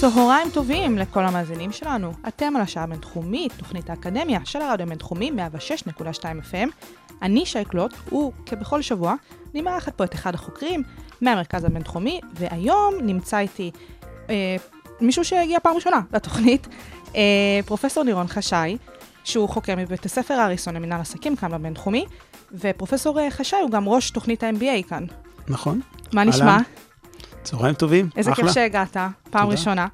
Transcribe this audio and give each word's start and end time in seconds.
צהריים 0.00 0.50
טובים 0.50 0.98
לכל 0.98 1.24
המאזינים 1.24 1.72
שלנו. 1.72 2.12
אתם 2.28 2.56
על 2.56 2.62
השעה 2.62 2.84
הבינתחומית, 2.84 3.52
תוכנית 3.56 3.90
האקדמיה 3.90 4.40
של 4.44 4.62
הרדיו 4.62 4.86
הבינתחומי 4.86 5.30
106.2 5.90 6.02
FM. 6.22 6.68
אני 7.22 7.46
שי 7.46 7.64
קלוט, 7.64 7.94
וכבכל 8.06 8.82
שבוע, 8.82 9.14
אני 9.54 9.62
מארחת 9.62 9.94
פה 9.94 10.04
את 10.04 10.14
אחד 10.14 10.34
החוקרים 10.34 10.82
מהמרכז 11.20 11.64
הבינתחומי, 11.64 12.20
והיום 12.34 12.94
נמצא 13.02 13.38
איתי 13.38 13.70
אה, 14.30 14.56
מישהו 15.00 15.24
שהגיע 15.24 15.58
פעם 15.60 15.76
ראשונה 15.76 16.00
לתוכנית, 16.12 16.68
אה, 17.16 17.60
פרופסור 17.66 18.04
לירון 18.04 18.26
חשאי, 18.26 18.76
שהוא 19.24 19.48
חוקר 19.48 19.74
מבית 19.76 20.06
הספר 20.06 20.34
האריסון 20.34 20.74
למנהל 20.74 21.00
עסקים 21.00 21.36
כאן 21.36 21.52
בבינתחומי, 21.52 22.04
ופרופסור 22.52 23.20
אה, 23.20 23.30
חשאי 23.30 23.60
הוא 23.60 23.70
גם 23.70 23.88
ראש 23.88 24.10
תוכנית 24.10 24.42
ה-MBA 24.42 24.88
כאן. 24.88 25.04
נכון. 25.48 25.80
מה 26.12 26.24
נשמע? 26.24 26.58
צהריים 27.50 27.74
טובים, 27.74 28.08
איזה 28.16 28.32
אחלה. 28.32 28.44
כיף 28.44 28.54
שהגעת, 28.54 28.92
פעם 28.92 29.12
תודה. 29.30 29.44
ראשונה. 29.44 29.86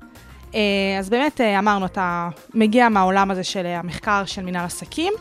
אה, 0.54 0.60
אז 0.98 1.10
באמת 1.10 1.40
אה, 1.40 1.58
אמרנו, 1.58 1.86
אתה 1.86 2.28
מגיע 2.54 2.88
מהעולם 2.88 3.30
הזה 3.30 3.44
של 3.44 3.66
אה, 3.66 3.78
המחקר 3.78 4.24
של 4.24 4.42
מנהל 4.42 4.64
עסקים, 4.64 5.12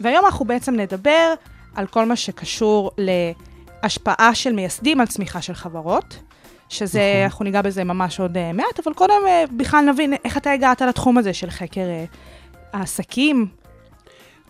והיום 0.00 0.24
אנחנו 0.24 0.44
בעצם 0.44 0.74
נדבר 0.74 1.34
על 1.74 1.86
כל 1.86 2.04
מה 2.04 2.16
שקשור 2.16 2.90
להשפעה 2.98 4.34
של 4.34 4.52
מייסדים 4.52 5.00
על 5.00 5.06
צמיחה 5.06 5.42
של 5.42 5.54
חברות, 5.54 6.18
שזה, 6.68 7.12
נכון. 7.12 7.24
אנחנו 7.24 7.44
ניגע 7.44 7.62
בזה 7.62 7.84
ממש 7.84 8.20
עוד 8.20 8.52
מעט, 8.54 8.80
אבל 8.84 8.94
קודם 8.94 9.22
בכלל 9.56 9.84
נבין 9.92 10.14
איך 10.24 10.36
אתה 10.36 10.52
הגעת 10.52 10.82
לתחום 10.82 11.18
הזה 11.18 11.32
של 11.32 11.50
חקר 11.50 11.86
העסקים. 12.72 13.46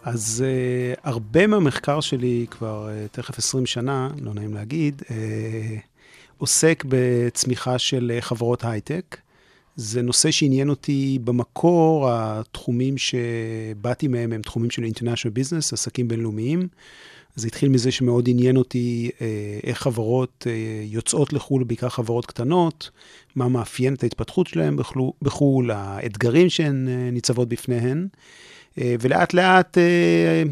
אז 0.04 0.44
uh, 0.44 1.00
הרבה 1.04 1.46
מהמחקר 1.46 2.00
שלי 2.00 2.46
כבר 2.50 2.88
uh, 2.88 3.08
תכף 3.16 3.38
20 3.38 3.66
שנה, 3.66 4.08
לא 4.20 4.34
נעים 4.34 4.54
להגיד, 4.54 5.02
uh, 5.02 5.10
עוסק 6.44 6.84
בצמיחה 6.88 7.78
של 7.78 8.12
uh, 8.18 8.20
חברות 8.20 8.64
הייטק. 8.64 9.16
זה 9.76 10.02
נושא 10.02 10.30
שעניין 10.30 10.68
אותי 10.70 11.18
במקור, 11.24 12.08
התחומים 12.10 12.94
שבאתי 12.98 14.08
מהם 14.08 14.32
הם 14.32 14.42
תחומים 14.42 14.70
של 14.70 14.82
International 14.84 15.38
Business, 15.38 15.72
עסקים 15.72 16.08
בינלאומיים. 16.08 16.68
זה 17.36 17.46
התחיל 17.46 17.68
מזה 17.68 17.90
שמאוד 17.90 18.28
עניין 18.28 18.56
אותי 18.56 19.10
אה, 19.20 19.26
איך 19.64 19.78
חברות 19.78 20.46
אה, 20.50 20.52
יוצאות 20.84 21.32
לחו"ל, 21.32 21.64
בעיקר 21.64 21.88
חברות 21.88 22.26
קטנות, 22.26 22.90
מה 23.36 23.48
מאפיין 23.48 23.94
את 23.94 24.02
ההתפתחות 24.02 24.48
בחלו- 24.76 25.12
בחו"ל, 25.22 25.70
האתגרים 25.70 26.50
שהן 26.50 26.88
אה, 26.88 27.10
ניצבות 27.10 27.48
בפניהן. 27.48 28.08
אה, 28.78 28.94
ולאט 29.00 29.34
לאט 29.34 29.78
אה, 29.78 30.42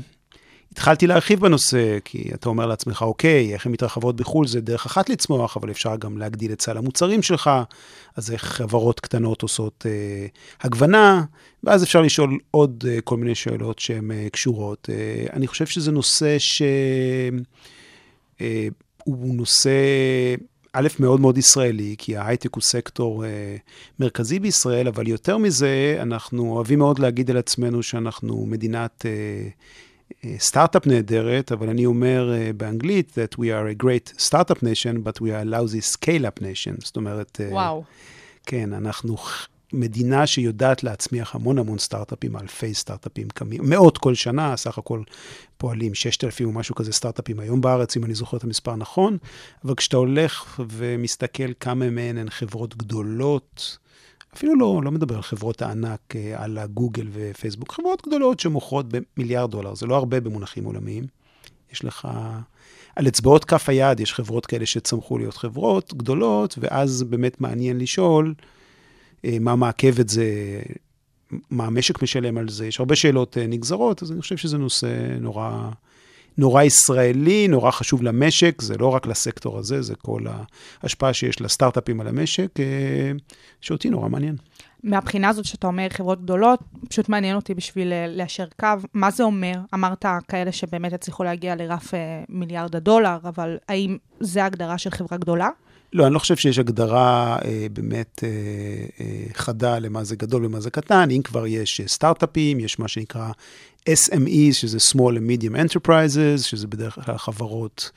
התחלתי 0.72 1.06
להרחיב 1.06 1.40
בנושא, 1.40 1.98
כי 2.04 2.30
אתה 2.34 2.48
אומר 2.48 2.66
לעצמך, 2.66 3.02
אוקיי, 3.02 3.52
איך 3.52 3.66
הן 3.66 3.72
מתרחבות 3.72 4.16
בחו"ל 4.16 4.46
זה 4.46 4.60
דרך 4.60 4.86
אחת 4.86 5.08
לצמוח, 5.08 5.56
אבל 5.56 5.70
אפשר 5.70 5.96
גם 5.96 6.18
להגדיל 6.18 6.52
את 6.52 6.62
סל 6.62 6.76
המוצרים 6.76 7.22
שלך, 7.22 7.50
אז 8.16 8.30
איך 8.30 8.44
חברות 8.44 9.00
קטנות 9.00 9.42
עושות 9.42 9.86
אה, 9.88 10.26
הגוונה, 10.60 11.24
ואז 11.64 11.84
אפשר 11.84 12.00
לשאול 12.00 12.38
עוד 12.50 12.84
אה, 12.88 13.00
כל 13.00 13.16
מיני 13.16 13.34
שאלות 13.34 13.78
שהן 13.78 14.10
אה, 14.10 14.26
קשורות. 14.32 14.88
אה, 14.92 15.26
אני 15.32 15.46
חושב 15.46 15.66
שזה 15.66 15.92
נושא 15.92 16.38
ש... 16.38 16.62
אה, 18.40 18.68
נושא, 19.06 19.70
א', 20.72 20.88
מאוד 20.98 21.20
מאוד 21.20 21.38
ישראלי, 21.38 21.94
כי 21.98 22.16
ההייטק 22.16 22.54
הוא 22.54 22.62
סקטור 22.62 23.24
אה, 23.24 23.56
מרכזי 23.98 24.38
בישראל, 24.38 24.88
אבל 24.88 25.08
יותר 25.08 25.38
מזה, 25.38 25.98
אנחנו 26.00 26.52
אוהבים 26.52 26.78
מאוד 26.78 26.98
להגיד 26.98 27.30
על 27.30 27.36
עצמנו 27.36 27.82
שאנחנו 27.82 28.46
מדינת 28.46 29.06
אה, 29.06 29.48
סטארט-אפ 30.38 30.86
נהדרת, 30.86 31.52
אבל 31.52 31.68
אני 31.68 31.86
אומר 31.86 32.34
אה, 32.34 32.50
באנגלית 32.56 33.18
that 33.18 33.34
we 33.34 33.42
are 33.42 33.80
a 33.80 33.84
great 33.84 34.22
startup 34.22 34.58
nation, 34.58 34.96
but 35.04 35.20
we 35.20 35.24
are 35.24 35.44
a 35.44 35.50
lousy 35.50 35.96
scale-up 35.96 36.40
nation. 36.40 36.84
זאת 36.84 36.96
אומרת, 36.96 37.40
אה, 37.40 37.52
וואו. 37.52 37.84
כן, 38.46 38.72
אנחנו 38.72 39.16
מדינה 39.72 40.26
שיודעת 40.26 40.84
להצמיח 40.84 41.34
המון 41.34 41.58
המון 41.58 41.78
סטארט-אפים, 41.78 42.36
אלפי 42.36 42.74
סטארט-אפים 42.74 43.28
קמים, 43.28 43.60
מאות 43.64 43.98
כל 43.98 44.14
שנה, 44.14 44.56
סך 44.56 44.78
הכל 44.78 45.02
פועלים 45.56 45.94
6,000 45.94 46.48
או 46.48 46.52
משהו 46.52 46.74
כזה 46.74 46.92
סטארט-אפים 46.92 47.40
היום 47.40 47.60
בארץ, 47.60 47.96
אם 47.96 48.04
אני 48.04 48.14
זוכר 48.14 48.36
את 48.36 48.44
המספר 48.44 48.76
נכון, 48.76 49.18
אבל 49.64 49.74
כשאתה 49.74 49.96
הולך 49.96 50.60
ומסתכל 50.68 51.52
כמה 51.60 51.90
מהן 51.90 52.18
הן 52.18 52.30
חברות 52.30 52.76
גדולות, 52.76 53.78
אפילו 54.34 54.56
לא, 54.56 54.80
לא 54.84 54.90
מדבר 54.90 55.16
על 55.16 55.22
חברות 55.22 55.62
הענק, 55.62 56.16
אה, 56.16 56.44
על 56.44 56.58
הגוגל 56.58 57.08
ופייסבוק, 57.12 57.72
חברות 57.72 58.02
גדולות 58.06 58.40
שמוכרות 58.40 58.86
במיליארד 58.88 59.50
דולר, 59.50 59.74
זה 59.74 59.86
לא 59.86 59.96
הרבה 59.96 60.20
במונחים 60.20 60.64
עולמיים. 60.64 61.06
יש 61.72 61.84
לך, 61.84 62.08
על 62.96 63.08
אצבעות 63.08 63.44
כף 63.44 63.68
היד 63.68 64.00
יש 64.00 64.14
חברות 64.14 64.46
כאלה 64.46 64.66
שצמחו 64.66 65.18
להיות 65.18 65.36
חברות 65.36 65.94
גדולות, 65.94 66.54
ואז 66.58 67.02
באמת 67.02 67.40
מעניין 67.40 67.78
לשאול 67.78 68.34
אה, 69.24 69.36
מה 69.40 69.56
מעכב 69.56 70.00
את 70.00 70.08
זה, 70.08 70.26
מה 71.50 71.64
המשק 71.64 72.02
משלם 72.02 72.38
על 72.38 72.48
זה, 72.48 72.66
יש 72.66 72.80
הרבה 72.80 72.96
שאלות 72.96 73.38
אה, 73.38 73.46
נגזרות, 73.46 74.02
אז 74.02 74.12
אני 74.12 74.20
חושב 74.20 74.36
שזה 74.36 74.58
נושא 74.58 75.16
נורא, 75.20 75.70
נורא 76.38 76.62
ישראלי, 76.62 77.48
נורא 77.48 77.70
חשוב 77.70 78.02
למשק, 78.02 78.62
זה 78.62 78.78
לא 78.78 78.94
רק 78.94 79.06
לסקטור 79.06 79.58
הזה, 79.58 79.82
זה 79.82 79.94
כל 79.94 80.22
ההשפעה 80.82 81.12
שיש 81.12 81.40
לסטארט-אפים 81.40 82.00
על 82.00 82.08
המשק, 82.08 82.60
אה, 82.60 83.12
שאותי 83.60 83.90
נורא 83.90 84.08
מעניין. 84.08 84.36
מהבחינה 84.84 85.28
הזאת 85.28 85.44
שאתה 85.44 85.66
אומר 85.66 85.86
חברות 85.90 86.22
גדולות, 86.22 86.60
פשוט 86.88 87.08
מעניין 87.08 87.36
אותי 87.36 87.54
בשביל 87.54 87.92
אה, 87.92 88.06
ליישר 88.08 88.46
קו. 88.60 88.66
מה 88.94 89.10
זה 89.10 89.22
אומר? 89.22 89.54
אמרת 89.74 90.04
כאלה 90.28 90.52
שבאמת 90.52 90.92
הצליחו 90.92 91.24
להגיע 91.24 91.56
לרף 91.56 91.94
אה, 91.94 91.98
מיליארד 92.28 92.76
הדולר, 92.76 93.16
אבל 93.24 93.56
האם 93.68 93.96
זה 94.20 94.42
ההגדרה 94.42 94.78
של 94.78 94.90
חברה 94.90 95.18
גדולה? 95.18 95.48
לא, 95.92 96.06
אני 96.06 96.14
לא 96.14 96.18
חושב 96.18 96.36
שיש 96.36 96.58
הגדרה 96.58 97.38
אה, 97.44 97.66
באמת 97.72 98.24
אה, 98.24 98.28
אה, 99.00 99.24
חדה 99.34 99.78
למה 99.78 100.04
זה 100.04 100.16
גדול 100.16 100.46
ומה 100.46 100.60
זה 100.60 100.70
קטן. 100.70 101.10
אם 101.10 101.22
כבר 101.22 101.46
יש 101.46 101.80
סטארט-אפים, 101.86 102.60
יש 102.60 102.78
מה 102.78 102.88
שנקרא 102.88 103.30
SMEs, 103.88 104.52
שזה 104.52 104.78
Small 104.78 105.12
and 105.12 105.42
Medium 105.42 105.54
Enterprises, 105.54 106.42
שזה 106.42 106.66
בדרך 106.66 106.94
כלל 106.94 107.18
חברות 107.18 107.90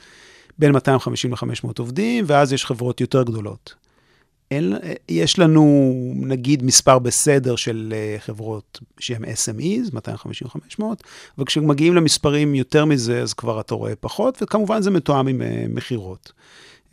בין 0.60 0.72
250 0.72 1.32
ל-500 1.32 1.70
עובדים, 1.80 2.24
ואז 2.28 2.54
יש 2.54 2.66
חברות 2.66 3.02
יותר 3.02 3.24
גדולות. 3.24 3.76
אין, 4.52 4.74
יש 5.10 5.40
לנו, 5.40 5.94
נגיד, 6.16 6.64
מספר 6.64 7.00
בסדר 7.00 7.56
של 7.56 7.94
אה, 7.96 8.16
חברות 8.20 8.80
שהן 9.00 9.24
SMEs, 9.24 9.92
250-500, 9.92 10.84
אבל 11.38 11.46
כשמגיעים 11.46 11.96
למספרים 11.96 12.56
יותר 12.56 12.86
מזה, 12.86 13.22
אז 13.22 13.34
כבר 13.34 13.60
אתה 13.60 13.76
רואה 13.76 13.96
פחות, 13.96 14.38
וכמובן 14.42 14.82
זה 14.82 14.92
מתואם 14.92 15.28
עם 15.28 15.42
אה, 15.42 15.66
מכירות. 15.70 16.32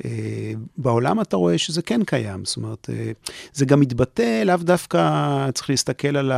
אה, 0.04 0.52
בעולם 0.76 1.20
אתה 1.20 1.36
רואה 1.36 1.58
שזה 1.58 1.82
כן 1.82 2.04
קיים, 2.04 2.44
זאת 2.44 2.56
אומרת, 2.56 2.90
אה, 2.92 3.12
זה 3.52 3.64
גם 3.64 3.80
מתבטא, 3.80 4.42
לאו 4.42 4.56
דווקא 4.56 5.50
צריך 5.50 5.70
להסתכל 5.70 6.16
על 6.16 6.32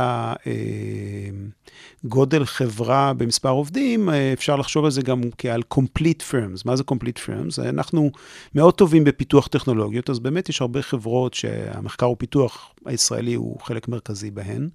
הגודל 2.03 2.45
חברה 2.45 3.13
במספר 3.13 3.49
עובדים, 3.49 4.09
אה, 4.09 4.33
אפשר 4.33 4.55
לחשוב 4.55 4.85
על 4.85 4.91
זה 4.91 5.01
גם 5.01 5.21
כעל 5.37 5.61
complete 5.73 6.21
firms. 6.31 6.61
מה 6.65 6.75
זה 6.75 6.83
complete 6.91 7.19
firms? 7.27 7.69
אנחנו 7.69 8.11
מאוד 8.55 8.73
טובים 8.73 9.03
בפיתוח 9.03 9.47
טכנולוגיות, 9.47 10.09
אז 10.09 10.19
באמת 10.19 10.49
יש 10.49 10.61
הרבה 10.61 10.81
חברות 10.81 11.33
שהמחקר 11.33 12.09
ופיתוח 12.09 12.74
הישראלי 12.85 13.33
הוא 13.33 13.59
חלק 13.59 13.87
מרכזי 13.87 14.31
בהן, 14.31 14.69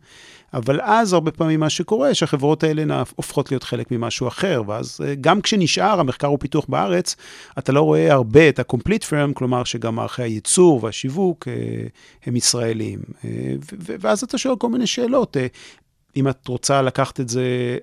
אבל 0.54 0.80
אז 0.82 1.12
הרבה 1.12 1.30
פעמים 1.30 1.60
מה 1.60 1.70
שקורה, 1.70 2.14
שהחברות 2.14 2.64
האלה 2.64 3.02
הופכות 3.16 3.50
להיות 3.50 3.62
חלק 3.62 3.90
ממשהו 3.90 4.28
אחר, 4.28 4.62
ואז 4.66 5.00
אה, 5.04 5.14
גם 5.14 5.40
כשנשאר 5.40 6.00
המחקר 6.00 6.32
ופיתוח 6.32 6.66
בארץ, 6.68 7.16
אתה 7.58 7.72
לא 7.72 7.82
רואה 7.82 8.12
הרבה 8.12 8.48
את 8.48 8.58
ה-complete 8.58 9.04
firm, 9.10 9.34
כלומר 9.34 9.64
שגם 9.64 9.94
מערכי 9.94 10.22
הייצור 10.22 10.84
והשיווק 10.84 11.48
אה, 11.48 11.52
הם 12.26 12.36
ישראלים. 12.36 12.98
אה, 13.24 13.54
ואז 13.78 14.22
אתה 14.22 14.38
שואל 14.38 14.56
כל 14.56 14.68
מיני 14.68 14.86
שאלות. 14.86 15.36
אם 16.16 16.28
את 16.28 16.48
רוצה 16.48 16.82
לקחת 16.82 17.20
את 17.20 17.28
זה 17.28 17.78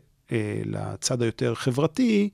לצד 0.65 1.21
היותר 1.21 1.55
חברתי, 1.55 2.29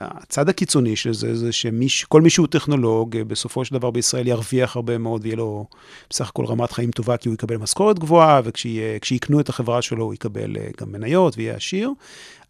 הצד 0.00 0.48
הקיצוני 0.48 0.96
של 0.96 1.14
זה, 1.14 1.36
זה 1.36 1.52
שכל 1.52 2.22
מי 2.22 2.30
שהוא 2.30 2.46
טכנולוג, 2.46 3.16
אה, 3.16 3.24
בסופו 3.24 3.64
של 3.64 3.74
דבר 3.74 3.90
בישראל 3.90 4.26
ירוויח 4.26 4.76
הרבה 4.76 4.98
מאוד, 4.98 5.20
ויהיה 5.22 5.36
לו 5.36 5.66
בסך 6.10 6.28
הכל 6.28 6.44
רמת 6.44 6.72
חיים 6.72 6.90
טובה, 6.90 7.16
כי 7.16 7.28
הוא 7.28 7.34
יקבל 7.34 7.56
משכורת 7.56 7.98
גבוהה, 7.98 8.40
וכשיקנו 8.44 9.40
את 9.40 9.48
החברה 9.48 9.82
שלו 9.82 10.04
הוא 10.04 10.14
יקבל 10.14 10.56
אה, 10.56 10.68
גם 10.80 10.92
מניות 10.92 11.34
ויהיה 11.36 11.54
עשיר. 11.54 11.92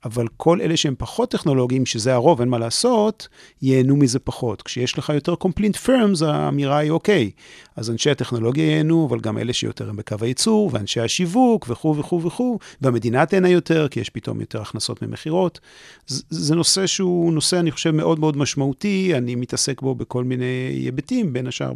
אבל 0.04 0.26
כל 0.36 0.60
אלה 0.60 0.76
שהם 0.76 0.94
פחות 0.98 1.30
טכנולוגיים, 1.30 1.86
שזה 1.86 2.14
הרוב, 2.14 2.40
אין 2.40 2.48
מה 2.48 2.58
לעשות, 2.58 3.28
ייהנו 3.62 3.96
מזה 3.96 4.18
פחות. 4.18 4.62
כשיש 4.62 4.98
לך 4.98 5.12
יותר 5.14 5.34
complete 5.44 5.86
firms, 5.86 6.24
האמירה 6.24 6.78
היא 6.78 6.90
אוקיי. 6.90 7.30
אז 7.76 7.90
אנשי 7.90 8.10
הטכנולוגיה 8.10 8.64
ייהנו, 8.64 9.06
אבל 9.10 9.20
גם 9.20 9.38
אלה 9.38 9.52
שיותר 9.52 9.88
הם 9.88 9.96
בקו 9.96 10.16
הייצור, 10.20 10.70
ואנשי 10.72 11.00
השיווק, 11.00 11.66
וכו' 11.68 11.96
וכו' 11.96 12.22
וכו', 12.22 12.58
והמדינה 12.80 13.26
תהנה 13.26 13.48
יותר, 13.48 13.88
כי 13.88 14.00
יש 14.00 14.10
פתאום 14.10 14.40
יותר 14.40 14.62
הכנסות 14.62 15.02
ממכירות. 15.02 15.60
זה, 16.06 16.22
זה 16.30 16.54
נושא 16.54 16.86
שהוא 16.86 17.32
נושא, 17.32 17.58
אני 17.58 17.70
חושב, 17.70 17.90
מאוד 17.90 18.20
מאוד 18.20 18.36
משמעותי, 18.36 19.12
אני 19.14 19.34
מתעסק 19.34 19.82
בו 19.82 19.94
בכל 19.94 20.24
מיני 20.24 20.80
היבטים, 20.84 21.32
בין 21.32 21.46
השאר 21.46 21.72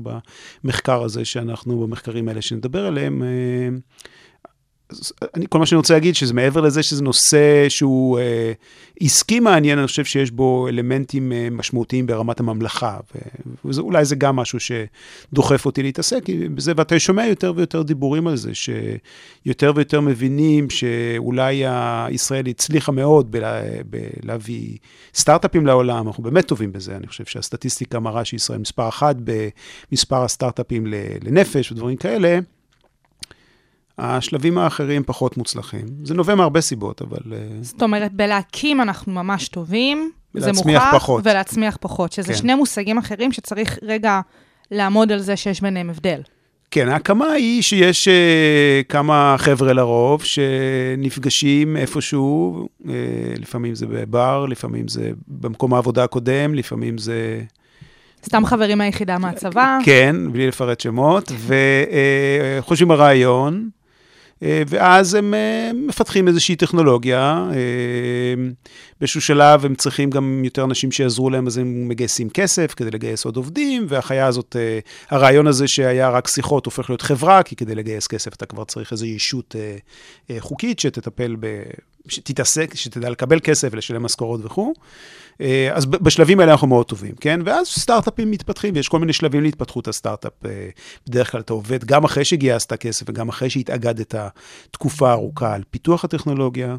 במחקר 0.65 1.03
הזה 1.03 1.25
שאנחנו, 1.25 1.81
במחקרים 1.81 2.29
האלה 2.29 2.43
שנדבר 2.43 2.87
עליהם. 2.87 3.23
אה, 5.23 5.29
אני, 5.35 5.47
כל 5.49 5.59
מה 5.59 5.67
שאני 5.67 5.77
רוצה 5.77 5.95
להגיד, 5.95 6.15
שזה 6.15 6.35
מעבר 6.35 6.61
לזה 6.61 6.83
שזה 6.83 7.03
נושא 7.03 7.69
שהוא 7.69 8.19
אה, 8.19 8.53
עסקי 9.01 9.41
מעניין, 9.41 9.79
אני 9.79 9.87
חושב 9.87 10.05
שיש 10.05 10.31
בו 10.31 10.69
אלמנטים 10.69 11.33
אה, 11.33 11.49
משמעותיים 11.51 12.07
ברמת 12.07 12.41
הממלכה, 12.41 12.99
ואולי 13.65 14.05
זה 14.05 14.17
גם 14.17 14.37
משהו 14.37 14.59
שדוחף 14.61 15.67
אותי 15.67 15.83
להתעסק 15.83 16.23
בזה, 16.55 16.73
ואתה 16.77 17.01
שומע 17.01 17.27
יותר 17.27 17.53
ויותר 17.57 17.83
דיבורים 17.83 18.27
על 18.27 18.37
זה, 18.37 18.51
שיותר 18.55 19.73
ויותר 19.75 20.01
מבינים 20.01 20.71
שאולי 20.71 21.65
ישראל 22.11 22.47
הצליחה 22.49 22.93
מאוד 22.93 23.31
בלה, 23.33 23.61
בלהביא 23.91 24.77
סטארט-אפים 25.15 25.67
לעולם, 25.67 26.07
אנחנו 26.07 26.23
באמת 26.23 26.47
טובים 26.47 26.73
בזה, 26.73 26.97
אני 26.97 27.07
חושב 27.07 27.25
שהסטטיסטיקה 27.25 28.01
מראה 28.01 28.25
שישראל 28.25 28.59
מספר 28.59 28.89
אחת 28.89 29.17
במספר 29.25 30.25
הסטארט-אפים 30.25 30.87
לנפש 31.23 31.73
ודברים 31.73 31.97
כאלה. 31.97 32.39
השלבים 33.99 34.59
האחרים 34.59 35.03
פחות 35.07 35.37
מוצלחים. 35.37 35.87
זה 36.05 36.15
נובע 36.15 36.35
מהרבה 36.35 36.61
סיבות, 36.61 37.03
אבל... 37.03 37.33
אה, 37.33 37.39
זאת 37.61 37.83
אומרת, 37.83 38.13
בלהקים 38.13 38.81
אנחנו 38.81 39.13
ממש 39.13 39.49
טובים, 39.49 40.11
זה 40.35 40.53
מוכח, 40.53 40.91
פחות. 40.95 41.27
ולהצמיח 41.27 41.79
פחות, 41.81 42.13
שזה 42.13 42.33
כן. 42.33 42.39
שני 42.39 42.55
מושגים 42.55 42.99
אחרים 42.99 43.33
שצריך 43.33 43.79
רגע 43.83 44.21
לעמוד 44.71 45.13
על 45.13 45.19
זה 45.19 45.37
שיש 45.37 45.61
ביניהם 45.61 45.91
הבדל. 45.91 46.21
כן, 46.71 46.89
ההקמה 46.89 47.33
היא 47.33 47.63
שיש 47.63 48.09
uh, 48.09 48.11
כמה 48.89 49.35
חבר'ה 49.39 49.73
לרוב 49.73 50.25
שנפגשים 50.25 51.77
איפשהו, 51.77 52.67
uh, 52.83 52.87
לפעמים 53.41 53.75
זה 53.75 53.87
בבר, 53.87 54.47
לפעמים 54.47 54.89
זה 54.89 55.11
במקום 55.29 55.75
העבודה 55.75 56.05
הקודם, 56.05 56.55
לפעמים 56.55 56.99
זה... 56.99 57.41
סתם 58.27 58.47
חברים 58.47 58.79
מהיחידה 58.79 59.19
מהצבא. 59.19 59.79
כן, 59.85 60.17
בלי 60.33 60.47
לפרט 60.47 60.81
שמות, 60.81 61.33
וחושבים 62.59 62.91
על 62.91 62.99
רעיון, 62.99 63.55
אה, 63.55 63.82
ואז 64.43 65.15
הם 65.15 65.35
אה, 65.35 65.71
מפתחים 65.75 66.29
איזושהי 66.29 66.57
טכנולוגיה. 66.57 67.49
אה, 67.53 68.35
באיזשהו 69.01 69.21
שלב 69.21 69.65
הם 69.65 69.75
צריכים 69.75 70.11
גם 70.11 70.43
יותר 70.45 70.65
אנשים 70.65 70.93
שיעזרו 70.93 71.31
להם, 71.31 71.47
אז 71.47 71.59
הם 71.59 71.89
מגייסים 71.89 72.31
כסף 72.31 72.75
כדי 72.77 72.91
לגייס 72.91 73.25
עוד 73.25 73.37
עובדים, 73.37 73.87
והחיה 73.89 74.27
הזאת, 74.27 74.57
הרעיון 75.11 75.47
הזה 75.47 75.69
שהיה 75.69 76.11
רק 76.11 76.29
שיחות 76.29 76.67
הופך 76.67 76.91
להיות 76.91 77.03
חברה, 77.03 77.43
כי 77.43 77.57
כדי 77.57 77.75
לגייס 77.75 78.07
כסף 78.07 78.35
אתה 78.35 78.47
כבר 78.47 78.65
צריך 78.65 78.93
איזו 78.93 79.07
ישות 79.07 79.57
חוקית 80.39 80.79
שתטפל 80.79 81.37
ב... 81.41 81.63
שתתעסק, 82.09 82.75
שתדע 82.75 83.11
לקבל 83.11 83.41
כסף 83.41 83.69
ולשלם 83.73 84.03
משכורות 84.03 84.41
וכו'. 84.45 84.73
אז 85.73 85.87
בשלבים 85.87 86.41
האלה 86.41 86.53
אנחנו 86.53 86.67
מאוד 86.67 86.87
טובים, 86.87 87.15
כן? 87.21 87.41
ואז 87.45 87.67
סטארט-אפים 87.67 88.31
מתפתחים, 88.31 88.75
ויש 88.75 88.89
כל 88.89 88.99
מיני 88.99 89.13
שלבים 89.13 89.43
להתפתחות 89.43 89.89
הסטארט-אפ. 89.89 90.33
בדרך 91.09 91.33
כלל 91.33 91.41
אתה 91.41 91.53
עובד 91.53 91.85
גם 91.85 92.05
אחרי 92.05 92.25
שגייסת 92.25 92.73
כסף 92.73 93.07
וגם 93.09 93.29
אחרי 93.29 93.51
שהתאגדת 93.51 94.15
תקופה 94.71 95.13
ארוכה 95.13 95.55
על 95.55 95.63
פיתוח 95.71 96.05
הטכנולוגיה, 96.05 96.77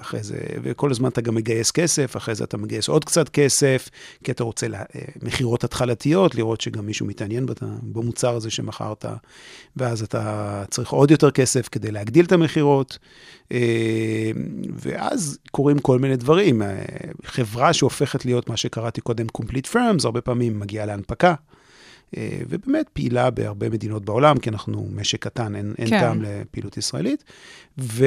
אחרי 0.00 0.22
זה, 0.22 0.36
וכל 0.62 0.90
הזמן 0.90 1.08
אתה 1.08 1.20
גם 1.20 1.34
מגייס 1.34 1.70
כסף, 1.70 2.16
אחרי 2.16 2.34
זה 2.34 2.44
אתה 2.44 2.56
מגייס 2.56 2.88
עוד 2.88 3.04
קצת 3.04 3.28
כסף, 3.28 3.88
כי 4.24 4.32
אתה 4.32 4.44
רוצה 4.44 4.68
לה, 4.68 4.82
מכירות 5.22 5.64
התחלתיות, 5.64 6.34
לראות 6.34 6.60
שגם 6.60 6.86
מישהו 6.86 7.06
מתעניין 7.06 7.46
במוצר 7.82 8.36
הזה 8.36 8.50
שמכרת, 8.50 9.04
ואז 9.76 10.02
אתה 10.02 10.64
צריך 10.70 10.90
עוד 10.90 11.10
יותר 11.10 11.30
כסף 11.30 11.68
כדי 11.72 11.90
להגדיל 11.90 12.24
את 12.24 12.32
המכירות, 12.32 12.98
ואז 14.82 15.38
קורים 15.50 15.78
כל 15.78 15.98
מיני 15.98 16.16
דברים. 16.16 16.62
חברה 17.24 17.72
שהופכת 17.72 18.24
להיות 18.24 18.48
מה 18.48 18.56
שקראתי 18.56 19.00
קודם 19.00 19.26
Complete 19.38 19.72
Firms, 19.72 20.04
הרבה 20.04 20.20
פעמים 20.20 20.60
מגיעה 20.60 20.86
להנפקה. 20.86 21.34
ובאמת 22.18 22.88
פעילה 22.92 23.30
בהרבה 23.30 23.68
מדינות 23.70 24.04
בעולם, 24.04 24.38
כי 24.38 24.50
אנחנו 24.50 24.88
משק 24.94 25.22
קטן, 25.22 25.54
אין, 25.54 25.74
כן. 25.76 25.82
אין 25.82 26.00
טעם 26.00 26.22
לפעילות 26.22 26.76
ישראלית. 26.76 27.24
ו... 27.78 28.06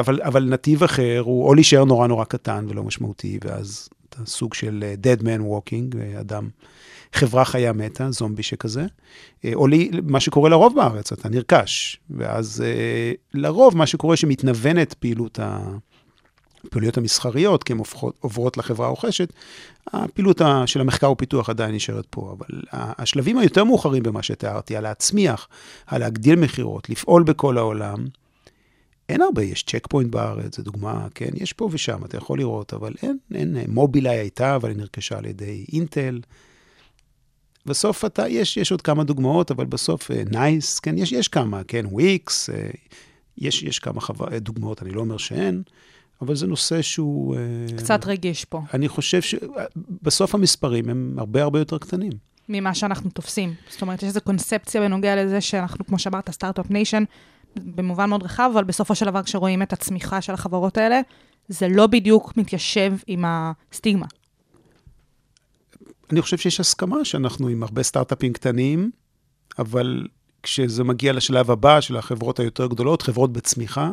אבל, 0.00 0.20
אבל 0.22 0.44
נתיב 0.44 0.82
אחר 0.82 1.22
הוא 1.24 1.48
או 1.48 1.54
להישאר 1.54 1.84
נורא 1.84 2.06
נורא 2.06 2.24
קטן 2.24 2.66
ולא 2.68 2.82
משמעותי, 2.82 3.38
ואז 3.44 3.88
אתה 4.08 4.18
סוג 4.26 4.54
של 4.54 4.84
dead 5.02 5.22
man 5.22 5.40
walking, 5.40 5.96
אדם, 6.20 6.48
חברה 7.12 7.44
חיה 7.44 7.72
מתה, 7.72 8.10
זומבי 8.10 8.42
שכזה, 8.42 8.86
או 9.54 9.66
לי, 9.66 9.90
מה 10.02 10.20
שקורה 10.20 10.50
לרוב 10.50 10.74
בארץ, 10.76 11.12
אתה 11.12 11.28
נרכש, 11.28 12.00
ואז 12.10 12.64
לרוב 13.34 13.76
מה 13.76 13.86
שקורה 13.86 14.16
שמתנוונת 14.16 14.94
פעילות 14.94 15.38
ה... 15.38 15.60
הפעילויות 16.66 16.98
המסחריות, 16.98 17.64
כי 17.64 17.72
הן 17.72 17.78
עוברות 18.20 18.56
לחברה 18.56 18.86
הרוכשת, 18.86 19.32
הפעילות 19.86 20.40
של 20.66 20.80
המחקר 20.80 21.10
ופיתוח 21.10 21.50
עדיין 21.50 21.74
נשארת 21.74 22.06
פה, 22.10 22.36
אבל 22.38 22.62
השלבים 22.72 23.38
היותר 23.38 23.64
מאוחרים 23.64 24.02
במה 24.02 24.22
שתיארתי, 24.22 24.76
על 24.76 24.82
להצמיח, 24.82 25.48
על 25.86 26.00
להגדיל 26.00 26.36
מכירות, 26.36 26.90
לפעול 26.90 27.22
בכל 27.22 27.58
העולם, 27.58 28.06
אין 29.08 29.22
הרבה, 29.22 29.42
יש 29.42 29.62
צ'ק 29.62 29.86
פוינט 29.86 30.10
בארץ, 30.10 30.56
זו 30.56 30.62
דוגמה, 30.62 31.06
כן, 31.14 31.30
יש 31.34 31.52
פה 31.52 31.68
ושם, 31.72 32.04
אתה 32.04 32.16
יכול 32.16 32.38
לראות, 32.38 32.74
אבל 32.74 32.94
אין, 33.02 33.18
אין, 33.34 33.56
מובילאיי 33.68 34.18
הייתה, 34.18 34.56
אבל 34.56 34.68
היא 34.68 34.78
נרכשה 34.78 35.18
על 35.18 35.24
ידי 35.24 35.64
אינטל. 35.72 36.20
בסוף 37.66 38.04
אתה, 38.04 38.28
יש, 38.28 38.56
יש 38.56 38.70
עוד 38.70 38.82
כמה 38.82 39.04
דוגמאות, 39.04 39.50
אבל 39.50 39.66
בסוף 39.66 40.10
נייס, 40.10 40.78
אה, 40.78 40.80
כן, 40.82 40.98
יש, 40.98 41.12
יש 41.12 41.28
כמה, 41.28 41.64
כן, 41.64 41.86
וויקס, 41.90 42.50
אה, 42.50 42.52
יש, 43.38 43.62
יש 43.62 43.78
כמה 43.78 44.00
חבר, 44.00 44.38
דוגמאות, 44.38 44.82
אני 44.82 44.90
לא 44.90 45.00
אומר 45.00 45.16
שאין. 45.16 45.62
אבל 46.22 46.36
זה 46.36 46.46
נושא 46.46 46.82
שהוא... 46.82 47.36
קצת 47.76 48.06
רגיש 48.06 48.44
פה. 48.44 48.60
אני 48.74 48.88
חושב 48.88 49.20
שבסוף 49.22 50.34
המספרים 50.34 50.88
הם 50.88 51.14
הרבה 51.18 51.42
הרבה 51.42 51.58
יותר 51.58 51.78
קטנים. 51.78 52.12
ממה 52.48 52.74
שאנחנו 52.74 53.10
תופסים. 53.10 53.54
זאת 53.70 53.82
אומרת, 53.82 54.02
יש 54.02 54.08
איזו 54.08 54.20
קונספציה 54.20 54.80
בנוגע 54.80 55.24
לזה 55.24 55.40
שאנחנו, 55.40 55.86
כמו 55.86 55.98
שאמרת, 55.98 56.30
start-up 56.30 56.70
nation, 56.70 57.04
במובן 57.56 58.08
מאוד 58.08 58.22
רחב, 58.22 58.50
אבל 58.54 58.64
בסופו 58.64 58.94
של 58.94 59.06
דבר, 59.06 59.22
כשרואים 59.22 59.62
את 59.62 59.72
הצמיחה 59.72 60.20
של 60.20 60.32
החברות 60.32 60.78
האלה, 60.78 61.00
זה 61.48 61.68
לא 61.68 61.86
בדיוק 61.86 62.36
מתיישב 62.36 62.92
עם 63.06 63.24
הסטיגמה. 63.26 64.06
אני 66.12 66.22
חושב 66.22 66.38
שיש 66.38 66.60
הסכמה 66.60 67.04
שאנחנו 67.04 67.48
עם 67.48 67.62
הרבה 67.62 67.82
סטארט-אפים 67.82 68.32
קטנים, 68.32 68.90
אבל 69.58 70.06
כשזה 70.42 70.84
מגיע 70.84 71.12
לשלב 71.12 71.50
הבא 71.50 71.80
של 71.80 71.96
החברות 71.96 72.40
היותר 72.40 72.66
גדולות, 72.66 73.02
חברות 73.02 73.32
בצמיחה, 73.32 73.90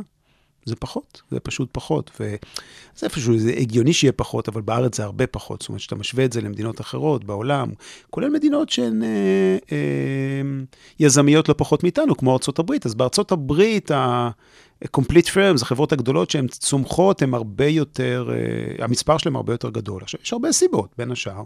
זה 0.68 0.76
פחות, 0.76 1.22
זה 1.32 1.40
פשוט 1.40 1.70
פחות. 1.72 2.12
וזה 2.20 3.06
איפשהו, 3.06 3.38
זה 3.38 3.54
הגיוני 3.58 3.94
שיהיה 3.94 4.12
פחות, 4.12 4.48
אבל 4.48 4.62
בארץ 4.62 4.98
זה 4.98 5.04
הרבה 5.04 5.28
פחות. 5.28 5.62
זאת 5.62 5.70
אומרת, 5.70 5.80
כשאתה 5.80 5.96
משווה 5.96 6.26
את 6.26 6.34
זה 6.34 6.42
למדינות 6.42 6.82
אחרות 6.82 7.24
בעולם, 7.24 7.72
כולל 8.10 8.30
מדינות 8.30 8.70
שהן 8.70 9.04
אה, 9.04 9.58
אה, 9.72 10.42
יזמיות 11.00 11.50
לא 11.50 11.56
פחות 11.58 11.84
מאיתנו, 11.84 12.18
כמו 12.18 12.32
ארה"ב, 12.32 12.72
אז 12.86 12.96
בארצות 12.96 13.32
הברית, 13.32 13.92
ה... 13.92 14.30
complete 14.86 15.28
firms, 15.34 15.62
החברות 15.62 15.92
הגדולות 15.92 16.30
שהן 16.30 16.48
צומחות, 16.48 17.22
הן 17.22 17.34
הרבה 17.34 17.68
יותר, 17.68 18.30
uh, 18.30 18.84
המספר 18.84 19.18
שלהן 19.18 19.36
הרבה 19.36 19.54
יותר 19.54 19.70
גדול. 19.70 20.02
עכשיו, 20.02 20.20
יש 20.24 20.34
הרבה 20.34 20.52
סיבות, 20.52 20.90
בין 20.98 21.12
השאר. 21.12 21.44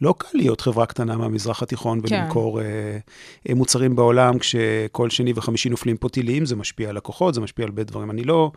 לא 0.00 0.14
קל 0.18 0.28
להיות 0.34 0.60
חברה 0.60 0.86
קטנה 0.86 1.16
מהמזרח 1.16 1.62
התיכון 1.62 2.00
כן. 2.06 2.14
ולמכור 2.14 2.60
uh, 2.60 3.54
מוצרים 3.54 3.96
בעולם, 3.96 4.38
כשכל 4.38 5.10
שני 5.10 5.32
וחמישי 5.36 5.68
נופלים 5.68 5.96
פה 5.96 6.08
טילים, 6.08 6.46
זה 6.46 6.56
משפיע 6.56 6.88
על 6.88 6.96
לקוחות, 6.96 7.34
זה 7.34 7.40
משפיע 7.40 7.64
על 7.64 7.68
הרבה 7.68 7.84
דברים. 7.84 8.10
אני 8.10 8.24
לא, 8.24 8.50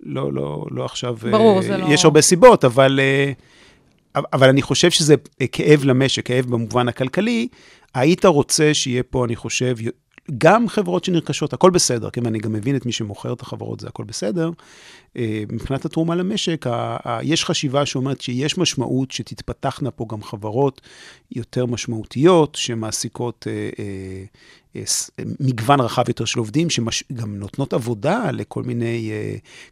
לא, 0.00 0.32
לא, 0.32 0.64
לא 0.70 0.84
עכשיו... 0.84 1.16
ברור, 1.30 1.62
זה 1.62 1.76
לא... 1.76 1.86
יש 1.86 2.04
הרבה 2.04 2.22
סיבות, 2.22 2.64
אבל... 2.64 3.00
אבל 4.32 4.48
אני 4.48 4.62
חושב 4.62 4.90
שזה 4.90 5.14
כאב 5.52 5.84
למשק, 5.84 6.26
כאב 6.26 6.46
במובן 6.46 6.88
הכלכלי. 6.88 7.48
היית 7.94 8.24
רוצה 8.24 8.74
שיהיה 8.74 9.02
פה, 9.02 9.24
אני 9.24 9.36
חושב, 9.36 9.76
גם 10.38 10.68
חברות 10.68 11.04
שנרכשות, 11.04 11.52
הכל 11.52 11.70
בסדר, 11.70 12.10
כן, 12.10 12.24
ואני 12.24 12.38
גם 12.38 12.52
מבין 12.52 12.76
את 12.76 12.86
מי 12.86 12.92
שמוכר 12.92 13.32
את 13.32 13.40
החברות, 13.40 13.80
זה 13.80 13.88
הכל 13.88 14.04
בסדר. 14.04 14.50
אה, 15.16 15.44
מבחינת 15.52 15.84
התרומה 15.84 16.14
למשק, 16.14 16.66
יש 17.22 17.44
חשיבה 17.44 17.86
שאומרת 17.86 18.20
שיש 18.20 18.58
משמעות 18.58 19.10
שתתפתחנה 19.10 19.90
פה 19.90 20.06
גם 20.10 20.22
חברות 20.22 20.80
יותר 21.32 21.66
משמעותיות, 21.66 22.54
שמעסיקות 22.54 23.46
אה, 23.50 23.70
אה, 24.76 24.84
מגוון 25.40 25.80
רחב 25.80 26.04
יותר 26.08 26.24
של 26.24 26.38
עובדים, 26.38 26.70
שגם 26.70 27.38
נותנות 27.38 27.72
עבודה 27.72 28.30
לכל 28.30 28.62
מיני 28.62 29.10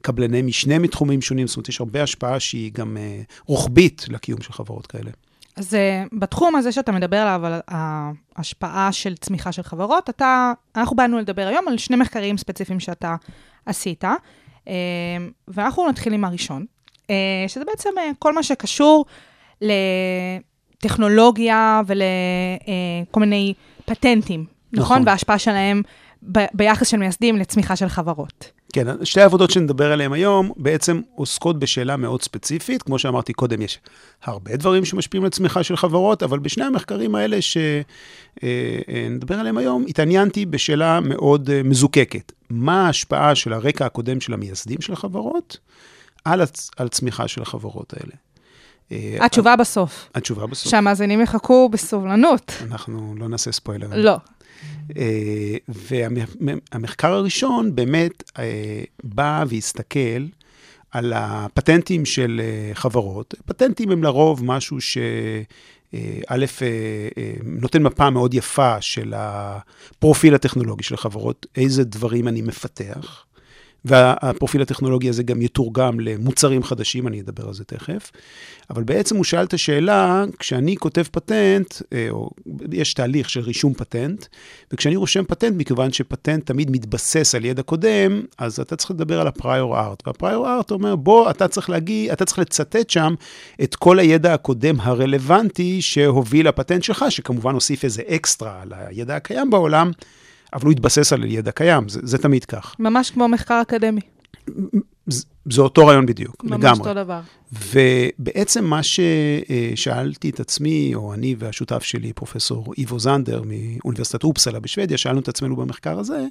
קבלני 0.01 0.43
משנה 0.43 0.79
מתחומים 0.79 1.23
שונים, 1.23 1.47
זאת 1.47 1.57
אומרת, 1.57 1.69
יש 1.69 1.81
הרבה 1.81 2.03
השפעה 2.03 2.41
שהיא 2.41 2.73
גם 2.73 2.97
רוחבית 3.47 4.07
לקיום 4.09 4.43
של 4.43 4.53
חברות 4.53 4.87
כאלה. 4.87 5.11
אז 5.57 5.77
בתחום 6.13 6.57
הזה 6.57 6.73
שאתה 6.73 6.93
מדבר 6.93 7.17
עליו, 7.17 7.47
על 7.47 7.61
ההשפעה 8.37 8.93
של 8.93 9.17
צמיחה 9.17 9.53
של 9.53 9.63
חברות, 9.63 10.11
אתה, 10.11 10.53
אנחנו 10.77 10.97
באנו 10.97 11.19
לדבר 11.19 11.47
היום 11.47 11.69
על 11.69 11.79
שני 11.79 11.97
מחקרים 11.97 12.39
ספציפיים 12.39 12.81
שאתה 12.81 13.17
עשית, 13.67 14.05
uh, 14.05 14.69
ואנחנו 15.49 15.89
נתחיל 15.89 16.13
עם 16.13 16.25
הראשון, 16.25 16.65
אה, 17.11 17.45
שזה 17.49 17.65
בעצם 17.65 17.91
אה, 17.99 18.11
כל 18.19 18.33
מה 18.33 18.43
שקשור 18.43 19.05
לטכנולוגיה 20.81 21.81
ולכל 21.87 23.21
מיני 23.21 23.55
פטנטים, 23.85 24.45
נכון? 24.73 24.85
נכון. 24.85 25.03
וההשפעה 25.07 25.39
שלהם 25.39 25.83
ב- 26.33 26.47
ביחס 26.55 26.89
של 26.89 26.97
מייסדים 26.97 27.37
לצמיחה 27.37 27.77
של 27.77 27.89
חברות. 27.89 28.51
כן, 28.73 29.05
שתי 29.05 29.21
העבודות 29.21 29.51
שנדבר 29.51 29.93
עליהן 29.93 30.13
היום 30.13 30.53
בעצם 30.57 31.01
עוסקות 31.15 31.59
בשאלה 31.59 31.97
מאוד 31.97 32.23
ספציפית. 32.23 32.83
כמו 32.83 32.99
שאמרתי 32.99 33.33
קודם, 33.33 33.63
יש 33.63 33.79
הרבה 34.23 34.57
דברים 34.57 34.85
שמשפיעים 34.85 35.25
על 35.25 35.31
צמיחה 35.31 35.63
של 35.63 35.77
חברות, 35.77 36.23
אבל 36.23 36.39
בשני 36.39 36.65
המחקרים 36.65 37.15
האלה 37.15 37.39
שנדבר 37.43 39.35
עליהם 39.35 39.59
היום, 39.59 39.85
התעניינתי 39.89 40.47
בשאלה 40.47 41.01
מאוד 41.01 41.51
אה, 41.51 41.63
מזוקקת. 41.63 42.33
מה 42.51 42.87
ההשפעה 42.87 43.35
של 43.35 43.53
הרקע 43.53 43.87
הקודם 43.87 44.21
של 44.21 44.33
המייסדים 44.33 44.81
של 44.81 44.93
החברות 44.93 45.59
על, 46.25 46.41
הצ... 46.41 46.71
על 46.77 46.89
צמיחה 46.89 47.29
של 47.29 47.43
החברות 47.43 47.95
האלה? 48.01 48.13
אה, 48.93 49.27
התשובה 49.27 49.57
בסוף, 49.57 50.09
התשובה 50.15 50.47
בסוף. 50.47 50.71
שהמאזינים 50.71 51.21
יחכו 51.21 51.69
בסובלנות. 51.69 52.53
אנחנו 52.63 53.15
לא 53.19 53.29
נעשה 53.29 53.53
ספוילר. 53.53 53.89
לא. 53.95 54.17
והמחקר 55.69 57.13
הראשון 57.13 57.75
באמת 57.75 58.31
אה, 58.39 58.83
בא 59.05 59.45
והסתכל 59.49 60.27
על 60.91 61.13
הפטנטים 61.17 62.05
של 62.05 62.41
אה, 62.45 62.75
חברות. 62.75 63.35
פטנטים 63.47 63.91
הם 63.91 64.03
לרוב 64.03 64.45
משהו 64.45 64.81
ש... 64.81 64.99
אה, 65.95 66.21
א', 66.29 66.45
אה, 66.63 66.69
אה, 67.19 67.33
נותן 67.45 67.83
מפה 67.83 68.11
מאוד 68.11 68.35
יפה 68.35 68.81
של 68.81 69.15
הפרופיל 69.17 70.35
הטכנולוגי 70.35 70.83
של 70.83 70.95
החברות, 70.95 71.47
איזה 71.57 71.85
דברים 71.85 72.29
אני 72.29 72.43
מפתח, 72.43 73.25
והפרופיל 73.85 74.63
הטכנולוגי 74.63 75.09
הזה 75.09 75.23
גם 75.23 75.43
יתורגם 75.43 76.01
למוצרים 76.01 76.63
חדשים, 76.63 77.09
אני 77.09 77.21
אדבר 77.21 77.47
על 77.47 77.55
זה 77.55 77.65
תכף. 77.65 78.11
אבל 78.71 78.83
בעצם 78.83 79.17
הוא 79.17 79.25
שאל 79.25 79.45
את 79.45 79.55
השאלה, 79.55 80.25
כשאני 80.39 80.77
כותב 80.77 81.03
פטנט, 81.03 81.75
אה, 81.93 82.07
או 82.11 82.31
יש 82.73 82.95
תהליך 82.95 83.31
של 83.31 83.41
רישום 83.41 83.75
פטנט, 83.75 84.27
וכשאני 84.73 84.97
רושם 84.97 85.25
פטנט, 85.25 85.55
מכיוון 85.57 85.93
שפטנט 85.93 86.47
תמיד 86.47 86.71
מתבסס 86.71 87.35
על 87.35 87.45
ידע 87.45 87.63
קודם, 87.63 88.23
אז 88.39 88.61
אתה 88.61 88.77
צריך 88.77 88.91
לדבר 88.91 89.21
על 89.21 89.27
הפריור 89.27 89.81
ארט. 89.81 90.03
והפריור 90.07 90.49
ארט 90.49 90.71
אומר, 90.71 90.97
בוא, 90.97 91.31
אתה 91.31 91.49
צריך 91.49 91.71
להגיד, 91.71 92.11
אתה 92.11 92.25
צריך 92.25 92.39
לצטט 92.39 92.91
שם 92.91 93.15
את 93.63 93.77
כל 93.77 93.99
הידע 93.99 94.35
הקודם 94.35 94.81
הרלוונטי 94.81 95.83
שהוביל 95.83 96.49
לפטנט 96.49 96.83
שלך, 96.83 97.05
שכמובן 97.09 97.55
הוסיף 97.55 97.85
איזה 97.85 98.03
אקסטרה 98.09 98.63
על 98.63 98.73
הידע 98.77 99.17
הקיים 99.17 99.51
בעולם, 99.51 99.91
אבל 100.53 100.65
הוא 100.65 100.73
התבסס 100.73 101.13
על 101.13 101.25
ידע 101.25 101.51
קיים, 101.51 101.89
זה, 101.89 102.01
זה 102.03 102.19
תמיד 102.19 102.45
כך. 102.45 102.75
ממש 102.79 103.11
כמו 103.11 103.29
מחקר 103.29 103.63
אקדמי. 103.63 104.01
זה, 105.07 105.25
זה 105.51 105.63
אותו 105.63 105.87
רעיון 105.87 106.07
בדיוק, 106.07 106.45
ממש 106.45 106.61
לגמרי. 106.61 106.89
אותו 106.89 106.95
דבר. 106.95 107.21
ובעצם 107.53 108.65
מה 108.65 108.81
ששאלתי 108.83 110.31
את 110.31 110.41
עצמי, 110.41 110.95
או 110.95 111.15
אני 111.15 111.35
והשותף 111.39 111.83
שלי, 111.83 112.13
פרופסור 112.13 112.73
איבו 112.79 112.99
זנדר 112.99 113.43
מאוניברסיטת 113.47 114.25
אופסלה 114.25 114.61
בשוודיה, 114.61 114.99
שאלנו 114.99 115.21
את 115.21 115.29
עצמנו 115.29 115.57
במחקר 115.57 115.99
הזה, 115.99 116.27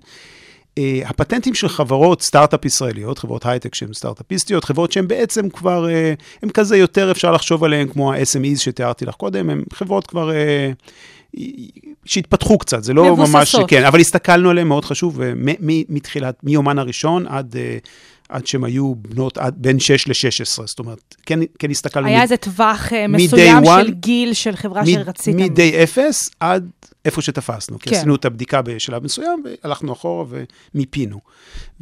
אה, 0.78 1.01
הפטנטים 1.06 1.54
של 1.54 1.68
חברות 1.70 2.22
סטארט-אפ 2.22 2.66
ישראליות, 2.66 3.20
חברות 3.20 3.46
הייטק 3.46 3.75
שהן 3.75 3.94
סטארט-אפיסטיות, 3.94 4.63
חברות 4.63 4.92
שהן 4.92 5.08
בעצם 5.08 5.50
כבר, 5.50 5.90
אה, 5.90 6.13
הן 6.44 6.50
כזה 6.50 6.78
יותר 6.78 7.12
אפשר 7.12 7.32
לחשוב 7.32 7.63
עליהן 7.63 7.88
כמו 7.88 8.13
ה-SMEs 8.13 8.60
שתיארתי 8.60 9.06
לך 9.06 9.16
קודם, 9.16 9.50
הן 9.50 9.63
חברות 9.74 10.08
כבר 10.08 10.32
אה, 10.32 10.72
שהתפתחו 12.06 12.58
קצת, 12.58 12.84
זה 12.84 12.94
לא 12.94 13.16
ממש, 13.16 13.30
מבוססות. 13.30 13.70
כן, 13.70 13.84
אבל 13.86 14.00
הסתכלנו 14.00 14.50
עליהן 14.50 14.68
מאוד 14.68 14.86
חשוב, 14.86 15.20
מתחילת, 15.90 16.36
מיומן 16.44 16.80
הראשון 16.80 17.28
עד... 17.28 17.56
אה, 17.56 17.78
עד 18.30 18.48
שהן 18.48 18.64
היו 18.64 18.94
בנות 18.96 19.38
עד 19.38 19.54
בין 19.58 19.80
6 19.80 20.08
ל-16, 20.08 20.66
זאת 20.66 20.80
אומרת, 20.80 21.16
כן, 21.26 21.40
כן 21.60 21.72
הסתכלנו... 21.72 22.08
היה 22.08 22.20
מ- 22.20 22.22
איזה 22.22 22.38
טווח 22.38 22.94
אה, 22.94 23.08
מסוים 23.08 23.64
one, 23.64 23.82
של 23.82 23.92
גיל 23.92 24.34
של 24.34 24.56
חברה 24.56 24.82
מ- 24.82 24.86
שרציתם. 24.86 25.38
מ-day 25.38 25.84
0 25.84 26.30
עד 26.40 26.70
איפה 27.05 27.22
שתפסנו. 27.22 27.79
כי 27.79 27.89
כן. 27.89 27.96
עשינו 27.96 28.15
את 28.15 28.25
הבדיקה 28.25 28.62
בשלב 28.62 29.03
מסוים, 29.03 29.43
והלכנו 29.63 29.93
אחורה 29.93 30.25
ומיפינו. 30.74 31.20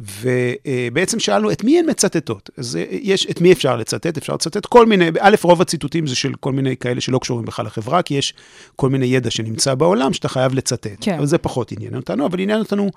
ובעצם 0.00 1.20
שאלנו 1.20 1.52
את 1.52 1.64
מי 1.64 1.78
הן 1.78 1.90
מצטטות. 1.90 2.50
אז 2.56 2.76
אה, 2.76 2.84
יש, 2.90 3.26
את 3.30 3.40
מי 3.40 3.52
אפשר 3.52 3.76
לצטט? 3.76 4.16
אפשר 4.16 4.34
לצטט 4.34 4.66
כל 4.66 4.86
מיני, 4.86 5.08
א', 5.20 5.36
רוב 5.42 5.62
הציטוטים 5.62 6.06
זה 6.06 6.16
של 6.16 6.34
כל 6.40 6.52
מיני 6.52 6.76
כאלה 6.76 7.00
שלא 7.00 7.18
קשורים 7.18 7.44
בכלל 7.44 7.66
לחברה, 7.66 8.02
כי 8.02 8.14
יש 8.14 8.34
כל 8.76 8.90
מיני 8.90 9.06
ידע 9.06 9.30
שנמצא 9.30 9.74
בעולם 9.74 10.12
שאתה 10.12 10.28
חייב 10.28 10.54
לצטט. 10.54 10.98
כן. 11.00 11.14
אבל 11.18 11.26
זה 11.26 11.38
פחות 11.38 11.72
עניין 11.72 11.96
אותנו, 11.96 12.26
אבל 12.26 12.40
עניין 12.40 12.58
אותנו, 12.58 12.90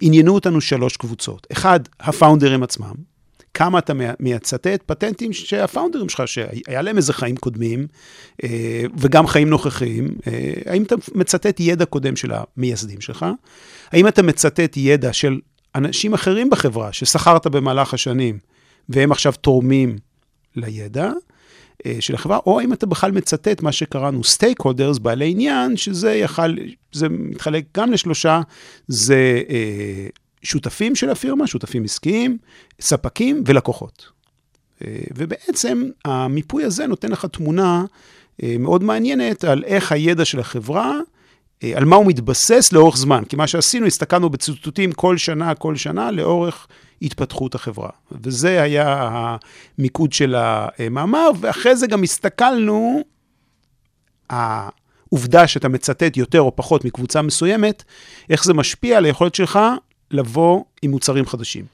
עניינו 0.00 0.34
אותנו 0.34 0.60
שלוש 0.60 0.96
קבוצות. 0.96 1.46
אחד, 1.52 1.80
הפאונדרים 2.00 2.62
עצמם. 2.62 3.09
כמה 3.54 3.78
אתה 3.78 3.92
מצטט 4.20 4.82
פטנטים 4.86 5.32
שהפאונדרים 5.32 6.08
שלך, 6.08 6.28
שהיה 6.28 6.82
להם 6.82 6.96
איזה 6.96 7.12
חיים 7.12 7.36
קודמים, 7.36 7.86
אה, 8.44 8.84
וגם 8.98 9.26
חיים 9.26 9.50
נוכחיים, 9.50 10.08
אה, 10.26 10.52
האם 10.66 10.82
אתה 10.82 10.94
מצטט 11.14 11.60
ידע 11.60 11.84
קודם 11.84 12.16
של 12.16 12.32
המייסדים 12.32 13.00
שלך? 13.00 13.26
האם 13.92 14.08
אתה 14.08 14.22
מצטט 14.22 14.76
ידע 14.76 15.12
של 15.12 15.38
אנשים 15.74 16.14
אחרים 16.14 16.50
בחברה 16.50 16.92
ששכרת 16.92 17.46
במהלך 17.46 17.94
השנים, 17.94 18.38
והם 18.88 19.12
עכשיו 19.12 19.32
תורמים 19.32 19.96
לידע 20.56 21.12
אה, 21.86 21.96
של 22.00 22.14
החברה, 22.14 22.38
או 22.46 22.60
האם 22.60 22.72
אתה 22.72 22.86
בכלל 22.86 23.10
מצטט 23.12 23.62
מה 23.62 23.72
שקראנו 23.72 24.24
סטייק 24.24 24.60
הולדרס, 24.60 24.98
בעלי 24.98 25.30
עניין, 25.30 25.76
שזה 25.76 26.12
יכל, 26.12 26.54
זה 26.92 27.08
מתחלק 27.08 27.64
גם 27.76 27.92
לשלושה, 27.92 28.40
זה 28.88 29.42
אה, 29.50 30.06
שותפים 30.42 30.94
של 30.94 31.10
הפירמה, 31.10 31.46
שותפים 31.46 31.84
עסקיים, 31.84 32.38
ספקים 32.80 33.42
ולקוחות. 33.46 34.08
אה, 34.84 35.00
ובעצם 35.14 35.88
המיפוי 36.04 36.64
הזה 36.64 36.86
נותן 36.86 37.10
לך 37.10 37.24
תמונה 37.24 37.84
אה, 38.42 38.56
מאוד 38.58 38.82
מעניינת 38.84 39.44
על 39.44 39.64
איך 39.64 39.92
הידע 39.92 40.24
של 40.24 40.40
החברה, 40.40 40.98
אה, 41.62 41.72
על 41.76 41.84
מה 41.84 41.96
הוא 41.96 42.06
מתבסס 42.06 42.72
לאורך 42.72 42.96
זמן. 42.96 43.24
כי 43.28 43.36
מה 43.36 43.46
שעשינו, 43.46 43.86
הסתכלנו 43.86 44.30
בציטוטים 44.30 44.92
כל 44.92 45.16
שנה, 45.16 45.54
כל 45.54 45.76
שנה, 45.76 46.10
לאורך 46.10 46.66
התפתחות 47.02 47.54
החברה. 47.54 47.90
וזה 48.12 48.62
היה 48.62 49.08
המיקוד 49.12 50.12
של 50.12 50.34
המאמר, 50.38 51.30
ואחרי 51.40 51.76
זה 51.76 51.86
גם 51.86 52.02
הסתכלנו, 52.02 53.02
העובדה 54.30 55.46
שאתה 55.46 55.68
מצטט 55.68 56.16
יותר 56.16 56.40
או 56.40 56.56
פחות 56.56 56.84
מקבוצה 56.84 57.22
מסוימת, 57.22 57.84
איך 58.30 58.44
זה 58.44 58.54
משפיע 58.54 58.98
על 58.98 59.04
היכולת 59.04 59.34
שלך 59.34 59.58
לבוא 60.10 60.64
עם 60.82 60.90
מוצרים 60.90 61.26
חדשים. 61.26 61.64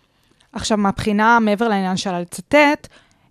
עכשיו, 0.52 0.78
מהבחינה, 0.78 1.38
מעבר 1.40 1.69
לעניין 1.69 1.97
של 1.97 2.19
לצטט, 2.19 2.88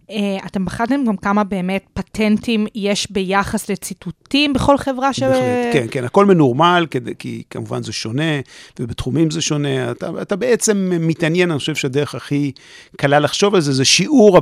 אה, 0.09 0.37
אתם 0.45 0.65
בחנתם 0.65 1.05
גם 1.05 1.17
כמה 1.17 1.43
באמת 1.43 1.85
פטנטים 1.93 2.67
יש 2.75 3.11
ביחס 3.11 3.69
לציטוטים 3.69 4.53
בכל 4.53 4.77
חברה 4.77 5.13
ש... 5.13 5.23
בהחלט, 5.23 5.73
כן, 5.73 5.85
כן, 5.91 6.03
הכל 6.03 6.25
מנורמל, 6.25 6.85
כי 7.19 7.43
כמובן 7.49 7.83
זה 7.83 7.93
שונה, 7.93 8.39
ובתחומים 8.79 9.31
זה 9.31 9.41
שונה. 9.41 9.91
אתה, 9.91 10.09
אתה 10.21 10.35
בעצם 10.35 10.91
מתעניין, 10.99 11.51
אני 11.51 11.59
חושב 11.59 11.75
שהדרך 11.75 12.15
הכי 12.15 12.51
קלה 12.97 13.19
לחשוב 13.19 13.55
על 13.55 13.61
זה, 13.61 13.73
זה 13.73 13.85
שיעור 13.85 14.39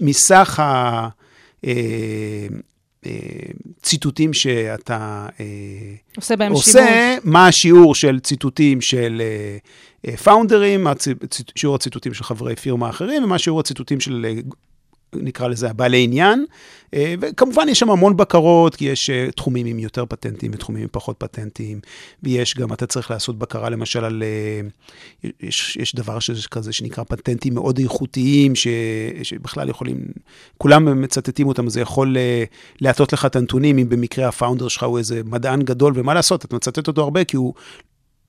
מסך 0.00 0.60
ה... 0.60 1.08
אה, 1.66 1.72
אה, 3.06 3.10
ציטוטים 3.82 4.32
שאתה 4.32 5.26
עושה 6.16 6.36
בהם 6.36 6.48
שימוש. 6.48 6.66
עושה, 6.66 7.16
מה 7.24 7.46
השיעור 7.46 7.94
של 7.94 8.20
ציטוטים 8.20 8.80
של 8.80 9.22
פאונדרים, 10.22 10.84
מה 10.84 10.94
צי- 10.94 11.14
ציט- 11.30 11.52
שיעור 11.56 11.74
הציטוטים 11.76 12.14
של 12.14 12.24
חברי 12.24 12.56
פירמה 12.56 12.90
אחרים, 12.90 13.24
ומה 13.24 13.38
שיעור 13.38 13.60
הציטוטים 13.60 14.00
של, 14.00 14.26
אה, 14.28 14.40
נקרא 15.14 15.48
לזה, 15.48 15.70
הבעלי 15.70 16.04
עניין. 16.04 16.44
אה, 16.94 17.14
וכמובן, 17.20 17.68
יש 17.68 17.78
שם 17.78 17.90
המון 17.90 18.16
בקרות, 18.16 18.76
כי 18.76 18.84
יש 18.84 19.10
אה, 19.10 19.28
תחומים 19.36 19.66
עם 19.66 19.78
יותר 19.78 20.04
פטנטים 20.08 20.50
ותחומים 20.54 20.82
עם 20.82 20.88
פחות 20.92 21.16
פטנטים, 21.18 21.80
ויש 22.22 22.54
גם, 22.56 22.72
אתה 22.72 22.86
צריך 22.86 23.10
לעשות 23.10 23.38
בקרה 23.38 23.70
למשל 23.70 24.04
על, 24.04 24.22
אה, 24.22 24.60
יש, 25.40 25.76
יש 25.80 25.94
דבר 25.94 26.18
כזה 26.50 26.72
שנקרא 26.72 27.04
פטנטים 27.04 27.54
מאוד 27.54 27.78
איכותיים, 27.78 28.54
ש, 28.54 28.66
שבכלל 29.22 29.68
יכולים, 29.68 30.00
כולם 30.58 31.00
מצטטים 31.02 31.48
אותם, 31.48 31.68
זה 31.68 31.80
יכול 31.80 32.16
אה, 32.16 32.44
להטות 32.80 33.12
לך 33.12 33.24
את 33.26 33.36
הנתונים, 33.36 33.78
אם 33.78 33.88
במקרה 33.88 34.28
הפאונדר 34.28 34.68
שלך 34.68 34.82
הוא 34.82 34.98
איזה 34.98 35.20
מדען 35.24 35.62
גדול, 35.62 35.92
ומה 35.96 36.14
לעשות, 36.14 36.44
אתה 36.44 36.56
מצטט 36.56 36.88
אותו 36.88 37.02
הרבה, 37.02 37.24
כי 37.24 37.36
הוא... 37.36 37.54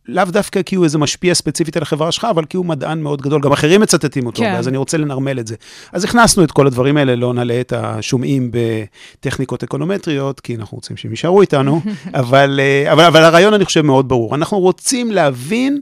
לאו 0.08 0.26
דווקא 0.26 0.62
כי 0.62 0.76
הוא 0.76 0.84
איזה 0.86 0.98
משפיע 0.98 1.34
ספציפית 1.34 1.78
על 1.78 1.84
החברה 1.84 2.12
שלך, 2.12 2.28
אבל 2.30 2.46
כי 2.46 2.58
הוא 2.58 2.66
מדען 2.66 3.02
מאוד 3.02 3.22
גדול, 3.22 3.42
גם 3.42 3.52
אחרים 3.52 3.82
מצטטים 3.82 4.26
אותו, 4.26 4.42
כן. 4.42 4.56
אז 4.56 4.68
אני 4.68 4.78
רוצה 4.78 4.98
לנרמל 4.98 5.40
את 5.40 5.48
זה. 5.48 5.56
אז 5.92 6.04
הכנסנו 6.04 6.44
את 6.44 6.52
כל 6.52 6.68
הדברים 6.68 6.98
האלה, 6.98 7.16
לא 7.16 7.34
נעלה 7.34 7.62
את 7.62 7.74
השומעים 7.74 8.52
בטכניקות 8.52 9.64
אקונומטריות, 9.64 10.40
כי 10.40 10.56
אנחנו 10.56 10.76
רוצים 10.76 10.98
שהם 10.98 11.12
יישארו 11.12 11.42
איתנו, 11.42 11.82
אבל, 12.14 12.60
אה, 12.60 12.94
אבל, 12.94 13.04
אבל 13.04 13.24
הרעיון, 13.24 13.54
אני 13.54 13.66
חושב, 13.66 13.82
מאוד 13.82 14.10
ברור. 14.10 14.36
אנחנו 14.36 14.60
רוצים 14.60 15.12
להבין 15.12 15.82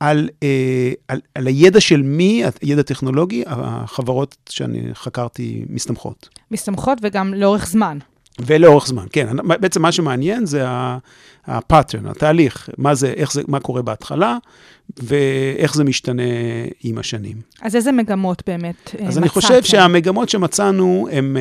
על, 0.00 0.28
אה, 0.42 0.92
על, 1.08 1.20
על 1.34 1.46
הידע 1.46 1.80
של 1.80 2.02
מי, 2.02 2.42
הידע 2.62 2.82
טכנולוגי, 2.82 3.42
החברות 3.46 4.36
שאני 4.48 4.82
חקרתי 4.94 5.64
מסתמכות. 5.68 6.28
מסתמכות 6.50 6.98
וגם 7.02 7.34
לאורך 7.34 7.66
זמן. 7.66 7.98
ולאורך 8.46 8.86
זמן, 8.86 9.06
כן. 9.12 9.36
בעצם 9.44 9.82
מה 9.82 9.92
שמעניין 9.92 10.46
זה 10.46 10.64
הפאטרן, 11.46 12.06
התהליך, 12.06 12.68
מה, 12.78 12.94
זה, 12.94 13.14
זה, 13.30 13.42
מה 13.48 13.60
קורה 13.60 13.82
בהתחלה, 13.82 14.36
ואיך 14.96 15.74
זה 15.74 15.84
משתנה 15.84 16.22
עם 16.84 16.98
השנים. 16.98 17.36
אז 17.62 17.76
איזה 17.76 17.92
מגמות 17.92 18.42
באמת 18.46 18.74
אה, 18.76 18.92
מצאתם? 18.92 19.06
אז 19.06 19.18
אני 19.18 19.28
חושב 19.28 19.62
שהמגמות 19.62 20.28
שמצאנו 20.28 21.08
הן 21.12 21.36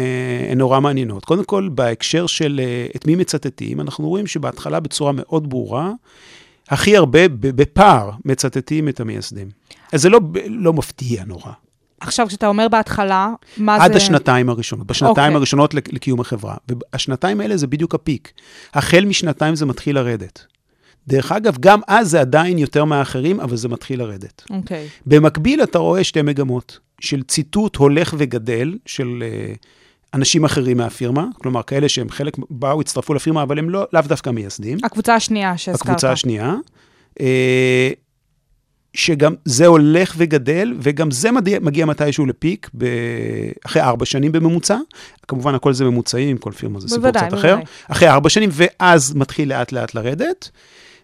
נורא 0.55 0.79
מעניינות. 0.79 1.25
קודם 1.25 1.43
כל, 1.43 1.69
בהקשר 1.71 2.27
של 2.27 2.61
אה, 2.63 2.87
את 2.95 3.07
מי 3.07 3.15
מצטטים, 3.15 3.81
אנחנו 3.81 4.09
רואים 4.09 4.27
שבהתחלה 4.27 4.79
בצורה 4.79 5.11
מאוד 5.15 5.49
ברורה, 5.49 5.91
הכי 6.69 6.97
הרבה 6.97 7.27
בפער 7.27 8.11
מצטטים 8.25 8.89
את 8.89 8.99
המייסדים. 8.99 9.49
אז 9.93 10.01
זה 10.01 10.09
לא, 10.09 10.19
לא 10.47 10.73
מפתיע 10.73 11.23
נורא. 11.25 11.51
עכשיו, 12.01 12.27
כשאתה 12.27 12.47
אומר 12.47 12.67
בהתחלה, 12.67 13.29
מה 13.57 13.75
עד 13.75 13.81
זה... 13.81 13.85
עד 13.85 13.95
השנתיים 13.95 14.49
הראשונות, 14.49 14.87
בשנתיים 14.87 15.09
אוקיי. 15.11 15.33
okay. 15.33 15.37
הראשונות 15.37 15.73
לקיום 15.73 16.19
החברה. 16.19 16.55
והשנתיים 16.67 17.41
האלה 17.41 17.57
זה 17.57 17.67
בדיוק 17.67 17.95
הפיק. 17.95 18.31
החל 18.73 19.05
משנתיים 19.05 19.55
זה 19.55 19.65
מתחיל 19.65 19.95
לרדת. 19.95 20.45
דרך 21.07 21.31
אגב, 21.31 21.57
גם 21.59 21.79
אז 21.87 22.09
זה 22.09 22.21
עדיין 22.21 22.57
יותר 22.57 22.85
מהאחרים, 22.85 23.39
אבל 23.39 23.55
זה 23.55 23.69
מתחיל 23.69 23.99
לרדת. 23.99 24.43
אוקיי. 24.49 24.87
במקביל, 25.05 25.63
אתה 25.63 25.79
רואה 25.79 26.03
שתי 26.03 26.21
מגמות 26.21 26.79
של 27.01 27.23
ציטוט 27.23 27.75
הולך 27.75 28.15
וגדל 28.17 28.77
של 28.85 29.23
uh, 29.23 29.57
אנשים 30.13 30.45
אחרים 30.45 30.77
מהפירמה, 30.77 31.25
כלומר, 31.37 31.63
כאלה 31.63 31.89
שהם 31.89 32.09
חלק, 32.09 32.37
באו, 32.49 32.81
הצטרפו 32.81 33.13
לפירמה, 33.13 33.43
אבל 33.43 33.59
הם 33.59 33.69
לא, 33.69 33.87
לאו 33.93 34.01
דווקא 34.01 34.29
מייסדים. 34.29 34.77
הקבוצה 34.83 35.15
השנייה 35.15 35.57
שהזכרת. 35.57 35.81
הקבוצה 35.87 36.11
השנייה. 36.11 36.55
Uh, 37.19 37.21
שגם 38.97 39.33
זה 39.45 39.67
הולך 39.67 40.13
וגדל, 40.17 40.73
וגם 40.79 41.11
זה 41.11 41.31
מגיע, 41.31 41.59
מגיע 41.59 41.85
מתישהו 41.85 42.25
לפיק, 42.25 42.69
ב... 42.77 42.85
אחרי 43.65 43.81
ארבע 43.81 44.05
שנים 44.05 44.31
בממוצע. 44.31 44.77
כמובן, 45.27 45.55
הכל 45.55 45.73
זה 45.73 45.85
ממוצעים, 45.85 46.37
כל 46.37 46.51
פירמה 46.51 46.79
זה 46.79 46.87
סיפור 46.87 47.11
קצת 47.11 47.19
בוודאי. 47.19 47.39
אחר. 47.39 47.59
אחרי 47.87 48.09
ארבע 48.09 48.29
שנים, 48.29 48.49
ואז 48.53 49.13
מתחיל 49.15 49.49
לאט 49.49 49.71
לאט 49.71 49.95
לרדת. 49.95 50.49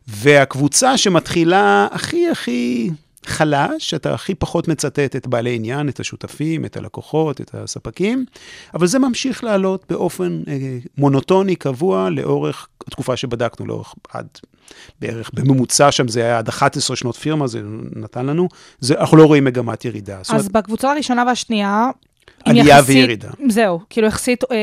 והקבוצה 0.08 0.98
שמתחילה 0.98 1.88
הכי 1.92 2.30
הכי 2.30 2.90
חלש, 3.26 3.94
אתה 3.94 4.14
הכי 4.14 4.36
פחות 4.36 4.68
מצטט 4.68 5.16
את 5.16 5.28
בעלי 5.28 5.56
עניין, 5.56 5.90
את 5.90 6.00
השותפים, 6.00 6.66
את 6.66 6.78
הלקוחות, 6.78 7.42
את 7.42 7.56
הספקים, 7.56 8.26
אבל 8.74 8.88
זה 8.88 9.00
ממשיך 9.00 9.44
לעלות 9.44 9.86
באופן 9.90 10.42
אה, 10.48 10.78
מונוטוני, 10.98 11.56
קבוע, 11.56 12.10
לאורך 12.10 12.68
התקופה 12.88 13.18
שבדקנו, 13.18 13.66
לאורך 13.66 13.96
עד 14.10 14.28
בערך, 15.02 15.32
בממוצע 15.34 15.92
שם 15.92 16.08
זה 16.08 16.24
היה 16.24 16.38
עד 16.38 16.48
11 16.48 16.96
שנות 16.96 17.16
פירמה, 17.16 17.48
זה 17.48 17.62
נתן 17.96 18.26
לנו, 18.26 18.48
זה, 18.80 18.96
אנחנו 19.00 19.18
לא 19.18 19.26
רואים 19.26 19.44
מגמת 19.44 19.86
ירידה. 19.86 20.20
אז 20.20 20.30
אומרת, 20.30 20.52
בקבוצה 20.52 20.92
הראשונה 20.92 21.24
והשנייה... 21.28 21.90
עלייה 22.46 22.66
יחסית- 22.78 22.96
וירידה. 22.96 23.30
זהו, 23.50 23.80
כאילו 23.90 24.08
יחסית 24.08 24.44
אה, 24.52 24.58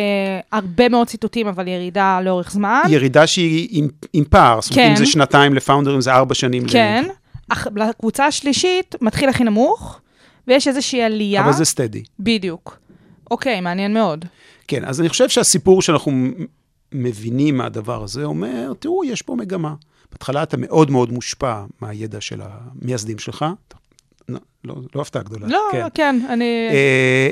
הרבה 0.52 0.88
מאוד 0.88 1.06
ציטוטים, 1.06 1.46
אבל 1.46 1.68
ירידה 1.68 2.20
לאורך 2.24 2.50
זמן. 2.52 2.82
ירידה 2.88 3.26
שהיא 3.26 3.68
עם, 3.70 3.88
עם 4.12 4.24
פער, 4.30 4.60
זאת 4.60 4.70
אומרת, 4.72 4.84
כן. 4.86 4.90
אם 4.90 4.96
זה 4.96 5.06
שנתיים 5.06 5.54
לפאונדרים, 5.54 6.00
זה 6.00 6.12
ארבע 6.12 6.34
שנים. 6.34 6.64
ל- 6.66 6.68
כן. 6.72 7.04
אך 7.48 7.66
לקבוצה 7.76 8.26
השלישית 8.26 8.94
מתחיל 9.00 9.28
הכי 9.28 9.44
נמוך, 9.44 10.00
ויש 10.48 10.68
איזושהי 10.68 11.02
עלייה. 11.02 11.44
אבל 11.44 11.52
זה 11.52 11.64
סטדי. 11.64 12.02
בדיוק. 12.20 12.78
אוקיי, 13.30 13.60
מעניין 13.60 13.94
מאוד. 13.94 14.24
כן, 14.68 14.84
אז 14.84 15.00
אני 15.00 15.08
חושב 15.08 15.28
שהסיפור 15.28 15.82
שאנחנו 15.82 16.12
מבינים 16.92 17.56
מהדבר 17.56 18.02
הזה 18.02 18.24
אומר, 18.24 18.72
תראו, 18.78 19.04
יש 19.04 19.22
פה 19.22 19.34
מגמה. 19.36 19.74
בהתחלה 20.12 20.42
אתה 20.42 20.56
מאוד 20.56 20.90
מאוד 20.90 21.12
מושפע 21.12 21.62
מהידע 21.80 22.20
של 22.20 22.40
המייסדים 22.44 23.18
שלך. 23.18 23.44
לא, 24.28 24.38
לא, 24.64 24.74
לא 24.94 25.00
הפתעה 25.00 25.22
גדולה. 25.22 25.46
לא, 25.46 25.68
כן. 25.72 25.86
כן, 25.94 26.20
אני... 26.28 26.68
אה, 26.70 27.28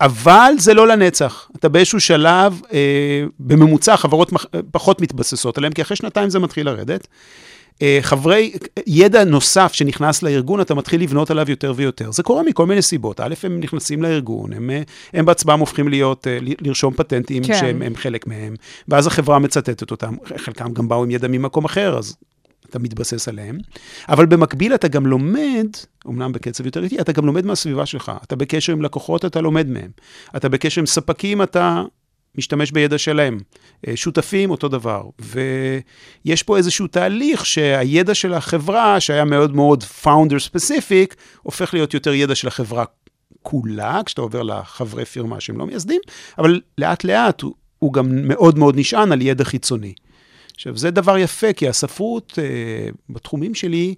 אבל 0.00 0.52
זה 0.58 0.74
לא 0.74 0.86
לנצח. 0.88 1.50
אתה 1.56 1.68
באיזשהו 1.68 2.00
שלב, 2.00 2.60
אה, 2.72 3.24
בממוצע, 3.40 3.96
חברות 3.96 4.32
מח- 4.32 4.46
פחות 4.70 5.00
מתבססות 5.00 5.58
עליהן, 5.58 5.72
כי 5.72 5.82
אחרי 5.82 5.96
שנתיים 5.96 6.30
זה 6.30 6.38
מתחיל 6.38 6.66
לרדת. 6.66 7.06
אה, 7.82 7.98
חברי, 8.02 8.52
ידע 8.86 9.24
נוסף 9.24 9.72
שנכנס 9.72 10.22
לארגון, 10.22 10.60
אתה 10.60 10.74
מתחיל 10.74 11.02
לבנות 11.02 11.30
עליו 11.30 11.50
יותר 11.50 11.72
ויותר. 11.76 12.12
זה 12.12 12.22
קורה 12.22 12.42
מכל 12.42 12.66
מיני 12.66 12.82
סיבות. 12.82 13.20
א', 13.20 13.34
הם 13.42 13.60
נכנסים 13.60 14.02
לארגון, 14.02 14.52
הם, 14.52 14.70
אה, 14.70 14.82
הם 15.12 15.24
בעצמם 15.24 15.60
הופכים 15.60 15.88
להיות, 15.88 16.26
אה, 16.26 16.38
לרשום 16.60 16.94
פטנטים 16.94 17.44
כן. 17.44 17.54
שהם 17.54 17.82
הם 17.82 17.96
חלק 17.96 18.26
מהם, 18.26 18.54
ואז 18.88 19.06
החברה 19.06 19.38
מצטטת 19.38 19.90
אותם. 19.90 20.14
חלקם 20.36 20.72
גם 20.72 20.88
באו 20.88 21.02
עם 21.02 21.10
ידע 21.10 21.28
ממקום 21.28 21.64
אחר, 21.64 21.98
אז 21.98 22.16
אתה 22.70 22.78
מתבסס 22.78 23.28
עליהם. 23.28 23.58
אבל 24.08 24.26
במקביל 24.26 24.74
אתה 24.74 24.88
גם 24.88 25.06
לומד, 25.06 25.66
אמנם 26.08 26.32
בקצב 26.32 26.66
יותר 26.66 26.84
איטי, 26.84 27.00
אתה 27.00 27.12
גם 27.12 27.26
לומד 27.26 27.46
מהסביבה 27.46 27.86
שלך. 27.86 28.12
אתה 28.22 28.36
בקשר 28.36 28.72
עם 28.72 28.82
לקוחות, 28.82 29.24
אתה 29.24 29.40
לומד 29.40 29.68
מהם. 29.68 29.90
אתה 30.36 30.48
בקשר 30.48 30.80
עם 30.80 30.86
ספקים, 30.86 31.42
אתה 31.42 31.82
משתמש 32.38 32.72
בידע 32.72 32.98
שלהם. 32.98 33.38
אה, 33.88 33.96
שותפים, 33.96 34.50
אותו 34.50 34.68
דבר. 34.68 35.02
ויש 35.18 36.42
פה 36.42 36.56
איזשהו 36.56 36.86
תהליך 36.86 37.46
שהידע 37.46 38.14
של 38.14 38.34
החברה, 38.34 39.00
שהיה 39.00 39.24
מאוד 39.24 39.54
מאוד 39.54 39.84
founder 40.02 40.50
specific, 40.50 41.14
הופך 41.42 41.74
להיות 41.74 41.94
יותר 41.94 42.14
ידע 42.14 42.34
של 42.34 42.48
החברה 42.48 42.84
כולה, 43.42 44.00
כשאתה 44.06 44.20
עובר 44.20 44.42
לחברי 44.42 45.04
פירמה 45.04 45.40
שהם 45.40 45.58
לא 45.58 45.66
מייסדים, 45.66 46.00
אבל 46.38 46.60
לאט 46.78 47.04
לאט 47.04 47.40
הוא, 47.40 47.54
הוא 47.78 47.92
גם 47.92 48.06
מאוד 48.10 48.58
מאוד 48.58 48.76
נשען 48.78 49.12
על 49.12 49.22
ידע 49.22 49.44
חיצוני. 49.44 49.94
עכשיו, 50.54 50.76
זה 50.76 50.90
דבר 50.90 51.18
יפה, 51.18 51.52
כי 51.52 51.68
הספרות 51.68 52.38
אה, 52.38 52.88
בתחומים 53.10 53.54
שלי, 53.54 53.94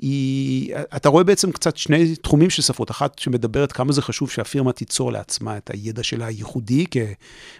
היא, 0.00 0.74
אתה 0.96 1.08
רואה 1.08 1.24
בעצם 1.24 1.52
קצת 1.52 1.76
שני 1.76 2.16
תחומים 2.16 2.50
של 2.50 2.62
ספרות. 2.62 2.90
אחת 2.90 3.18
שמדברת 3.18 3.72
כמה 3.72 3.92
זה 3.92 4.02
חשוב 4.02 4.30
שהפירמה 4.30 4.72
תיצור 4.72 5.12
לעצמה 5.12 5.56
את 5.56 5.70
הידע 5.70 6.02
שלה 6.02 6.26
הייחודי 6.26 6.86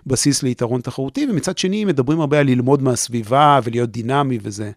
כבסיס 0.06 0.42
ליתרון 0.42 0.80
תחרותי, 0.80 1.26
ומצד 1.30 1.58
שני 1.58 1.84
מדברים 1.84 2.20
הרבה 2.20 2.38
על 2.38 2.46
ללמוד 2.46 2.82
מהסביבה 2.82 3.60
ולהיות 3.64 3.90
דינמי 3.90 4.38
וזה. 4.42 4.70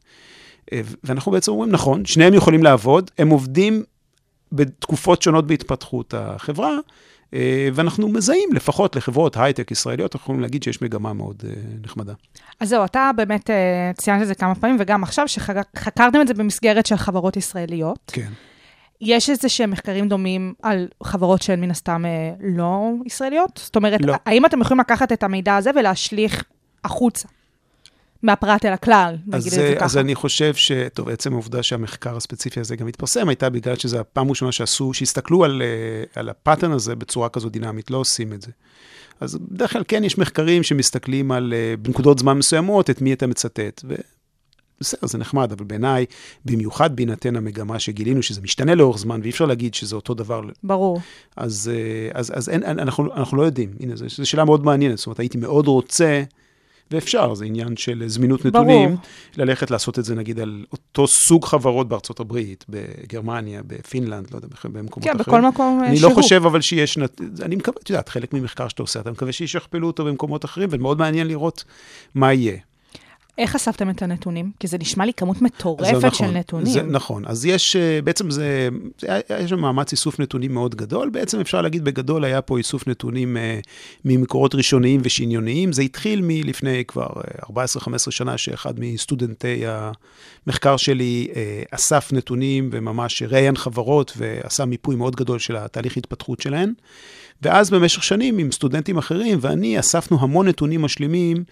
אה, 0.74 0.82
ואנחנו 1.04 1.32
בעצם 1.32 1.52
אומרים, 1.52 1.72
נכון, 1.72 2.06
שניהם 2.06 2.34
יכולים 2.34 2.64
לעבוד, 2.64 3.12
הם 3.18 3.30
עובדים 3.30 3.84
בתקופות 4.52 5.22
שונות 5.22 5.48
בהתפתחות 5.48 6.14
החברה, 6.18 6.78
ואנחנו 7.74 8.10
מזהים, 8.10 8.50
לפחות 8.54 8.96
לחברות 8.96 9.38
הייטק 9.38 9.72
ישראליות, 9.72 10.16
אנחנו 10.16 10.24
יכולים 10.24 10.42
להגיד 10.42 10.64
שיש 10.64 10.82
מגמה 10.82 11.14
מאוד 11.14 11.44
אה, 11.48 11.54
נחמדה. 11.84 12.14
אז 12.60 12.70
זהו, 12.70 12.86
אתה 12.86 13.12
באמת 13.16 13.50
אה, 13.50 13.92
ציינת 13.98 14.22
את 14.22 14.28
זה 14.28 14.36
כמה 14.36 14.56
פעמים, 14.56 14.78
וגם 14.80 15.04
עכשיו, 15.04 15.28
שחקרתם 15.28 16.22
את 16.22 16.28
זה 16.28 16.34
במסגרת 16.34 16.86
של 16.86 16.96
חברות 16.96 17.38
ישראליות. 17.38 18.12
כן. 18.14 18.30
יש 19.02 19.30
איזה 19.30 19.50
שהם 19.50 19.72
מחקרים 19.72 20.10
דומים 20.10 20.54
על 20.62 20.88
חברות 21.04 21.42
שהן 21.42 21.62
מן 21.62 21.72
הסתם 21.72 22.06
אה, 22.06 22.34
לא 22.40 22.92
ישראליות? 23.06 23.60
זאת 23.64 23.76
אומרת, 23.76 24.02
לא. 24.02 24.14
האם 24.26 24.46
אתם 24.46 24.62
יכולים 24.62 24.80
לקחת 24.80 25.12
את 25.12 25.24
המידע 25.24 25.56
הזה 25.56 25.72
ולהשליך 25.76 26.44
החוצה? 26.84 27.28
מהפרט 28.24 28.66
אל 28.66 28.74
הכלל, 28.74 29.16
נגיד 29.28 29.46
את 29.46 29.52
זה 29.52 29.68
אה, 29.68 29.76
ככה. 29.76 29.86
אז 29.86 29.98
אני 29.98 30.16
חושב 30.16 30.54
ש... 30.56 30.72
טוב, 30.94 31.10
עצם 31.10 31.34
העובדה 31.34 31.64
שהמחקר 31.64 32.18
הספציפי 32.18 32.60
הזה 32.60 32.76
גם 32.76 32.88
התפרסם, 32.88 33.30
הייתה 33.30 33.50
בגלל 33.50 33.76
שזו 33.76 34.00
הפעם 34.00 34.28
הראשונה 34.28 34.52
שעשו, 34.52 34.94
שהסתכלו 34.94 35.44
על, 35.44 35.62
אה, 35.62 36.04
על 36.16 36.30
הפאטרן 36.30 36.72
הזה 36.72 36.96
בצורה 36.96 37.30
כזו 37.30 37.50
דינמית, 37.50 37.92
לא 37.92 37.98
עושים 37.98 38.34
את 38.34 38.42
זה. 38.42 38.52
אז 39.20 39.38
בדרך 39.52 39.74
כלל 39.74 39.84
כן 39.88 40.04
יש 40.04 40.18
מחקרים 40.18 40.64
שמסתכלים 40.64 41.32
על, 41.32 41.54
אה, 41.56 41.78
בנקודות 41.78 42.20
זמן 42.20 42.38
מסוימות, 42.38 42.90
את 42.90 43.02
מי 43.02 43.14
אתה 43.14 43.28
מצטט. 43.28 43.82
ו... 43.88 43.96
בסדר, 44.80 45.08
זה 45.08 45.18
נחמד, 45.18 45.52
אבל 45.52 45.66
בעיניי, 45.66 46.06
במיוחד 46.46 46.96
בהינתן 46.96 47.36
המגמה 47.36 47.80
שגילינו, 47.80 48.24
שזה 48.24 48.42
משתנה 48.42 48.76
לאורך 48.76 48.98
זמן, 48.98 49.20
ואי 49.22 49.30
אפשר 49.30 49.46
להגיד 49.46 49.74
שזה 49.74 49.96
אותו 49.96 50.14
דבר, 50.14 50.42
ברור. 50.64 51.02
אז, 51.38 51.72
אז, 52.14 52.32
אז 52.36 52.50
אין, 52.50 52.64
אנחנו, 52.64 53.14
אנחנו 53.14 53.38
לא 53.38 53.44
יודעים. 53.44 53.74
הנה, 53.80 53.96
זו, 53.96 54.06
זו 54.10 54.30
שאלה 54.30 54.46
מאוד 54.46 54.66
מעניינת. 54.66 54.98
זאת 54.98 55.08
אומרת, 55.08 55.20
הייתי 55.20 55.38
מאוד 55.38 55.68
רוצה, 55.68 56.24
ואפשר, 56.92 57.34
זה 57.34 57.46
עניין 57.46 57.78
של 57.78 58.04
זמינות 58.08 58.46
נתונים, 58.46 58.88
ברור. 58.90 59.00
ללכת 59.38 59.72
לעשות 59.72 60.00
את 60.00 60.06
זה, 60.06 60.16
נגיד, 60.16 60.40
על 60.40 60.66
אותו 60.72 61.08
סוג 61.08 61.46
חברות 61.46 61.88
בארצות 61.90 62.20
הברית, 62.20 62.66
בגרמניה, 62.70 63.62
בפינלנד, 63.68 64.32
לא 64.32 64.36
יודע, 64.38 64.48
במקומות 64.64 65.10
כן, 65.10 65.20
אחרים. 65.20 65.38
בכל 65.42 65.48
מקום 65.50 65.80
אה, 65.84 65.88
אני 65.88 65.98
שהוא. 65.98 66.10
לא 66.10 66.16
חושב 66.16 66.42
אבל 66.46 66.62
שיש, 66.62 66.98
נת- 66.98 67.22
אני 67.42 67.56
מקווה, 67.56 67.78
את 67.84 67.90
יודעת, 67.90 68.10
חלק 68.10 68.34
ממחקר 68.34 68.68
שאתה 68.68 68.84
עושה, 68.84 69.00
אתה 69.00 69.12
מקווה 69.12 69.32
שישכפלו 69.32 69.88
אותו 69.88 70.06
במקומות 70.06 70.46
אחרים, 70.46 70.70
ומאוד 70.72 71.00
מעניין 71.00 71.28
לראות 71.28 71.64
מה 72.16 72.34
יהיה. 72.34 72.58
איך 73.38 73.56
אספתם 73.56 73.90
את 73.90 74.02
הנתונים? 74.02 74.52
כי 74.60 74.68
זה 74.68 74.78
נשמע 74.78 75.06
לי 75.06 75.14
כמות 75.14 75.42
מטורפת 75.42 75.94
נכון, 76.06 76.28
של 76.28 76.34
נתונים. 76.38 76.66
זה 76.74 76.84
נכון. 76.84 77.24
אז 77.28 77.46
יש, 77.46 77.76
אה, 77.76 78.00
בעצם 78.04 78.32
זה, 78.32 78.70
זה 79.02 79.08
היה- 79.30 79.40
יש 79.44 79.50
שם 79.50 79.60
מאמץ 79.60 79.92
איסוף 79.92 80.20
נתונים 80.20 80.54
מאוד 80.54 80.76
גדול. 80.76 81.10
בעצם 81.10 81.40
אפשר 81.40 81.62
להגיד 81.62 81.84
בגדול, 81.86 82.24
היה 82.26 82.42
פה 82.42 82.58
איסוף 82.58 82.88
נתונים 82.88 83.38
אה, 83.38 83.60
ממקורות 84.06 84.56
ראשוניים 84.56 85.02
ושניוניים. 85.04 85.74
זה 85.74 85.82
התחיל 85.82 86.22
מלפני 86.24 86.84
כבר 86.88 87.08
אה, 87.18 87.64
14-15 87.66 88.12
שנה, 88.12 88.38
שאחד 88.38 88.74
מסטודנטי 88.80 89.64
המחקר 90.48 90.78
שלי 90.78 91.28
אה, 91.36 91.64
אסף 91.72 92.10
נתונים 92.14 92.70
וממש 92.72 93.24
ראיין 93.28 93.56
חברות 93.58 94.14
ועשה 94.18 94.66
מיפוי 94.66 94.96
מאוד 94.96 95.16
גדול 95.16 95.40
של 95.40 95.56
התהליך 95.56 95.98
התפתחות 95.98 96.42
שלהן. 96.42 96.74
ואז 97.42 97.70
במשך 97.70 98.04
שנים 98.04 98.38
עם 98.38 98.52
סטודנטים 98.52 98.98
אחרים 98.98 99.38
ואני 99.42 99.80
אספנו 99.80 100.18
המון 100.22 100.48
נתונים 100.48 100.82
משלימים 100.82 101.44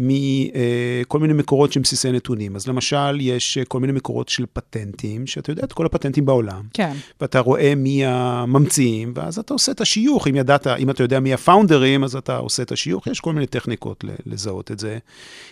מכל 0.00 1.18
מיני 1.18 1.32
מקורות 1.32 1.72
שהם 1.72 1.82
בסיסי 1.82 2.12
נתונים. 2.12 2.56
אז 2.56 2.68
למשל, 2.68 3.18
יש 3.20 3.58
אה, 3.58 3.64
כל 3.64 3.80
מיני 3.80 3.92
מקורות 3.92 4.28
של 4.28 4.44
פטנטים, 4.52 5.26
שאתה 5.26 5.50
יודע 5.50 5.64
את 5.64 5.72
כל 5.72 5.86
הפטנטים 5.86 6.24
בעולם. 6.24 6.62
כן. 6.74 6.92
ואתה 7.20 7.40
רואה 7.40 7.74
מי 7.74 8.06
הממציאים, 8.06 9.12
ואז 9.16 9.38
אתה 9.38 9.54
עושה 9.54 9.72
את 9.72 9.80
השיוך. 9.80 10.28
אם 10.28 10.36
ידעת, 10.36 10.66
אם 10.66 10.90
אתה 10.90 11.02
יודע 11.02 11.20
מי 11.20 11.34
הפאונדרים, 11.34 12.04
אז 12.04 12.16
אתה 12.16 12.36
עושה 12.36 12.62
את 12.62 12.72
השיוך. 12.72 13.06
יש 13.06 13.20
כל 13.20 13.32
מיני 13.32 13.46
טכניקות 13.46 14.04
לזהות 14.26 14.70
את 14.70 14.78
זה. 14.78 14.98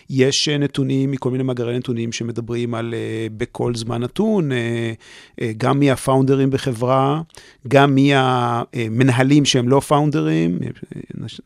יש 0.09 0.49
אה, 0.49 0.57
נתונים 0.57 1.11
מכל 1.11 1.31
מיני 1.31 1.43
מאגרי 1.43 1.77
נתונים 1.77 2.11
שמדברים 2.11 2.75
על 2.75 2.93
אה, 2.93 3.27
בכל 3.37 3.75
זמן 3.75 4.01
נתון, 4.01 4.51
אה, 4.51 4.93
אה, 5.41 5.51
גם 5.57 5.79
מי 5.79 5.91
הפאונדרים 5.91 6.49
בחברה, 6.49 7.21
גם 7.67 7.95
מי 7.95 8.11
המנהלים 8.15 9.45
שהם 9.45 9.69
לא 9.69 9.79
פאונדרים, 9.79 10.59
אה, 10.63 11.01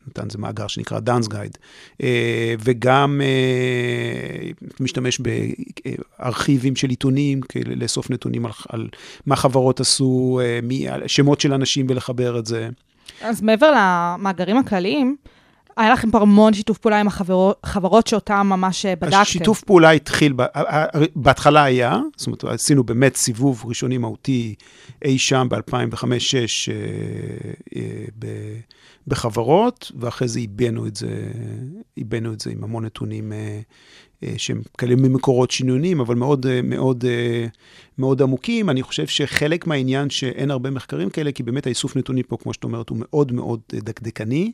נתן 0.08 0.30
זה 0.30 0.38
מאגר 0.38 0.66
שנקרא 0.66 1.00
דאנס 1.00 1.28
גייד, 1.28 1.58
וגם 2.64 2.93
אה, 2.94 4.50
משתמש 4.80 5.20
בארכיבים 5.20 6.76
של 6.76 6.88
עיתונים, 6.88 7.40
כדי 7.40 7.74
לאסוף 7.74 8.10
נתונים 8.10 8.46
על, 8.46 8.52
על 8.68 8.88
מה 9.26 9.36
חברות 9.36 9.80
עשו, 9.80 10.40
אה, 10.42 10.60
מי, 10.62 10.86
שמות 11.06 11.40
של 11.40 11.52
אנשים 11.52 11.86
ולחבר 11.88 12.38
את 12.38 12.46
זה. 12.46 12.68
אז 13.20 13.42
מעבר 13.42 13.72
למאגרים 13.76 14.56
הכלליים, 14.56 15.16
היה 15.76 15.92
לכם 15.92 16.10
פה 16.10 16.20
המון 16.20 16.54
שיתוף 16.54 16.78
פעולה 16.78 17.00
עם 17.00 17.06
החברות, 17.06 17.60
חברות 17.66 18.06
שאותן 18.06 18.40
ממש 18.40 18.86
אה, 18.86 18.96
בדקתם. 18.96 19.16
השיתוף 19.16 19.60
פעולה 19.60 19.90
התחיל, 19.90 20.34
בהתחלה 21.16 21.64
היה, 21.64 21.98
זאת 22.16 22.26
אומרת, 22.26 22.44
עשינו 22.44 22.84
באמת 22.84 23.16
סיבוב 23.16 23.62
ראשוני 23.66 23.98
מהותי 23.98 24.54
אי 25.04 25.18
שם 25.18 25.46
ב-2005-2006 25.50 26.70
בחברות, 29.06 29.92
ואחרי 30.00 30.28
זה 30.28 30.38
עיבנו 30.38 30.86
את 30.86 30.96
זה, 30.96 31.30
עיבנו 31.96 32.32
את 32.32 32.40
זה 32.40 32.50
עם 32.50 32.64
המון 32.64 32.84
נתונים 32.84 33.32
אה, 33.32 33.60
אה, 34.22 34.34
שהם 34.36 34.62
כאלה 34.78 34.96
ממקורות 34.96 35.50
שניוניים, 35.50 36.00
אבל 36.00 36.14
מאוד, 36.14 36.46
אה, 36.46 36.60
מאוד, 36.62 37.04
מאוד 37.98 38.22
עמוקים. 38.22 38.70
אני 38.70 38.82
חושב 38.82 39.06
שחלק 39.06 39.66
מהעניין 39.66 40.10
שאין 40.10 40.50
הרבה 40.50 40.70
מחקרים 40.70 41.10
כאלה, 41.10 41.32
כי 41.32 41.42
באמת 41.42 41.66
האיסוף 41.66 41.96
נתונים 41.96 42.24
פה, 42.28 42.36
כמו 42.36 42.52
שאת 42.54 42.64
אומרת, 42.64 42.88
הוא 42.88 42.98
מאוד 43.00 43.32
מאוד 43.32 43.60
דקדקני. 43.72 44.52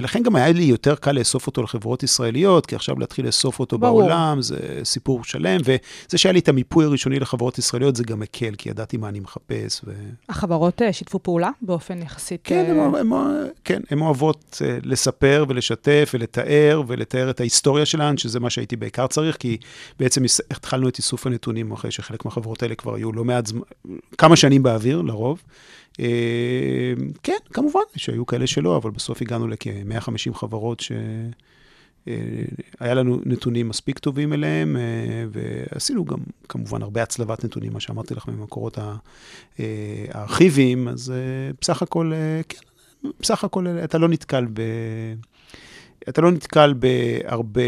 ולכן 0.00 0.22
גם 0.22 0.36
היה 0.36 0.52
לי 0.52 0.62
יותר 0.64 0.94
קל 0.94 1.12
לאסוף 1.12 1.46
אותו 1.46 1.62
לחברות 1.62 2.02
ישראליות, 2.02 2.66
כי 2.66 2.74
עכשיו 2.76 2.98
להתחיל 2.98 3.26
לאסוף 3.26 3.60
אותו 3.60 3.78
ברור. 3.78 4.00
בעולם, 4.00 4.42
זה 4.42 4.56
סיפור 4.84 5.24
שלם, 5.24 5.60
וזה 5.64 6.18
שהיה 6.18 6.32
לי 6.32 6.38
את 6.38 6.48
המיפוי 6.48 6.84
הראשוני 6.84 7.20
לחברות 7.20 7.58
ישראליות, 7.58 7.96
זה 7.96 8.04
גם 8.04 8.20
מקל, 8.20 8.54
כי 8.58 8.68
ידעתי 8.68 8.96
מה 8.96 9.08
אני 9.08 9.20
מחפש. 9.20 9.80
ו... 9.84 9.92
החברות 10.28 10.82
אה, 10.82 10.92
שיתפו 10.92 11.18
פעולה 11.22 11.50
באופן 11.62 12.02
יחסית... 12.02 12.40
כן, 12.44 12.64
אה, 12.64 12.70
הן 12.70 12.78
אוהב- 12.78 12.94
הן 12.94 13.12
אוהב- 13.12 13.48
כן, 13.64 13.80
אוהבות 14.00 14.62
אה, 14.64 14.78
לספר 14.82 15.44
ולשתף 15.48 16.10
ולתאר, 16.14 16.82
ולתאר 16.86 17.30
את 17.30 17.40
ההיסטוריה 17.40 17.86
שלהן, 17.86 18.16
שזה 18.16 18.40
מה 18.40 18.50
שהייתי 18.50 18.76
בעיקר 18.76 19.06
צריך, 19.06 19.36
כי 19.36 19.56
בעצם 19.98 20.22
התחלנו 20.50 20.88
את 20.88 20.98
איסוף 20.98 21.26
הנתונים 21.26 21.72
אחרי 21.72 21.90
שחלק 21.90 22.24
מהחברות 22.24 22.62
האלה 22.62 22.74
כבר 22.74 22.94
היו 22.94 23.12
לא 23.12 23.24
מעט 23.24 23.46
זמן, 23.46 23.60
כמה 24.18 24.36
שנים 24.36 24.62
באוויר, 24.62 25.02
לרוב. 25.02 25.42
אה, 26.00 26.92
כן, 27.22 27.36
כמובן 27.52 27.80
שהיו 27.96 28.26
כאלה 28.26 28.46
שלא, 28.46 28.76
אבל 28.76 28.90
בסוף 28.90 29.22
הגענו 29.22 29.48
לכ-150 29.48 30.34
חברות 30.34 30.80
ש... 30.80 30.92
אה, 32.08 32.14
היה 32.80 32.94
לנו 32.94 33.20
נתונים 33.26 33.68
מספיק 33.68 33.98
טובים 33.98 34.32
אליהם, 34.32 34.76
אה, 34.76 34.82
ועשינו 35.30 36.04
גם 36.04 36.18
כמובן 36.48 36.82
הרבה 36.82 37.02
הצלבת 37.02 37.44
נתונים, 37.44 37.72
מה 37.72 37.80
שאמרתי 37.80 38.14
לך 38.14 38.28
ממקורות 38.28 38.78
הארכיביים, 39.58 40.88
אז 40.88 41.12
בסך 41.60 41.82
הכל, 41.82 42.12
כן, 42.48 42.58
בסך 43.20 43.44
הכל 43.44 43.66
אתה 43.84 43.98
לא 43.98 44.08
נתקל 44.08 44.46
ב... 44.52 44.62
אתה 46.08 46.22
לא 46.22 46.30
נתקל 46.30 46.74
בהרבה 46.74 47.60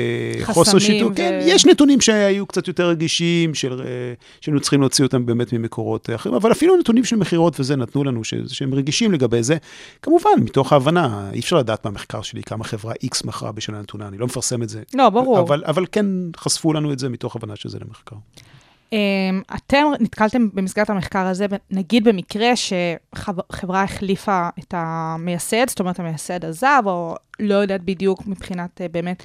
חוסר 0.44 0.60
חסמים 0.60 0.80
שיתוף. 0.80 1.12
ו- 1.12 1.14
כן, 1.14 1.40
יש 1.42 1.66
נתונים 1.66 2.00
שהיו 2.00 2.46
קצת 2.46 2.68
יותר 2.68 2.88
רגישים, 2.88 3.54
של, 3.54 3.80
אה, 3.80 3.86
שהיינו 4.40 4.60
צריכים 4.60 4.80
להוציא 4.80 5.04
אותם 5.04 5.26
באמת 5.26 5.52
ממקורות 5.52 6.10
אחרים, 6.14 6.34
אבל 6.34 6.52
אפילו 6.52 6.76
נתונים 6.76 7.04
של 7.04 7.16
מכירות 7.16 7.60
וזה 7.60 7.76
נתנו 7.76 8.04
לנו, 8.04 8.24
ש, 8.24 8.34
שהם 8.48 8.74
רגישים 8.74 9.12
לגבי 9.12 9.42
זה. 9.42 9.56
כמובן, 10.02 10.30
מתוך 10.42 10.72
ההבנה, 10.72 11.30
אי 11.32 11.40
אפשר 11.40 11.56
לדעת 11.56 11.84
מהמחקר 11.84 12.22
שלי 12.22 12.42
כמה 12.42 12.64
חברה 12.64 12.94
X 13.04 13.26
מכרה 13.26 13.52
בשנה 13.52 13.80
נתונה, 13.80 14.08
אני 14.08 14.18
לא 14.18 14.26
מפרסם 14.26 14.62
את 14.62 14.68
זה. 14.68 14.82
לא, 14.94 15.10
ברור. 15.10 15.40
אבל, 15.40 15.62
אבל 15.66 15.86
כן 15.92 16.06
חשפו 16.36 16.72
לנו 16.72 16.92
את 16.92 16.98
זה 16.98 17.08
מתוך 17.08 17.36
הבנה 17.36 17.56
שזה 17.56 17.78
למחקר. 17.78 18.16
אמ, 18.96 19.42
אתם 19.56 19.84
נתקלתם 20.00 20.48
במסגרת 20.54 20.90
המחקר 20.90 21.26
הזה, 21.26 21.46
נגיד 21.70 22.04
במקרה 22.04 22.52
שחברה 22.56 23.82
החליפה 23.82 24.48
את 24.58 24.74
המייסד, 24.76 25.68
זאת 25.68 25.80
אומרת 25.80 26.00
המייסד 26.00 26.44
עזב, 26.44 26.82
או 26.86 27.14
לא 27.40 27.54
יודעת 27.54 27.82
בדיוק 27.82 28.26
מבחינת 28.26 28.80
אה, 28.80 28.88
באמת 28.88 29.24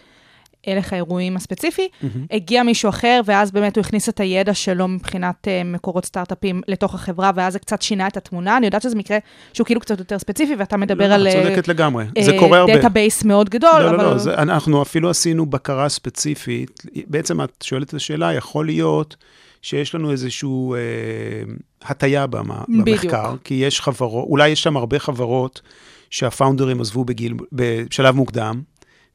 הלך 0.67 0.93
האירועים 0.93 1.37
הספציפי, 1.37 1.87
הגיע 2.31 2.63
מישהו 2.63 2.89
אחר, 2.89 3.21
ואז 3.25 3.51
באמת 3.51 3.75
הוא 3.75 3.81
הכניס 3.81 4.09
את 4.09 4.19
הידע 4.19 4.53
שלו 4.53 4.87
מבחינת 4.87 5.47
אה, 5.47 5.63
מקורות 5.65 6.05
סטארט-אפים 6.05 6.61
לתוך 6.67 6.95
החברה, 6.95 7.31
ואז 7.35 7.53
זה 7.53 7.59
קצת 7.59 7.81
שינה 7.81 8.07
את 8.07 8.17
התמונה. 8.17 8.57
אני 8.57 8.65
יודעת 8.65 8.81
שזה 8.81 8.95
מקרה 8.95 9.17
שהוא 9.53 9.65
כאילו 9.65 9.81
קצת 9.81 9.99
יותר 9.99 10.19
ספציפי, 10.19 10.55
ואתה 10.55 10.77
מדבר 10.77 11.09
לא, 11.09 11.13
על 11.13 11.27
את 11.27 11.35
אה, 11.35 11.43
צודקת 11.43 11.67
לגמרי, 11.67 12.05
זה 12.19 12.31
קורה 12.39 12.59
הרבה. 12.59 12.75
database 12.75 13.23
מאוד 13.23 13.49
גדול, 13.49 13.81
לא, 13.81 13.89
אבל... 13.89 13.97
לא, 13.97 14.11
לא, 14.11 14.17
זה, 14.17 14.33
אנחנו 14.33 14.81
אפילו 14.81 15.09
עשינו 15.09 15.45
בקרה 15.45 15.89
ספציפית. 15.89 16.83
בעצם 17.07 17.41
את 17.41 17.63
שואלת 17.63 17.89
את 17.89 17.93
השאלה, 17.93 18.33
יכול 18.33 18.65
להיות 18.65 19.15
שיש 19.61 19.95
לנו 19.95 20.11
איזושהי 20.11 20.49
אה, 20.73 21.53
הטיה 21.81 22.27
במה, 22.27 22.63
בדיוק. 22.69 22.87
במחקר, 22.87 23.35
כי 23.43 23.53
יש 23.53 23.81
חברות, 23.81 24.27
אולי 24.29 24.49
יש 24.49 24.63
שם 24.63 24.77
הרבה 24.77 24.99
חברות 24.99 25.61
שהפאונדרים 26.09 26.81
עזבו 26.81 27.05
בגיל, 27.05 27.33
בשלב 27.51 28.15
מוקדם, 28.15 28.61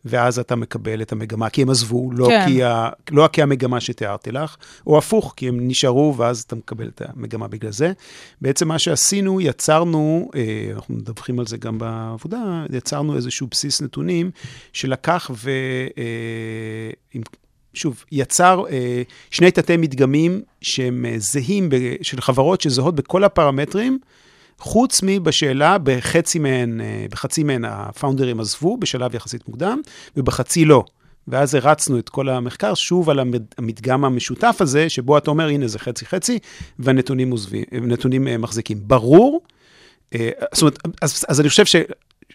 ואז 0.05 0.39
אתה 0.39 0.57
מקבל 0.57 1.03
את 1.03 1.13
המגמה, 1.13 1.51
כי 1.51 1.63
הם 1.63 1.71
עזבו, 1.71 2.11
לא, 2.13 2.27
כן. 2.27 2.45
כי, 2.47 2.65
ה, 2.65 2.89
לא 3.11 3.29
כי 3.33 3.43
המגמה 3.43 3.81
שתיארתי 3.81 4.33
לך, 4.33 4.57
או 4.87 4.99
הפוך, 4.99 5.35
כי 5.37 5.49
הם 5.49 5.69
נשארו, 5.69 6.15
ואז 6.17 6.41
אתה 6.41 6.57
מקבל 6.57 6.89
את 6.89 7.03
המגמה 7.05 7.49
בגלל 7.49 7.73
זה. 7.73 7.93
בעצם 8.41 8.69
מה 8.69 8.79
שעשינו, 8.79 9.41
יצרנו, 9.41 10.31
אה, 10.35 10.71
אנחנו 10.75 10.95
מדווחים 10.95 11.39
על 11.39 11.47
זה 11.47 11.57
גם 11.57 11.79
בעבודה, 11.79 12.65
יצרנו 12.73 13.17
איזשהו 13.17 13.47
בסיס 13.51 13.83
נתונים 13.83 14.31
שלקח 14.73 15.31
ו... 15.35 15.51
אה, 17.77 17.81
שוב, 17.81 18.05
יצר 18.13 18.65
אה, 18.71 19.03
שני 19.31 19.51
תתי 19.51 19.77
מדגמים 19.77 20.43
שהם 20.61 21.05
אה, 21.05 21.15
זהים, 21.19 21.69
ב, 21.69 21.77
של 22.03 22.21
חברות 22.21 22.61
שזהות 22.61 22.95
בכל 22.95 23.25
הפרמטרים, 23.25 23.99
חוץ 24.59 25.01
מבשאלה, 25.03 25.77
בחצי 25.83 26.39
מהן, 26.39 26.81
אה, 26.81 27.07
בחצי 27.11 27.43
מהן 27.43 27.65
הפאונדרים 27.65 28.41
עזבו 28.41 28.77
בשלב 28.77 29.15
יחסית 29.15 29.49
מוקדם, 29.49 29.81
ובחצי 30.17 30.65
לא. 30.65 30.85
ואז 31.29 31.55
הרצנו 31.55 31.99
את 31.99 32.09
כל 32.09 32.29
המחקר 32.29 32.75
שוב 32.75 33.11
על 33.11 33.19
המד- 33.19 33.55
המדגם 33.59 34.05
המשותף 34.05 34.57
הזה, 34.61 34.89
שבו 34.89 35.19
אתה 35.19 35.31
אומר, 35.31 35.49
הנה 35.49 35.69
זה 35.69 35.79
חצי-חצי, 35.79 36.39
והנתונים 36.79 37.31
עוזבים, 37.31 37.65
נתונים 37.73 38.29
אה, 38.29 38.39
מחזיקים. 38.39 38.79
ברור, 38.81 39.41
אה, 40.15 40.31
זאת 40.53 40.63
אומרת, 40.63 40.79
אז, 41.03 41.25
אז 41.29 41.41
אני 41.41 41.49
חושב 41.49 41.65
ש... 41.65 41.77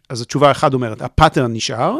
אז 0.09 0.21
התשובה 0.21 0.51
אחת 0.51 0.73
אומרת, 0.73 1.01
הפאטרן 1.01 1.53
נשאר, 1.53 1.97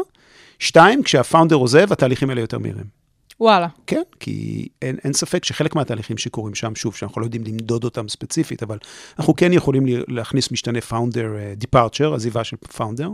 שתיים, 0.58 1.02
כשהפאונדר 1.02 1.56
עוזב, 1.56 1.92
התהליכים 1.92 2.30
האלה 2.30 2.40
יותר 2.40 2.58
מהירים. 2.58 3.01
וואלה. 3.40 3.68
כן, 3.86 4.02
כי 4.20 4.68
אין, 4.82 4.96
אין 5.04 5.12
ספק 5.12 5.44
שחלק 5.44 5.74
מהתהליכים 5.74 6.18
שקורים 6.18 6.54
שם, 6.54 6.74
שוב, 6.74 6.94
שאנחנו 6.94 7.20
לא 7.20 7.26
יודעים 7.26 7.44
למדוד 7.44 7.84
אותם 7.84 8.08
ספציפית, 8.08 8.62
אבל 8.62 8.78
אנחנו 9.18 9.36
כן 9.36 9.52
יכולים 9.52 9.84
להכניס 10.08 10.52
משתנה 10.52 10.78
founder 10.90 11.14
uh, 11.14 11.64
departure, 11.64 12.14
עזיבה 12.14 12.44
של 12.44 12.56
founder, 12.76 13.08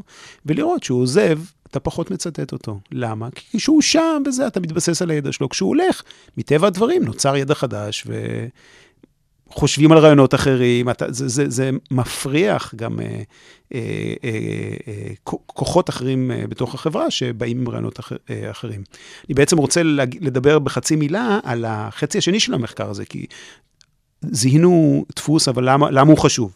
ולראות 0.47 0.83
שהוא 0.83 1.03
עוזב, 1.03 1.39
אתה 1.71 1.81
פחות 1.81 2.11
מצטט 2.11 2.53
אותו. 2.53 2.81
למה? 2.93 3.29
כי 3.35 3.59
כשהוא 3.59 3.83
שם 3.83 4.23
וזה, 4.27 4.47
אתה 4.47 4.61
מתבסס 4.61 5.03
על 5.03 5.11
הידע 5.11 5.33
שלו. 5.33 5.49
כשהוא 5.49 5.69
הולך, 5.69 6.03
מטבע 6.37 6.67
הדברים, 6.67 7.05
נוצר 7.05 7.37
ידע 7.37 7.55
חדש, 7.55 8.05
ו... 8.07 8.15
חושבים 9.51 9.93
על 9.93 9.99
רעיונות 9.99 10.35
אחרים, 10.35 10.91
אתה, 10.91 11.13
זה, 11.13 11.29
זה, 11.29 11.45
זה 11.49 11.71
מפריח 11.91 12.75
גם 12.77 13.01
אה, 13.01 13.23
אה, 13.75 13.81
אה, 14.25 14.31
אה, 14.89 15.13
כוחות 15.47 15.91
אחרים 15.91 16.31
אה, 16.31 16.45
בתוך 16.49 16.75
החברה 16.75 17.11
שבאים 17.11 17.61
עם 17.61 17.69
רעיונות 17.69 18.01
אחר, 18.01 18.17
אה, 18.31 18.51
אחרים. 18.51 18.83
אני 19.29 19.35
בעצם 19.35 19.59
רוצה 19.59 19.83
להג, 19.83 20.17
לדבר 20.21 20.59
בחצי 20.59 20.97
מילה 20.97 21.39
על 21.43 21.65
החצי 21.65 22.19
השני 22.19 22.41
של 22.41 22.55
המחקר 22.55 22.91
הזה, 22.91 23.05
כי 23.05 23.27
זיהינו 24.23 25.05
דפוס, 25.17 25.49
אבל 25.49 25.71
למה, 25.71 25.91
למה 25.91 26.11
הוא 26.11 26.19
חשוב? 26.19 26.53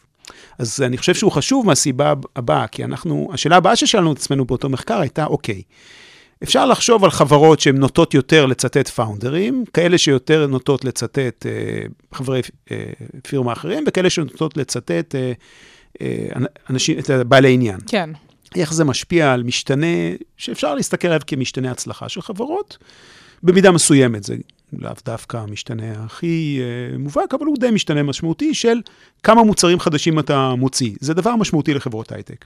אז 0.59 0.83
אני 0.83 0.99
חושב 0.99 1.15
שהוא 1.15 1.33
חשוב 1.33 1.67
מהסיבה 1.67 2.15
הבאה, 2.37 2.67
כי 2.67 2.85
אנחנו, 2.85 3.31
השאלה 3.33 3.57
הבאה 3.57 3.77
ששאלנו 3.77 4.13
את 4.13 4.19
עצמנו 4.19 4.45
באותו 4.45 4.69
מחקר 4.69 5.01
הייתה, 5.01 5.25
אוקיי, 5.25 5.63
אפשר 6.43 6.67
לחשוב 6.67 7.05
על 7.05 7.11
חברות 7.11 7.61
שהן 7.61 7.77
נוטות 7.77 8.15
יותר 8.15 8.47
לצטט 8.47 8.89
פאונדרים, 8.89 9.65
כאלה 9.73 9.99
שיותר 9.99 10.47
נוטות 10.47 10.85
לצטט 10.85 11.47
אה, 11.47 11.51
חברי 12.13 12.41
אה, 12.71 12.77
פירמה 13.29 13.53
אחרים, 13.53 13.85
וכאלה 13.87 14.11
שנוטות 14.11 14.57
לצטט 14.57 15.15
אה, 15.15 15.33
אה, 16.01 16.29
אנשים, 16.71 16.99
את 16.99 17.11
בעלי 17.11 17.55
עניין. 17.55 17.79
כן. 17.87 18.11
איך 18.57 18.73
זה 18.75 18.85
משפיע 18.85 19.33
על 19.33 19.43
משתנה 19.43 19.87
שאפשר 20.37 20.75
להסתכל 20.75 21.09
עליו 21.09 21.21
כמשתנה 21.27 21.71
הצלחה 21.71 22.09
של 22.09 22.23
חברות, 22.23 22.79
במידה 23.43 23.71
מסוימת, 23.71 24.25
זה 24.25 24.35
לאו 24.79 24.93
דווקא 25.05 25.37
המשתנה 25.37 26.05
הכי 26.05 26.61
אה, 26.61 26.99
מובהק, 26.99 27.35
אבל 27.35 27.47
הוא 27.47 27.57
די 27.61 27.71
משתנה 27.71 28.03
משמעותי 28.03 28.55
של 28.55 28.81
כמה 29.23 29.45
מוצרים 29.45 29.81
חדשים 29.81 30.19
אתה 30.19 30.55
מוציא. 30.55 30.93
זה 31.01 31.15
דבר 31.15 31.37
משמעותי 31.37 31.75
לחברות 31.75 32.13
הייטק. 32.13 32.45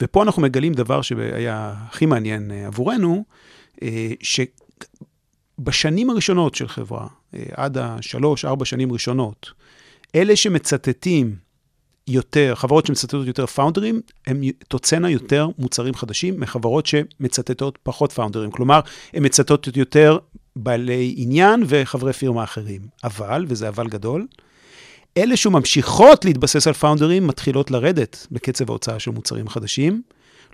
ופה 0.00 0.22
אנחנו 0.22 0.42
מגלים 0.42 0.72
דבר 0.72 1.02
שהיה 1.02 1.74
הכי 1.76 2.06
מעניין 2.06 2.50
אה, 2.50 2.66
עבורנו, 2.66 3.24
אה, 3.82 4.12
שבשנים 5.60 6.10
הראשונות 6.10 6.54
של 6.54 6.68
חברה, 6.68 7.06
אה, 7.34 7.42
עד 7.52 7.78
השלוש, 7.78 8.44
ארבע 8.44 8.64
שנים 8.64 8.92
ראשונות, 8.92 9.50
אלה 10.14 10.36
שמצטטים 10.36 11.36
יותר, 12.08 12.54
חברות 12.54 12.86
שמצטטות 12.86 13.26
יותר 13.26 13.46
פאונדרים, 13.46 14.00
הן 14.26 14.40
תוצאנה 14.68 15.10
יותר 15.10 15.48
מוצרים 15.58 15.94
חדשים 15.94 16.40
מחברות 16.40 16.86
שמצטטות 16.86 17.78
פחות 17.82 18.12
פאונדרים. 18.12 18.50
כלומר, 18.50 18.80
הן 19.14 19.24
מצטטות 19.24 19.76
יותר 19.76 20.18
בעלי 20.56 21.14
עניין 21.16 21.62
וחברי 21.66 22.12
פירמה 22.12 22.44
אחרים. 22.44 22.80
אבל, 23.04 23.44
וזה 23.48 23.68
אבל 23.68 23.88
גדול, 23.88 24.26
אלה 25.18 25.36
שממשיכות 25.36 26.24
להתבסס 26.24 26.66
על 26.66 26.72
פאונדרים 26.72 27.26
מתחילות 27.26 27.70
לרדת 27.70 28.26
בקצב 28.32 28.70
ההוצאה 28.70 28.98
של 28.98 29.10
מוצרים 29.10 29.48
חדשים, 29.48 30.02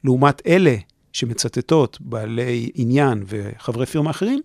לעומת 0.05 0.43
אלה 0.47 0.75
שמצטטות 1.13 1.99
בעלי 2.01 2.71
עניין 2.75 3.25
וחברי 3.27 3.87
פירמה 3.87 4.11
אחרים, 4.11 4.41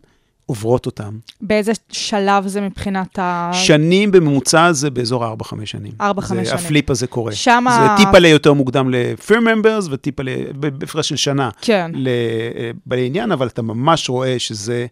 עוברות 0.45 0.85
אותם. 0.85 1.17
באיזה 1.41 1.71
שלב 1.91 2.47
זה 2.47 2.61
מבחינת 2.61 3.19
ה... 3.19 3.51
שנים 3.53 4.11
בממוצע 4.11 4.71
זה 4.71 4.89
באזור 4.89 5.25
4-5 5.25 5.65
שנים. 5.65 5.91
4-5 6.01 6.03
שנים. 6.27 6.45
הפליפ 6.53 6.89
הזה 6.89 7.07
קורה. 7.07 7.31
שמה- 7.31 7.95
זה 7.97 8.05
טיפה 8.05 8.17
ליותר 8.19 8.53
מוקדם 8.53 8.89
ל-Firm 8.89 9.31
Members 9.41 9.87
וטיפה 9.91 10.23
ל- 10.23 10.29
בהפרש 10.55 11.09
של 11.09 11.15
שנה 11.15 11.49
כן. 11.61 11.91
לבעלי 11.95 13.05
עניין, 13.05 13.31
אבל 13.31 13.47
אתה 13.47 13.61
ממש 13.61 14.09
רואה 14.09 14.39
שזה, 14.39 14.85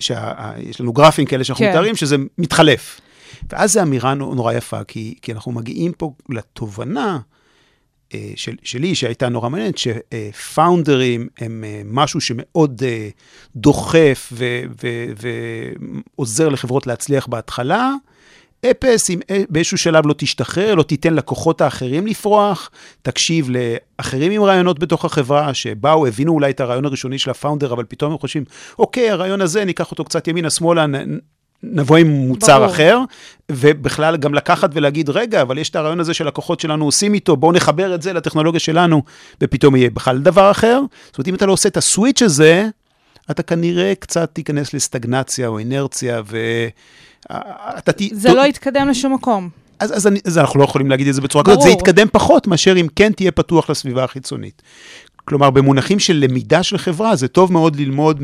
שיש 0.00 0.80
לנו 0.80 0.92
גרפים 0.92 1.26
כאלה 1.26 1.44
שאנחנו 1.44 1.64
כן. 1.64 1.70
מתארים, 1.70 1.96
שזה 1.96 2.16
מתחלף. 2.38 3.00
ואז 3.50 3.72
זו 3.72 3.82
אמירה 3.82 4.14
נו- 4.14 4.34
נורא 4.34 4.52
יפה, 4.52 4.84
כי, 4.84 5.14
כי 5.22 5.32
אנחנו 5.32 5.52
מגיעים 5.52 5.92
פה 5.92 6.12
לתובנה 6.28 7.18
אה, 8.14 8.32
של, 8.36 8.54
שלי, 8.62 8.94
שהייתה 8.94 9.28
נורא 9.28 9.48
מעניינת, 9.48 9.78
שפאונדרים 9.78 11.28
הם 11.38 11.64
אה, 11.66 11.82
משהו 11.84 12.20
שמאוד 12.20 12.82
אה, 12.84 13.08
דוחף 13.56 14.32
ו- 14.32 14.62
ו- 14.82 15.28
ועוזר 16.18 16.48
לחברות 16.48 16.86
להצליח 16.86 17.26
בהתחלה. 17.26 17.92
אפס, 18.70 19.10
אם 19.10 19.20
באיזשהו 19.48 19.78
שלב 19.78 20.06
לא 20.06 20.14
תשתחרר, 20.18 20.74
לא 20.74 20.82
תיתן 20.82 21.14
לכוחות 21.14 21.60
האחרים 21.60 22.06
לפרוח, 22.06 22.70
תקשיב 23.02 23.48
לאחרים 23.50 24.32
עם 24.32 24.42
רעיונות 24.42 24.78
בתוך 24.78 25.04
החברה, 25.04 25.54
שבאו, 25.54 26.06
הבינו 26.06 26.32
אולי 26.32 26.50
את 26.50 26.60
הרעיון 26.60 26.84
הראשוני 26.84 27.18
של 27.18 27.30
הפאונדר, 27.30 27.72
אבל 27.72 27.84
פתאום 27.88 28.12
הם 28.12 28.18
חושבים, 28.18 28.44
אוקיי, 28.78 29.10
הרעיון 29.10 29.40
הזה, 29.40 29.64
ניקח 29.64 29.90
אותו 29.90 30.04
קצת 30.04 30.28
ימינה-שמאלה, 30.28 30.86
נ- 30.86 31.18
נבוא 31.62 31.96
עם 31.96 32.06
מוצר 32.06 32.58
ברור. 32.58 32.70
אחר, 32.70 32.98
ובכלל 33.52 34.16
גם 34.16 34.34
לקחת 34.34 34.70
ולהגיד, 34.72 35.10
רגע, 35.10 35.42
אבל 35.42 35.58
יש 35.58 35.70
את 35.70 35.76
הרעיון 35.76 36.00
הזה 36.00 36.14
שלקוחות 36.14 36.60
שלנו 36.60 36.84
עושים 36.84 37.14
איתו, 37.14 37.36
בואו 37.36 37.52
נחבר 37.52 37.94
את 37.94 38.02
זה 38.02 38.12
לטכנולוגיה 38.12 38.60
שלנו, 38.60 39.02
ופתאום 39.40 39.76
יהיה 39.76 39.90
בכלל 39.90 40.18
דבר 40.18 40.50
אחר. 40.50 40.80
זאת 41.06 41.18
אומרת, 41.18 41.28
אם 41.28 41.34
אתה 41.34 41.46
לא 41.46 41.52
עושה 41.52 41.68
את 41.68 41.76
הסוויץ' 41.76 42.22
הזה, 42.22 42.68
אתה 43.30 43.42
כנראה 43.42 43.92
קצת 43.98 44.30
תיכנס 44.32 44.74
לסטגנציה 44.74 45.48
או 45.48 45.58
אינרציה, 45.58 46.22
ואתה 46.26 47.92
ת... 47.92 48.02
זה 48.12 48.34
לא 48.34 48.46
יתקדם 48.46 48.88
לשום 48.88 49.14
מקום. 49.14 49.48
אז, 49.80 49.96
אז, 49.96 50.06
אני, 50.06 50.20
אז 50.26 50.38
אנחנו 50.38 50.60
לא 50.60 50.64
יכולים 50.64 50.90
להגיד 50.90 51.08
את 51.08 51.14
זה 51.14 51.20
בצורה 51.20 51.44
ברור. 51.44 51.56
כזאת, 51.56 51.66
זה 51.66 51.70
יתקדם 51.70 52.06
פחות 52.12 52.46
מאשר 52.46 52.76
אם 52.76 52.86
כן 52.96 53.12
תהיה 53.12 53.32
פתוח 53.32 53.70
לסביבה 53.70 54.04
החיצונית. 54.04 54.62
כלומר, 55.30 55.50
במונחים 55.50 55.98
של 55.98 56.16
למידה 56.16 56.62
של 56.62 56.78
חברה, 56.78 57.16
זה 57.16 57.28
טוב 57.28 57.52
מאוד 57.52 57.76
ללמוד 57.76 58.20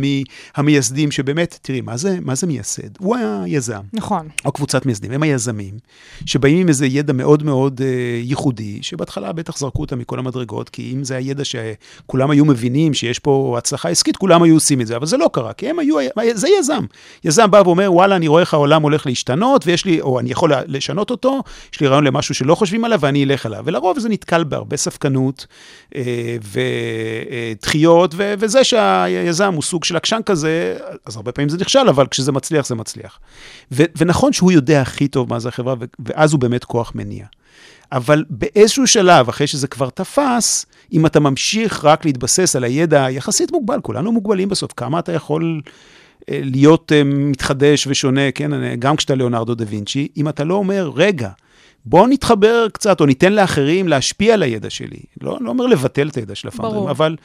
מהמייסדים, 0.56 1.10
שבאמת, 1.10 1.58
תראי, 1.62 1.80
מה 1.80 1.96
זה, 1.96 2.18
מה 2.22 2.34
זה 2.34 2.46
מייסד? 2.46 2.96
הוא 2.98 3.16
היזם, 3.16 3.80
נכון. 3.92 4.28
או 4.44 4.52
קבוצת 4.52 4.86
מייסדים, 4.86 5.12
הם 5.12 5.22
היזמים, 5.22 5.74
שבאים 6.26 6.58
עם 6.58 6.68
איזה 6.68 6.86
ידע 6.86 7.12
מאוד 7.12 7.42
מאוד 7.42 7.80
אה, 7.84 8.20
ייחודי, 8.22 8.78
שבהתחלה 8.82 9.32
בטח 9.32 9.58
זרקו 9.58 9.80
אותם 9.80 9.98
מכל 9.98 10.18
המדרגות, 10.18 10.68
כי 10.68 10.92
אם 10.94 11.04
זה 11.04 11.16
הידע 11.16 11.42
שכולם 11.44 12.30
היו 12.30 12.44
מבינים 12.44 12.94
שיש 12.94 13.18
פה 13.18 13.54
הצלחה 13.58 13.88
עסקית, 13.88 14.16
כולם 14.16 14.42
היו 14.42 14.54
עושים 14.54 14.80
את 14.80 14.86
זה, 14.86 14.96
אבל 14.96 15.06
זה 15.06 15.16
לא 15.16 15.30
קרה, 15.32 15.52
כי 15.52 15.68
הם 15.70 15.78
היו, 15.78 15.96
זה 16.34 16.48
יזם. 16.60 16.84
יזם 17.24 17.50
בא 17.50 17.62
ואומר, 17.64 17.92
וואלה, 17.92 18.16
אני 18.16 18.28
רואה 18.28 18.40
איך 18.40 18.54
העולם 18.54 18.82
הולך 18.82 19.06
להשתנות, 19.06 19.66
ויש 19.66 19.84
לי, 19.84 20.00
או 20.00 20.20
אני 20.20 20.30
יכול 20.30 20.52
לשנות 20.66 21.10
אותו, 21.10 21.42
יש 21.72 21.80
לי 21.80 21.86
רעיון 21.86 22.04
למשהו 22.04 22.34
שלא 22.34 22.54
חושבים 22.54 22.84
עליו, 22.84 23.00
ואני 23.00 23.24
אלך 23.24 23.46
עליו. 23.46 23.62
ולרוב 23.64 23.98
זה 23.98 24.08
נתקל 24.08 24.44
בהרבה 24.44 24.76
ספקנות 24.76 25.46
אה, 25.94 26.36
ודחיות, 27.50 28.14
ו- 28.16 28.34
וזה 28.38 28.64
שהיזם 28.64 29.54
הוא 29.54 29.62
סוג 29.62 29.84
של 29.84 29.96
עקשן 29.96 30.20
כזה, 30.26 30.76
אז 31.06 31.16
הרבה 31.16 31.32
פעמים 31.32 31.48
זה 31.48 31.58
נכשל, 31.58 31.88
אבל 31.88 32.06
כשזה 32.06 32.32
מצליח, 32.32 32.66
זה 32.66 32.74
מצליח. 32.74 33.18
ו- 33.72 33.84
ונכון 33.96 34.32
שהוא 34.32 34.52
יודע 34.52 34.82
הכי 34.82 35.08
טוב 35.08 35.30
מה 35.30 35.38
זה 35.38 35.48
החברה, 35.48 35.74
ו- 35.80 35.84
ואז 35.98 36.32
הוא 36.32 36.40
באמת 36.40 36.64
כוח 36.64 36.92
מניע. 36.94 37.26
אבל 37.92 38.24
באיזשהו 38.30 38.86
שלב, 38.86 39.28
אחרי 39.28 39.46
שזה 39.46 39.68
כבר 39.68 39.90
תפס, 39.90 40.66
אם 40.92 41.06
אתה 41.06 41.20
ממשיך 41.20 41.84
רק 41.84 42.04
להתבסס 42.04 42.56
על 42.56 42.64
הידע 42.64 43.04
היחסית 43.04 43.52
מוגבל, 43.52 43.80
כולנו 43.82 44.12
מוגבלים 44.12 44.48
בסוף, 44.48 44.72
כמה 44.76 44.98
אתה 44.98 45.12
יכול 45.12 45.60
אה, 46.30 46.40
להיות 46.42 46.92
אה, 46.92 47.04
מתחדש 47.04 47.86
ושונה, 47.86 48.32
כן, 48.34 48.78
גם 48.78 48.96
כשאתה 48.96 49.14
ליאונרדו 49.14 49.54
דה 49.54 49.64
וינצ'י, 49.68 50.08
אם 50.16 50.28
אתה 50.28 50.44
לא 50.44 50.54
אומר, 50.54 50.90
רגע, 50.94 51.30
בוא 51.86 52.08
נתחבר 52.08 52.66
קצת, 52.72 53.00
או 53.00 53.06
ניתן 53.06 53.32
לאחרים 53.32 53.88
להשפיע 53.88 54.34
על 54.34 54.42
הידע 54.42 54.70
שלי. 54.70 55.00
לא, 55.20 55.38
לא 55.40 55.50
אומר 55.50 55.66
לבטל 55.66 56.08
את 56.08 56.16
הידע 56.16 56.34
של 56.34 56.48
הפאונדרים. 56.48 56.88
אבל 56.88 57.16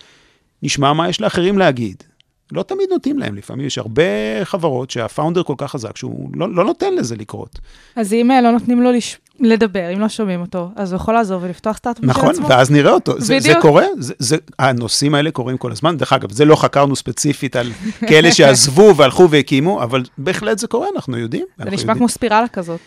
נשמע 0.64 0.94
מה 0.94 1.10
יש 1.10 1.22
לאחרים 1.22 1.58
להגיד. 1.58 2.04
לא 2.52 2.64
תמיד 2.64 2.88
נותנים 2.92 3.20
להם, 3.20 3.36
לפעמים 3.36 3.66
יש 3.66 3.78
הרבה 3.78 4.04
חברות 4.44 4.90
שהפאונדר 4.90 5.44
כל 5.44 5.54
כך 5.58 5.72
חזק, 5.72 5.98
שהוא 5.98 6.30
לא, 6.34 6.56
לא 6.56 6.66
נותן 6.66 6.96
לזה 6.96 7.16
לקרות. 7.16 7.60
אז 7.96 8.14
אם 8.14 8.32
אה, 8.32 8.42
לא 8.42 8.52
נותנים 8.52 8.82
לו 8.82 8.92
לש... 8.92 9.18
לדבר, 9.40 9.94
אם 9.94 10.00
לא 10.00 10.10
שומעים 10.10 10.42
אותו, 10.42 10.70
אז 10.76 10.92
הוא 10.92 11.02
יכול 11.02 11.14
לעזוב 11.14 11.44
ולפתוח 11.44 11.78
סטארט-אפ 11.78 12.04
של 12.04 12.10
נכון, 12.10 12.30
עצמו. 12.30 12.48
ואז 12.48 12.72
נראה 12.72 12.92
אותו. 12.92 13.22
זה, 13.22 13.40
זה. 13.40 13.54
קורה, 13.62 13.86
זה, 13.98 14.14
זה, 14.20 14.38
הנושאים 14.60 15.16
האלה 15.16 15.32
קורים 15.32 15.58
כל 15.58 15.72
הזמן. 15.72 15.98
דרך 15.98 16.14
אגב, 16.14 16.32
זה 16.32 16.46
לא 16.46 16.56
חקרנו 16.56 16.96
ספציפית 16.96 17.56
על 17.56 17.72
כאלה 18.10 18.32
שעזבו 18.32 18.96
והלכו 18.96 19.30
והקימו, 19.30 19.84
אבל 19.84 20.04
בהחלט 20.18 20.58
זה 20.58 20.68
קורה, 20.68 20.88
אנחנו 20.96 21.18
יודעים. 21.18 21.46
זה 21.58 21.66
נשמע 21.66 21.76
יודעים. 21.76 21.98
כמו 21.98 22.10
ספירלה 22.10 22.48
כזאת. 22.48 22.80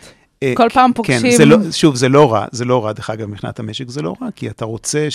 אה, 0.45 0.53
כל 0.55 0.69
פעם 0.73 0.89
כן, 0.89 0.95
פוגשים... 0.95 1.31
זה 1.37 1.45
לא, 1.45 1.57
שוב, 1.71 1.95
זה 1.95 2.09
לא 2.09 2.33
רע, 2.33 2.45
זה 2.51 2.65
לא 2.65 2.85
רע, 2.85 2.93
דרך 2.93 3.09
אגב, 3.09 3.27
מבחינת 3.27 3.59
המשק 3.59 3.89
זה 3.89 4.01
לא 4.01 4.15
רע, 4.21 4.27
כי 4.35 4.49
אתה 4.49 4.65
רוצה 4.65 5.07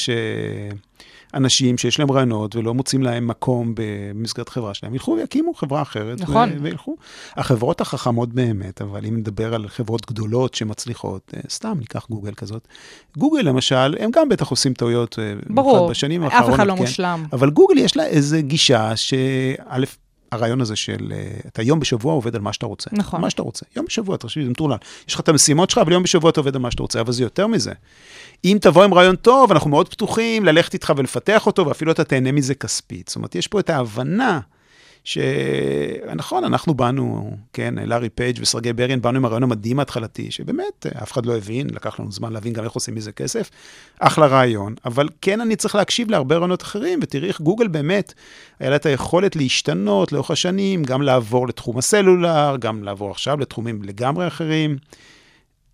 שאנשים 1.33 1.79
שיש 1.79 1.99
להם 1.99 2.11
רעיונות 2.11 2.57
ולא 2.57 2.75
מוצאים 2.75 3.03
להם 3.03 3.27
מקום 3.27 3.75
במסגרת 3.77 4.49
חברה 4.49 4.75
שלהם, 4.75 4.95
ילכו 4.95 5.16
ויקימו 5.19 5.55
חברה 5.55 5.83
אחרת. 5.83 6.21
נכון. 6.21 6.49
ו- 6.49 6.62
וילכו. 6.62 6.97
החברות 7.37 7.81
החכמות 7.81 8.29
באמת, 8.29 8.83
אבל 8.83 9.07
אם 9.07 9.16
נדבר 9.16 9.55
על 9.55 9.69
חברות 9.69 10.07
גדולות 10.07 10.55
שמצליחות, 10.55 11.35
אה, 11.37 11.40
סתם 11.51 11.75
ניקח 11.79 12.07
גוגל 12.11 12.35
כזאת, 12.35 12.69
גוגל 13.16 13.40
למשל, 13.40 13.97
הם 14.01 14.11
גם 14.11 14.29
בטח 14.29 14.49
עושים 14.49 14.75
טעויות, 14.75 15.19
אה, 15.19 15.33
ברור, 15.47 15.90
בשנים 15.90 16.23
אף 16.23 16.49
אחד 16.55 16.66
לא 16.66 16.73
כן. 16.73 16.79
מושלם. 16.79 17.25
אבל 17.33 17.51
גוגל 17.51 17.79
יש 17.79 17.97
לה 17.97 18.07
איזה 18.07 18.40
גישה 18.40 18.97
שא', 18.97 19.85
הרעיון 20.33 20.61
הזה 20.61 20.77
של, 20.77 21.12
אה, 21.12 21.31
אתה 21.47 21.62
יום 21.62 21.81
בשבוע 21.81 22.12
עובד 22.12 22.35
על 22.35 22.40
מה 22.40 22.53
שאתה 22.53 22.66
רוצה. 22.66 22.90
נכון. 22.93 23.21
מה 23.21 23.31
שאתה 23.31 23.43
רוצה. 23.43 23.66
יום 23.77 23.87
בשבוע, 23.87 24.16
תחשבי, 24.16 24.45
זה 24.45 24.51
מטורלל. 24.51 24.77
יש 25.09 25.14
לך 25.14 25.21
את 25.21 25.29
המשימות 25.29 25.71
שלך, 25.71 25.79
אבל 25.79 25.93
יום 25.93 26.03
בשבוע 26.03 26.31
אתה 26.31 26.40
עובד 26.40 26.55
על 26.55 26.62
מה 26.62 26.71
שאתה 26.71 26.83
רוצה, 26.83 27.01
אבל 27.01 27.12
זה 27.12 27.23
יותר 27.23 27.47
מזה. 27.47 27.73
אם 28.45 28.59
תבוא 28.61 28.85
עם 28.85 28.95
רעיון 28.95 29.16
טוב, 29.16 29.53
אנחנו 29.53 29.71
מאוד 29.71 29.88
פתוחים 29.88 30.45
ללכת 30.45 30.75
איתך 30.75 30.93
ולפתח 30.97 31.47
אותו, 31.47 31.66
ואפילו 31.66 31.93
אתה 31.93 32.05
תהנה 32.05 32.33
מזה 32.33 32.55
כספית. 32.55 33.09
זאת 33.09 33.16
אומרת, 33.16 33.35
יש 33.35 33.49
פה 33.49 33.61
את 33.61 33.71
ההבנה 33.71 34.40
שנכון, 35.04 36.44
אנחנו 36.44 36.74
באנו, 36.74 37.36
כן, 37.52 37.74
לארי 37.86 38.08
פייג' 38.08 38.38
וסרגי 38.40 38.72
בריאן, 38.72 39.00
באנו 39.00 39.16
עם 39.16 39.24
הרעיון 39.24 39.42
המדהים 39.42 39.78
ההתחלתי, 39.78 40.30
שבאמת 40.30 40.86
אף 41.02 41.12
אחד 41.12 41.26
לא 41.26 41.36
הבין, 41.36 41.66
לקח 41.70 42.00
לנו 42.00 42.12
זמן 42.12 42.32
להבין 42.32 42.52
גם 42.52 42.64
איך 42.64 42.72
עושים 42.72 42.94
מזה 42.94 43.12
כסף. 43.12 43.50
אחלה 43.98 44.26
רעיון, 44.26 44.74
אבל 44.84 45.08
כן 45.22 45.40
אני 45.40 45.56
צריך 45.56 45.74
להקשיב 45.74 46.10
להרבה 46.10 46.36
רעיונות 46.36 46.62
אחרים, 46.62 46.98
ותראי 47.02 47.28
איך 47.28 47.40
גוגל 47.40 47.68
באמת, 47.68 48.14
היה 48.60 48.70
לה 48.70 48.76
את 48.76 48.86
היכולת 48.86 49.36
להשתנות 49.36 50.12
לאורך 50.12 50.30
השנים, 50.30 50.82
גם 50.82 51.02
לעבור 51.02 51.48
לתחום 51.48 51.78
הסלולר, 51.78 52.56
גם 52.60 52.84
לעבור 52.84 53.10
עכשיו 53.10 53.40
לתחומים 53.40 53.82
לגמרי 53.82 54.26
אחרים. 54.26 54.76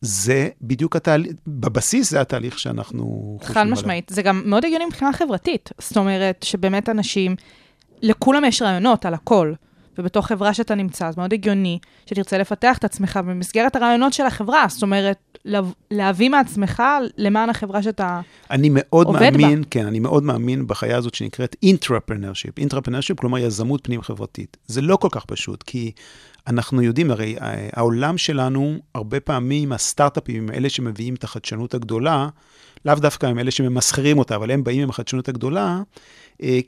זה 0.00 0.48
בדיוק 0.62 0.96
התהליך, 0.96 1.32
בבסיס 1.46 2.10
זה 2.10 2.20
התהליך 2.20 2.58
שאנחנו 2.58 3.36
חושבים 3.40 3.54
חד 3.54 3.60
עליו. 3.60 3.72
משמעית. 3.72 4.08
זה 4.08 4.22
גם 4.22 4.42
מאוד 4.44 4.64
הגיוני 4.64 4.84
מבחינה 4.84 5.12
חברתית. 5.12 5.70
זאת 5.78 5.96
אומרת, 5.96 6.42
שבאמת 6.42 6.88
אנשים, 6.88 7.36
לכולם 8.02 8.44
יש 8.44 8.62
רעיונות 8.62 9.06
על 9.06 9.14
הכל. 9.14 9.52
ובתוך 9.98 10.26
חברה 10.26 10.54
שאתה 10.54 10.74
נמצא, 10.74 11.06
אז 11.06 11.16
מאוד 11.16 11.32
הגיוני 11.32 11.78
שתרצה 12.06 12.38
לפתח 12.38 12.78
את 12.78 12.84
עצמך 12.84 13.20
במסגרת 13.26 13.76
הרעיונות 13.76 14.12
של 14.12 14.26
החברה. 14.26 14.64
זאת 14.68 14.82
אומרת, 14.82 15.38
להביא 15.90 16.30
מעצמך 16.30 16.82
למען 17.18 17.50
החברה 17.50 17.82
שאתה... 17.82 18.20
אני 18.50 18.68
מאוד 18.72 19.06
עובד 19.06 19.36
מאמין, 19.36 19.60
בה. 19.60 19.68
כן, 19.70 19.86
אני 19.86 19.98
מאוד 19.98 20.22
מאמין 20.22 20.66
בחיה 20.66 20.96
הזאת 20.96 21.14
שנקראת 21.14 21.56
intrapreneurship. 21.64 22.64
intrapreneurship, 22.64 23.14
כלומר 23.16 23.38
יזמות 23.38 23.84
פנים-חברתית. 23.84 24.56
זה 24.66 24.80
לא 24.80 24.96
כל 24.96 25.08
כך 25.10 25.24
פשוט, 25.24 25.62
כי 25.62 25.92
אנחנו 26.46 26.82
יודעים, 26.82 27.10
הרי 27.10 27.36
אה, 27.40 27.68
העולם 27.72 28.18
שלנו, 28.18 28.78
הרבה 28.94 29.20
פעמים 29.20 29.72
הסטארט-אפים 29.72 30.50
אלה 30.50 30.68
שמביאים 30.68 31.14
את 31.14 31.24
החדשנות 31.24 31.74
הגדולה, 31.74 32.28
לאו 32.84 32.94
דווקא 32.94 33.26
הם 33.26 33.38
אלה 33.38 33.50
שממסחרים 33.50 34.18
אותה, 34.18 34.36
אבל 34.36 34.50
הם 34.50 34.64
באים 34.64 34.82
עם 34.82 34.90
החדשנות 34.90 35.28
הגדולה, 35.28 35.80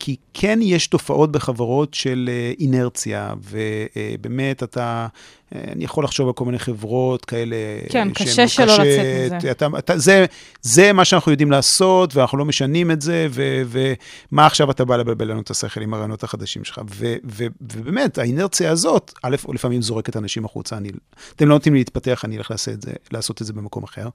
כי 0.00 0.16
כן 0.35 0.59
יש 0.62 0.87
תופעות 0.87 1.33
בחברות 1.33 1.94
של 1.94 2.31
אה, 2.33 2.52
אינרציה, 2.59 3.35
ובאמת 3.42 4.62
אתה 4.62 5.07
אני 5.54 5.85
יכול 5.85 6.04
לחשוב 6.04 6.26
על 6.26 6.33
כל 6.33 6.44
מיני 6.44 6.59
חברות 6.59 7.24
כאלה. 7.24 7.57
כן, 7.88 8.09
קשה 8.14 8.48
שלא 8.48 8.74
לצאת 8.74 9.33
מזה. 9.37 9.50
אתה, 9.50 9.66
אתה, 9.78 9.98
זה, 9.98 10.26
זה 10.62 10.92
מה 10.92 11.04
שאנחנו 11.04 11.33
יודעים 11.33 11.50
לעשות, 11.50 12.16
ואנחנו 12.16 12.38
לא 12.38 12.44
משנים 12.44 12.90
את 12.90 13.00
זה, 13.00 13.26
ו, 13.31 13.62
ומה 13.66 14.46
עכשיו 14.46 14.70
אתה 14.70 14.85
בא 14.85 14.96
לבלבל 14.96 15.31
לנו 15.31 15.40
את 15.40 15.50
השכל 15.50 15.83
עם 15.83 15.94
הרעיונות 15.94 16.24
החדשים 16.24 16.64
שלך. 16.64 16.81
ו, 16.90 17.14
ו, 17.24 17.46
ובאמת, 17.61 18.18
האינרציה 18.18 18.70
הזאת, 18.70 19.14
א', 19.22 19.37
לפעמים 19.54 19.83
זורקת 19.83 20.16
אנשים 20.16 20.44
החוצה, 20.44 20.76
אני, 20.76 20.90
אתם 21.37 21.48
לא 21.48 21.54
נותנים 21.54 21.74
לי 21.74 21.81
להתפתח, 21.81 22.24
אני 22.24 22.38
אלך 22.38 22.50
לעשות 22.50 22.74
את, 22.74 22.83
זה, 22.83 22.92
לעשות 23.12 23.42
את 23.42 23.46
זה 23.46 23.52
במקום 23.52 23.85
אחר. 23.85 24.09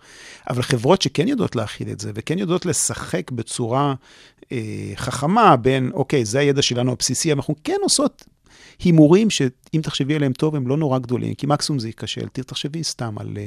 אבל 0.49 0.61
חברות 0.61 1.01
שכן 1.01 1.27
יודעות 1.27 1.55
להכיל 1.55 1.89
את 1.89 1.99
זה, 1.99 2.11
וכן 2.15 2.39
יודעות 2.39 2.65
לשחק 2.65 3.31
בצורה 3.31 3.87
אה, 3.89 3.93
חכמה 4.95 5.55
בין, 5.55 5.91
אוקיי, 5.93 6.25
זה 6.25 6.39
הידע 6.39 6.61
שלנו 6.61 6.91
הבסיסי, 6.91 7.33
אנחנו 7.33 7.55
כן 7.63 7.77
עושות 7.81 8.25
הימורים 8.79 9.29
שאם 9.29 9.81
תחשבי 9.83 10.15
עליהם 10.15 10.33
טוב, 10.33 10.55
הם 10.55 10.67
לא 10.67 10.77
נורא 10.77 10.99
גדולים, 10.99 11.33
כי 11.33 11.47
מקסימום 11.47 11.79
זה 11.79 11.87
ייכשל. 11.87 12.27
תחשבי 12.27 12.83
סתם 12.83 13.15
על 13.17 13.37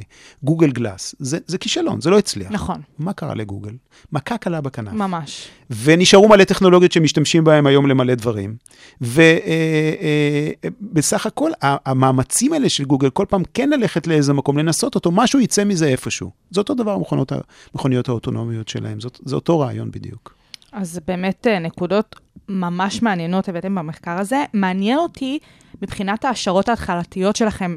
גוגל 0.43 0.69
uh, 0.69 0.73
גלאס. 0.73 1.15
זה, 1.19 1.39
זה 1.47 1.59
כישלון, 1.59 2.01
זה 2.01 2.11
לא 2.11 2.19
הצליח. 2.19 2.53
נכון. 2.53 2.81
מה 2.99 3.13
קרה 3.13 3.35
לגוגל? 3.35 3.73
מכה 4.13 4.39
קלה 4.39 4.61
בכנף. 4.61 4.93
ממש. 4.93 5.49
ונשארו 5.83 6.29
מלא 6.29 6.45
טכנולוגיות 6.45 6.93
שמשתמשים 6.93 7.45
בהן 7.45 7.67
היום 7.67 7.87
למלא 7.87 8.15
דברים. 8.15 8.57
ובסך 9.01 9.27
uh, 11.21 11.25
uh, 11.25 11.29
הכל, 11.29 11.51
המאמצים 11.63 12.53
האלה 12.53 12.69
של 12.69 12.85
גוגל, 12.85 13.11
כל 13.11 13.27
פעם 13.29 13.43
כן 13.55 13.71
ללכת 13.71 14.07
לאיזה 14.07 14.33
מקום, 14.33 14.59
לנסות 14.59 14.95
אותו, 14.95 15.11
משהו 15.11 15.41
יצא 15.41 15.65
מזה 15.65 15.87
איפשהו. 15.87 16.31
זה 16.51 16.61
אותו 16.61 16.75
דבר 16.75 16.99
המכוניות 17.75 18.09
האוטונומיות 18.09 18.69
שלהם, 18.69 19.01
זאת, 19.01 19.21
זה 19.25 19.35
אותו 19.35 19.61
רעיון 19.61 19.91
בדיוק. 19.91 20.36
אז 20.73 21.01
באמת 21.07 21.47
אה, 21.47 21.59
נקודות 21.59 22.17
ממש 22.49 23.03
מעניינות 23.03 23.49
הבאתם 23.49 23.75
במחקר 23.75 24.19
הזה. 24.19 24.45
מעניין 24.53 24.99
אותי, 24.99 25.39
מבחינת 25.83 26.25
ההשערות 26.25 26.69
ההתחלתיות 26.69 27.37
שלכם, 27.37 27.77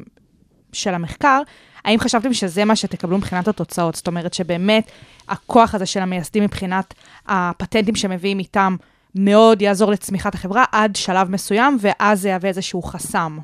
של 0.72 0.94
המחקר, 0.94 1.42
האם 1.84 1.98
חשבתם 1.98 2.32
שזה 2.32 2.64
מה 2.64 2.76
שתקבלו 2.76 3.18
מבחינת 3.18 3.48
התוצאות? 3.48 3.94
זאת 3.94 4.06
אומרת 4.06 4.34
שבאמת 4.34 4.90
הכוח 5.28 5.74
הזה 5.74 5.86
של 5.86 6.00
המייסדים 6.00 6.42
מבחינת 6.42 6.94
הפטנטים 7.26 7.96
שמביאים 7.96 8.38
איתם 8.38 8.76
מאוד 9.14 9.62
יעזור 9.62 9.90
לצמיחת 9.90 10.34
החברה 10.34 10.64
עד 10.72 10.96
שלב 10.96 11.30
מסוים, 11.30 11.76
ואז 11.80 12.20
זה 12.20 12.28
יהווה 12.28 12.48
איזשהו 12.48 12.82
חסם. 12.82 13.38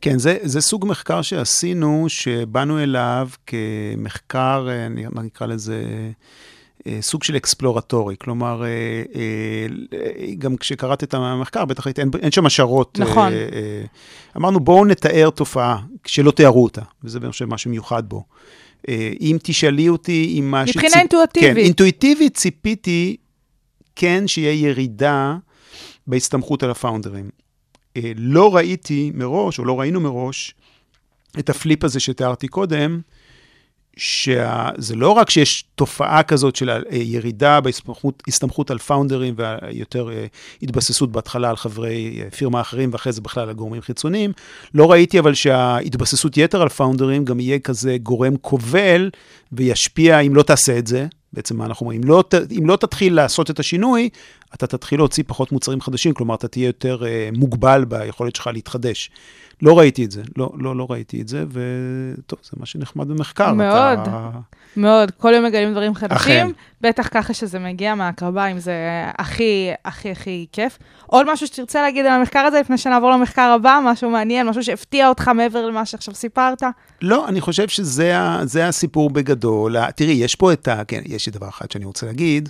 כן, 0.00 0.18
זה, 0.18 0.38
זה 0.42 0.60
סוג 0.60 0.86
מחקר 0.86 1.22
שעשינו, 1.22 2.04
שבאנו 2.08 2.82
אליו 2.82 3.28
כמחקר, 3.46 4.68
אה, 4.70 4.88
נקרא 5.22 5.46
לזה... 5.46 5.82
אה, 6.88 7.02
סוג 7.02 7.22
של 7.22 7.36
אקספלורטורי, 7.36 8.16
כלומר, 8.18 8.64
אה, 8.64 8.68
אה, 9.14 10.34
גם 10.38 10.56
כשקראת 10.56 11.02
את 11.02 11.14
המחקר, 11.14 11.64
בטח 11.64 11.86
היית, 11.86 11.98
אין, 11.98 12.10
אין 12.22 12.30
שם 12.30 12.46
השערות. 12.46 12.98
נכון. 13.00 13.32
אמרנו, 14.36 14.60
בואו 14.60 14.84
נתאר 14.84 15.30
תופעה 15.30 15.80
שלא 16.06 16.30
תיארו 16.30 16.64
אותה, 16.64 16.82
וזה 17.04 17.18
אני 17.18 17.30
חושב 17.30 17.44
מה 17.44 17.58
שמיוחד 17.58 18.08
בו. 18.08 18.24
אם 19.20 19.36
תשאלי 19.42 19.88
אותי 19.88 20.36
אם 20.38 20.50
מה 20.50 20.62
מבחינה 20.62 20.88
שציפ... 20.88 20.98
אינטואטיבית. 20.98 21.50
כן, 21.50 21.56
אינטואיטיבית 21.56 22.36
ציפיתי, 22.36 23.16
כן, 23.96 24.28
שיהיה 24.28 24.68
ירידה 24.68 25.36
בהסתמכות 26.06 26.62
על 26.62 26.70
הפאונדרים. 26.70 27.30
לא 28.16 28.56
ראיתי 28.56 29.10
מראש, 29.14 29.58
או 29.58 29.64
לא 29.64 29.80
ראינו 29.80 30.00
מראש, 30.00 30.54
את 31.38 31.50
הפליפ 31.50 31.84
הזה 31.84 32.00
שתיארתי 32.00 32.48
קודם, 32.48 33.00
שזה 33.98 34.96
לא 34.96 35.10
רק 35.10 35.30
שיש 35.30 35.64
תופעה 35.74 36.22
כזאת 36.22 36.56
של 36.56 36.70
ירידה 36.90 37.60
בהסתמכות 37.60 38.70
על 38.70 38.78
פאונדרים 38.78 39.34
ויותר 39.36 40.10
אה, 40.10 40.26
התבססות 40.62 41.12
בהתחלה 41.12 41.50
על 41.50 41.56
חברי 41.56 42.20
אה, 42.22 42.30
פירמה 42.30 42.60
אחרים 42.60 42.90
ואחרי 42.92 43.12
זה 43.12 43.20
בכלל 43.20 43.48
על 43.48 43.54
גורמים 43.54 43.82
חיצוניים, 43.82 44.32
לא 44.74 44.90
ראיתי 44.90 45.18
אבל 45.18 45.34
שההתבססות 45.34 46.36
יתר 46.36 46.62
על 46.62 46.68
פאונדרים 46.68 47.24
גם 47.24 47.40
יהיה 47.40 47.58
כזה 47.58 47.96
גורם 48.02 48.36
כובל 48.36 49.10
וישפיע 49.52 50.20
אם 50.20 50.34
לא 50.34 50.42
תעשה 50.42 50.78
את 50.78 50.86
זה. 50.86 51.06
בעצם 51.32 51.56
מה 51.56 51.66
אנחנו 51.66 51.84
אומרים? 51.84 52.02
אם 52.02 52.08
לא, 52.08 52.24
אם 52.58 52.66
לא 52.66 52.76
תתחיל 52.76 53.14
לעשות 53.14 53.50
את 53.50 53.60
השינוי, 53.60 54.08
אתה 54.54 54.66
תתחיל 54.66 55.00
להוציא 55.00 55.24
פחות 55.26 55.52
מוצרים 55.52 55.80
חדשים, 55.80 56.14
כלומר, 56.14 56.34
אתה 56.34 56.48
תהיה 56.48 56.66
יותר 56.66 57.02
מוגבל 57.32 57.84
ביכולת 57.84 58.36
שלך 58.36 58.50
להתחדש. 58.52 59.10
לא 59.62 59.78
ראיתי 59.78 60.04
את 60.04 60.10
זה, 60.10 60.22
לא, 60.36 60.50
לא, 60.58 60.76
לא 60.76 60.86
ראיתי 60.90 61.20
את 61.20 61.28
זה, 61.28 61.44
וטוב, 61.48 62.38
זה 62.42 62.50
מה 62.56 62.66
שנחמד 62.66 63.08
במחקר. 63.08 63.52
מאוד, 63.52 63.98
אתה... 63.98 64.30
מאוד. 64.76 65.10
כל 65.10 65.32
יום 65.34 65.44
מגלים 65.44 65.72
דברים 65.72 65.94
חדשים. 65.94 66.16
אכן. 66.16 66.48
בטח 66.80 67.08
ככה 67.10 67.34
שזה 67.34 67.58
מגיע 67.58 67.94
מהקרביים, 67.94 68.58
זה 68.58 68.74
הכי, 69.18 69.70
הכי, 69.84 70.10
הכי 70.10 70.46
כיף. 70.52 70.78
עוד 71.06 71.32
משהו 71.32 71.46
שתרצה 71.46 71.82
להגיד 71.82 72.06
על 72.06 72.12
המחקר 72.12 72.38
הזה, 72.38 72.60
לפני 72.60 72.78
שנעבור 72.78 73.10
למחקר 73.10 73.52
הבא, 73.54 73.80
משהו 73.84 74.10
מעניין, 74.10 74.48
משהו 74.48 74.62
שהפתיע 74.62 75.08
אותך 75.08 75.28
מעבר 75.28 75.66
למה 75.66 75.86
שעכשיו 75.86 76.14
סיפרת? 76.14 76.62
לא, 77.02 77.28
אני 77.28 77.40
חושב 77.40 77.68
שזה 77.68 78.68
הסיפור 78.68 79.10
בגדול. 79.10 79.76
תראי, 79.90 80.12
יש 80.12 80.34
פה 80.34 80.52
את 80.52 80.68
ה... 80.68 80.84
כן, 80.84 81.00
יש 81.06 81.26
לי 81.26 81.32
דבר 81.32 81.48
אחד 81.48 81.70
שאני 81.70 81.84
רוצה 81.84 82.06
להגיד. 82.06 82.48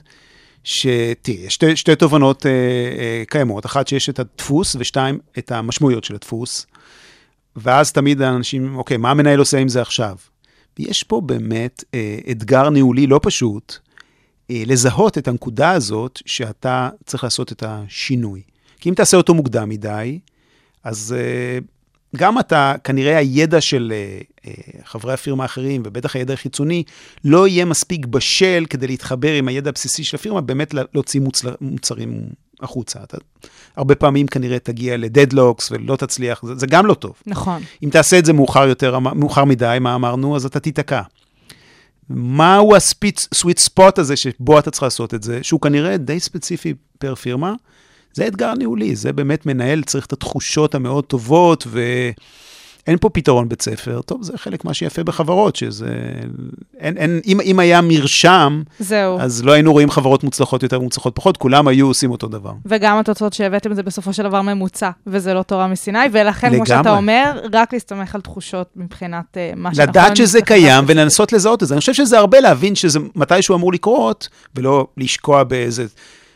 שתראי, 0.64 1.36
יש 1.38 1.54
שתי, 1.54 1.76
שתי 1.76 1.96
תובנות 1.96 2.46
אה, 2.46 2.50
אה, 2.50 3.22
קיימות, 3.28 3.66
אחת 3.66 3.88
שיש 3.88 4.08
את 4.08 4.18
הדפוס, 4.18 4.76
ושתיים, 4.78 5.18
את 5.38 5.52
המשמעויות 5.52 6.04
של 6.04 6.14
הדפוס. 6.14 6.66
ואז 7.56 7.92
תמיד 7.92 8.22
האנשים, 8.22 8.76
אוקיי, 8.76 8.96
מה 8.96 9.10
המנהל 9.10 9.38
עושה 9.38 9.58
עם 9.58 9.68
זה 9.68 9.82
עכשיו? 9.82 10.16
ויש 10.78 11.02
פה 11.02 11.20
באמת 11.20 11.84
אה, 11.94 12.18
אתגר 12.30 12.70
ניהולי 12.70 13.06
לא 13.06 13.20
פשוט, 13.22 13.76
אה, 14.50 14.62
לזהות 14.66 15.18
את 15.18 15.28
הנקודה 15.28 15.70
הזאת 15.70 16.22
שאתה 16.26 16.88
צריך 17.04 17.24
לעשות 17.24 17.52
את 17.52 17.62
השינוי. 17.66 18.42
כי 18.80 18.88
אם 18.88 18.94
תעשה 18.94 19.16
אותו 19.16 19.34
מוקדם 19.34 19.68
מדי, 19.68 20.18
אז 20.84 21.14
אה, 21.18 21.58
גם 22.16 22.38
אתה, 22.38 22.74
כנראה 22.84 23.16
הידע 23.18 23.60
של 23.60 23.92
אה, 23.94 24.20
אה, 24.46 24.52
חברי 24.84 25.12
הפירמה 25.12 25.42
האחרים, 25.42 25.82
ובטח 25.84 26.16
הידע 26.16 26.34
החיצוני, 26.34 26.82
לא 27.24 27.48
יהיה 27.48 27.64
מספיק 27.64 28.06
בשל 28.06 28.64
כדי 28.70 28.86
להתחבר 28.86 29.32
עם 29.32 29.48
הידע 29.48 29.68
הבסיסי 29.68 30.04
של 30.04 30.16
הפירמה, 30.16 30.40
באמת 30.40 30.74
להוציא 30.94 31.20
מוצר, 31.20 31.54
מוצרים 31.60 32.22
החוצה. 32.60 32.98
אתה 33.02 33.16
הרבה 33.76 33.94
פעמים 33.94 34.26
כנראה 34.26 34.58
תגיע 34.58 34.96
לדדלוקס 34.96 35.72
ולא 35.72 35.96
תצליח, 35.96 36.42
זה, 36.46 36.54
זה 36.54 36.66
גם 36.66 36.86
לא 36.86 36.94
טוב. 36.94 37.12
נכון. 37.26 37.62
אם 37.82 37.88
תעשה 37.90 38.18
את 38.18 38.24
זה 38.24 38.32
מאוחר 38.32 38.68
יותר, 38.68 38.98
מאוחר 38.98 39.44
מדי, 39.44 39.78
מה 39.80 39.94
אמרנו, 39.94 40.36
אז 40.36 40.44
אתה 40.44 40.60
תיתקע. 40.60 41.02
מהו 42.10 42.76
הסוויט 42.76 43.58
ספוט 43.58 43.98
הזה 43.98 44.16
שבו 44.16 44.58
אתה 44.58 44.70
צריך 44.70 44.82
לעשות 44.82 45.14
את 45.14 45.22
זה, 45.22 45.38
שהוא 45.42 45.60
כנראה 45.60 45.96
די 45.96 46.20
ספציפי 46.20 46.74
פר 46.98 47.14
פירמה, 47.14 47.54
זה 48.18 48.26
אתגר 48.26 48.54
ניהולי, 48.54 48.96
זה 48.96 49.12
באמת 49.12 49.46
מנהל 49.46 49.82
צריך 49.82 50.06
את 50.06 50.12
התחושות 50.12 50.74
המאוד 50.74 51.04
טובות, 51.04 51.66
ואין 51.70 52.98
פה 53.00 53.08
פתרון 53.08 53.48
בית 53.48 53.62
ספר. 53.62 54.00
טוב, 54.06 54.22
זה 54.22 54.32
חלק 54.36 54.64
מה 54.64 54.74
שיפה 54.74 55.04
בחברות, 55.04 55.56
שזה... 55.56 55.86
אין, 56.78 56.96
אין, 56.96 57.20
אם, 57.26 57.40
אם 57.40 57.58
היה 57.58 57.80
מרשם, 57.80 58.62
זהו. 58.78 59.20
אז 59.20 59.44
לא 59.44 59.52
היינו 59.52 59.72
רואים 59.72 59.90
חברות 59.90 60.24
מוצלחות 60.24 60.62
יותר 60.62 60.80
ומוצלחות 60.80 61.14
פחות, 61.14 61.36
כולם 61.36 61.68
היו 61.68 61.86
עושים 61.86 62.10
אותו 62.10 62.28
דבר. 62.28 62.52
וגם 62.66 62.98
התוצאות 62.98 63.32
שהבאתם 63.32 63.74
זה 63.74 63.82
בסופו 63.82 64.12
של 64.12 64.22
דבר 64.22 64.42
ממוצע, 64.42 64.90
וזה 65.06 65.34
לא 65.34 65.42
תורה 65.42 65.66
מסיני, 65.68 65.98
ולכן, 66.12 66.46
לגמרי. 66.46 66.66
כמו 66.66 66.76
שאתה 66.76 66.96
אומר, 66.96 67.40
רק 67.52 67.72
להסתמך 67.72 68.14
על 68.14 68.20
תחושות 68.20 68.70
מבחינת 68.76 69.24
uh, 69.34 69.56
מה 69.56 69.74
שנכון. 69.74 69.88
לדעת 69.88 70.16
שזה 70.16 70.42
קיים 70.42 70.84
ולנסות 70.88 71.32
לזהות 71.32 71.62
את 71.62 71.68
זה. 71.68 71.74
אני 71.74 71.80
חושב 71.80 71.94
שזה 71.94 72.18
הרבה 72.18 72.40
להבין 72.40 72.74
שזה 72.74 72.98
מתישהו 73.14 73.54
אמור 73.54 73.72
לקרות, 73.72 74.28
ולא 74.54 74.86
לשקוע 74.96 75.44
באיזה... 75.44 75.86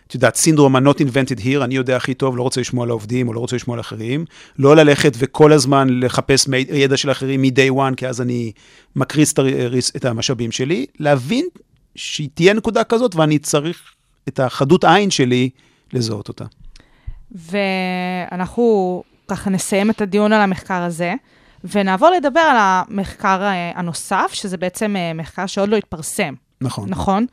את 0.07 0.15
יודעת, 0.15 0.37
סינדרום 0.37 0.77
ה-not 0.77 0.99
invented 0.99 1.39
here, 1.41 1.65
אני 1.65 1.75
יודע 1.75 1.97
הכי 1.97 2.15
טוב, 2.15 2.37
לא 2.37 2.43
רוצה 2.43 2.61
לשמוע 2.61 2.85
על 2.85 2.91
העובדים 2.91 3.29
או 3.29 3.33
לא 3.33 3.41
רוצה 3.41 3.57
לשמוע 3.57 3.77
על 3.77 3.81
אחרים. 3.81 4.25
לא 4.59 4.77
ללכת 4.77 5.13
וכל 5.19 5.53
הזמן 5.53 5.89
לחפש 6.01 6.49
ידע 6.73 6.97
של 6.97 7.11
אחרים 7.11 7.43
מ-day 7.43 7.73
one, 7.77 7.95
כי 7.97 8.07
אז 8.07 8.21
אני 8.21 8.53
מקריס 8.97 9.35
את 9.97 10.05
המשאבים 10.05 10.53
שלי. 10.53 10.87
להבין 11.01 11.47
שתהיה 11.95 12.53
נקודה 12.55 12.85
כזאת 12.85 13.15
ואני 13.15 13.39
צריך 13.39 13.83
את 14.29 14.41
החדות 14.41 14.85
עין 14.85 15.11
שלי 15.11 15.51
לזהות 15.93 16.29
אותה. 16.29 16.45
ואנחנו 17.33 19.03
ככה 19.29 19.51
נסיים 19.51 19.91
את 19.91 20.01
הדיון 20.01 20.33
על 20.33 20.41
המחקר 20.41 20.83
הזה, 20.83 21.15
ונעבור 21.65 22.11
לדבר 22.11 22.41
על 22.41 22.57
המחקר 22.59 23.43
אה, 23.43 23.73
הנוסף, 23.75 24.31
שזה 24.33 24.57
בעצם 24.57 24.97
אה, 24.97 25.13
מחקר 25.15 25.47
שעוד 25.47 25.69
לא 25.69 25.77
התפרסם. 25.77 26.35
נכון. 26.61 26.89
נכון? 26.89 27.27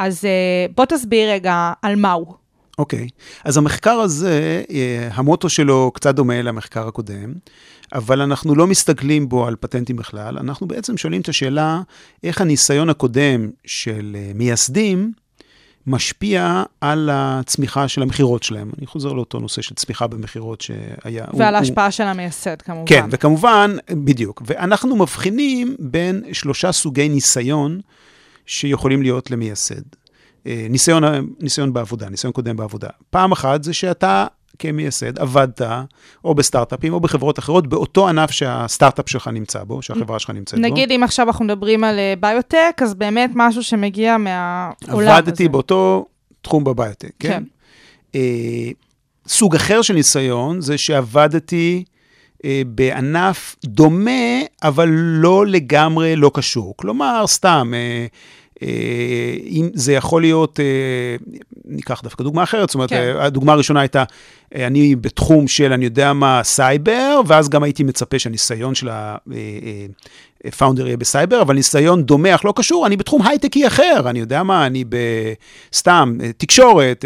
אז 0.00 0.24
uh, 0.24 0.72
בוא 0.74 0.84
תסביר 0.84 1.30
רגע 1.30 1.72
על 1.82 1.96
מה 1.96 2.12
הוא. 2.12 2.34
אוקיי, 2.78 3.08
okay. 3.10 3.40
אז 3.44 3.56
המחקר 3.56 3.90
הזה, 3.90 4.62
אה, 4.70 5.08
המוטו 5.12 5.48
שלו 5.48 5.90
קצת 5.94 6.14
דומה 6.14 6.42
למחקר 6.42 6.88
הקודם, 6.88 7.34
אבל 7.92 8.20
אנחנו 8.20 8.54
לא 8.54 8.66
מסתכלים 8.66 9.28
בו 9.28 9.46
על 9.46 9.56
פטנטים 9.60 9.96
בכלל, 9.96 10.38
אנחנו 10.38 10.68
בעצם 10.68 10.96
שואלים 10.96 11.20
את 11.20 11.28
השאלה, 11.28 11.80
איך 12.24 12.40
הניסיון 12.40 12.90
הקודם 12.90 13.50
של 13.64 14.16
אה, 14.18 14.32
מייסדים 14.34 15.12
משפיע 15.86 16.62
על 16.80 17.10
הצמיחה 17.12 17.88
של 17.88 18.02
המכירות 18.02 18.42
שלהם. 18.42 18.70
אני 18.78 18.86
חוזר 18.86 19.12
לאותו 19.12 19.38
נושא 19.38 19.62
של 19.62 19.74
צמיחה 19.74 20.06
במכירות 20.06 20.60
שהיה... 20.60 21.24
ועל 21.36 21.54
ההשפעה 21.54 21.84
הוא... 21.84 21.90
של 21.90 22.04
המייסד, 22.04 22.62
כמובן. 22.62 22.86
כן, 22.86 23.04
וכמובן, 23.10 23.76
בדיוק. 23.90 24.42
ואנחנו 24.46 24.96
מבחינים 24.96 25.76
בין 25.78 26.22
שלושה 26.32 26.72
סוגי 26.72 27.08
ניסיון. 27.08 27.80
שיכולים 28.50 29.02
להיות 29.02 29.30
למייסד. 29.30 29.82
אה, 30.46 30.66
ניסיון, 30.70 31.04
ניסיון 31.40 31.72
בעבודה, 31.72 32.08
ניסיון 32.08 32.32
קודם 32.32 32.56
בעבודה. 32.56 32.88
פעם 33.10 33.32
אחת 33.32 33.64
זה 33.64 33.72
שאתה 33.72 34.26
כמייסד, 34.58 35.18
עבדת 35.18 35.62
או 36.24 36.34
בסטארט-אפים 36.34 36.92
או 36.92 37.00
בחברות 37.00 37.38
אחרות, 37.38 37.66
באותו 37.66 38.08
ענף 38.08 38.30
שהסטארט-אפ 38.30 39.08
שלך 39.08 39.28
נמצא 39.28 39.64
בו, 39.64 39.82
שהחברה 39.82 40.18
שלך 40.18 40.30
נמצאת 40.30 40.60
בו. 40.60 40.66
נגיד 40.66 40.92
אם 40.92 41.02
עכשיו 41.02 41.26
אנחנו 41.26 41.44
מדברים 41.44 41.84
על 41.84 41.98
אה, 41.98 42.14
ביוטק, 42.20 42.80
אז 42.82 42.94
באמת 42.94 43.30
משהו 43.34 43.62
שמגיע 43.62 44.16
מהעולם 44.18 44.74
הזה. 44.88 45.16
עבדתי 45.16 45.48
באותו 45.48 46.06
תחום 46.42 46.64
בביוטק, 46.64 47.12
כן? 47.18 47.28
כן. 47.28 47.42
אה, 48.14 48.70
סוג 49.28 49.54
אחר 49.54 49.82
של 49.82 49.94
ניסיון 49.94 50.60
זה 50.60 50.78
שעבדתי 50.78 51.84
בענף 52.66 53.56
דומה, 53.64 54.40
אבל 54.62 54.88
לא 54.94 55.46
לגמרי 55.46 56.16
לא 56.16 56.30
קשור. 56.34 56.74
כלומר, 56.76 57.26
סתם, 57.26 57.72
אה, 57.74 57.78
אה, 57.78 58.06
אם 59.46 59.68
זה 59.74 59.92
יכול 59.92 60.22
להיות, 60.22 60.60
אה, 60.60 60.64
ניקח 61.64 62.00
דווקא 62.02 62.24
דוגמה 62.24 62.42
אחרת, 62.42 62.68
זאת 62.68 62.74
אומרת, 62.74 62.90
כן. 62.90 63.12
כן. 63.14 63.20
הדוגמה 63.20 63.52
הראשונה 63.52 63.80
הייתה, 63.80 64.04
אה, 64.54 64.66
אני 64.66 64.96
בתחום 64.96 65.48
של, 65.48 65.72
אני 65.72 65.84
יודע 65.84 66.12
מה, 66.12 66.40
סייבר, 66.44 67.20
ואז 67.26 67.48
גם 67.48 67.62
הייתי 67.62 67.82
מצפה 67.82 68.18
שהניסיון 68.18 68.74
של 68.74 68.88
ה 70.44 70.49
founder 70.49 70.86
יהיה 70.86 70.96
בסייבר, 70.96 71.42
אבל 71.42 71.54
ניסיון 71.54 72.02
דומה 72.02 72.34
אך 72.34 72.44
לא 72.44 72.52
קשור, 72.56 72.86
אני 72.86 72.96
בתחום 72.96 73.22
הייטקי 73.26 73.66
אחר, 73.66 74.02
אני 74.06 74.18
יודע 74.18 74.42
מה, 74.42 74.66
אני 74.66 74.84
בסתם, 75.70 76.18
אה, 76.22 76.32
תקשורת, 76.36 77.04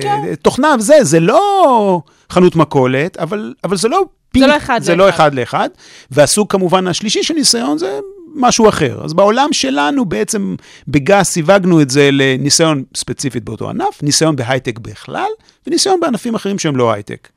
כן. 0.00 0.34
תוכנה 0.42 0.74
וזה, 0.78 0.96
זה 1.02 1.20
לא 1.20 2.00
חנות 2.30 2.56
מכולת, 2.56 3.16
אבל, 3.16 3.54
אבל 3.64 3.76
זה 3.76 3.88
לא... 3.88 4.04
פינק, 4.32 4.48
לא 4.48 4.56
אחד 4.56 4.80
זה 4.82 4.96
לאחד. 4.96 5.04
לא 5.04 5.08
אחד 5.08 5.34
לאחד. 5.34 5.68
והסוג 6.10 6.52
כמובן 6.52 6.86
השלישי 6.86 7.22
של 7.22 7.34
ניסיון 7.34 7.78
זה 7.78 7.98
משהו 8.34 8.68
אחר. 8.68 9.04
אז 9.04 9.14
בעולם 9.14 9.48
שלנו 9.52 10.04
בעצם 10.04 10.56
בגס 10.88 11.30
סיווגנו 11.30 11.82
את 11.82 11.90
זה 11.90 12.08
לניסיון 12.12 12.82
ספציפית 12.96 13.44
באותו 13.44 13.70
ענף, 13.70 14.02
ניסיון 14.02 14.36
בהייטק 14.36 14.78
בכלל, 14.78 15.30
וניסיון 15.66 16.00
בענפים 16.00 16.34
אחרים 16.34 16.58
שהם 16.58 16.76
לא 16.76 16.92
הייטק. 16.92 17.28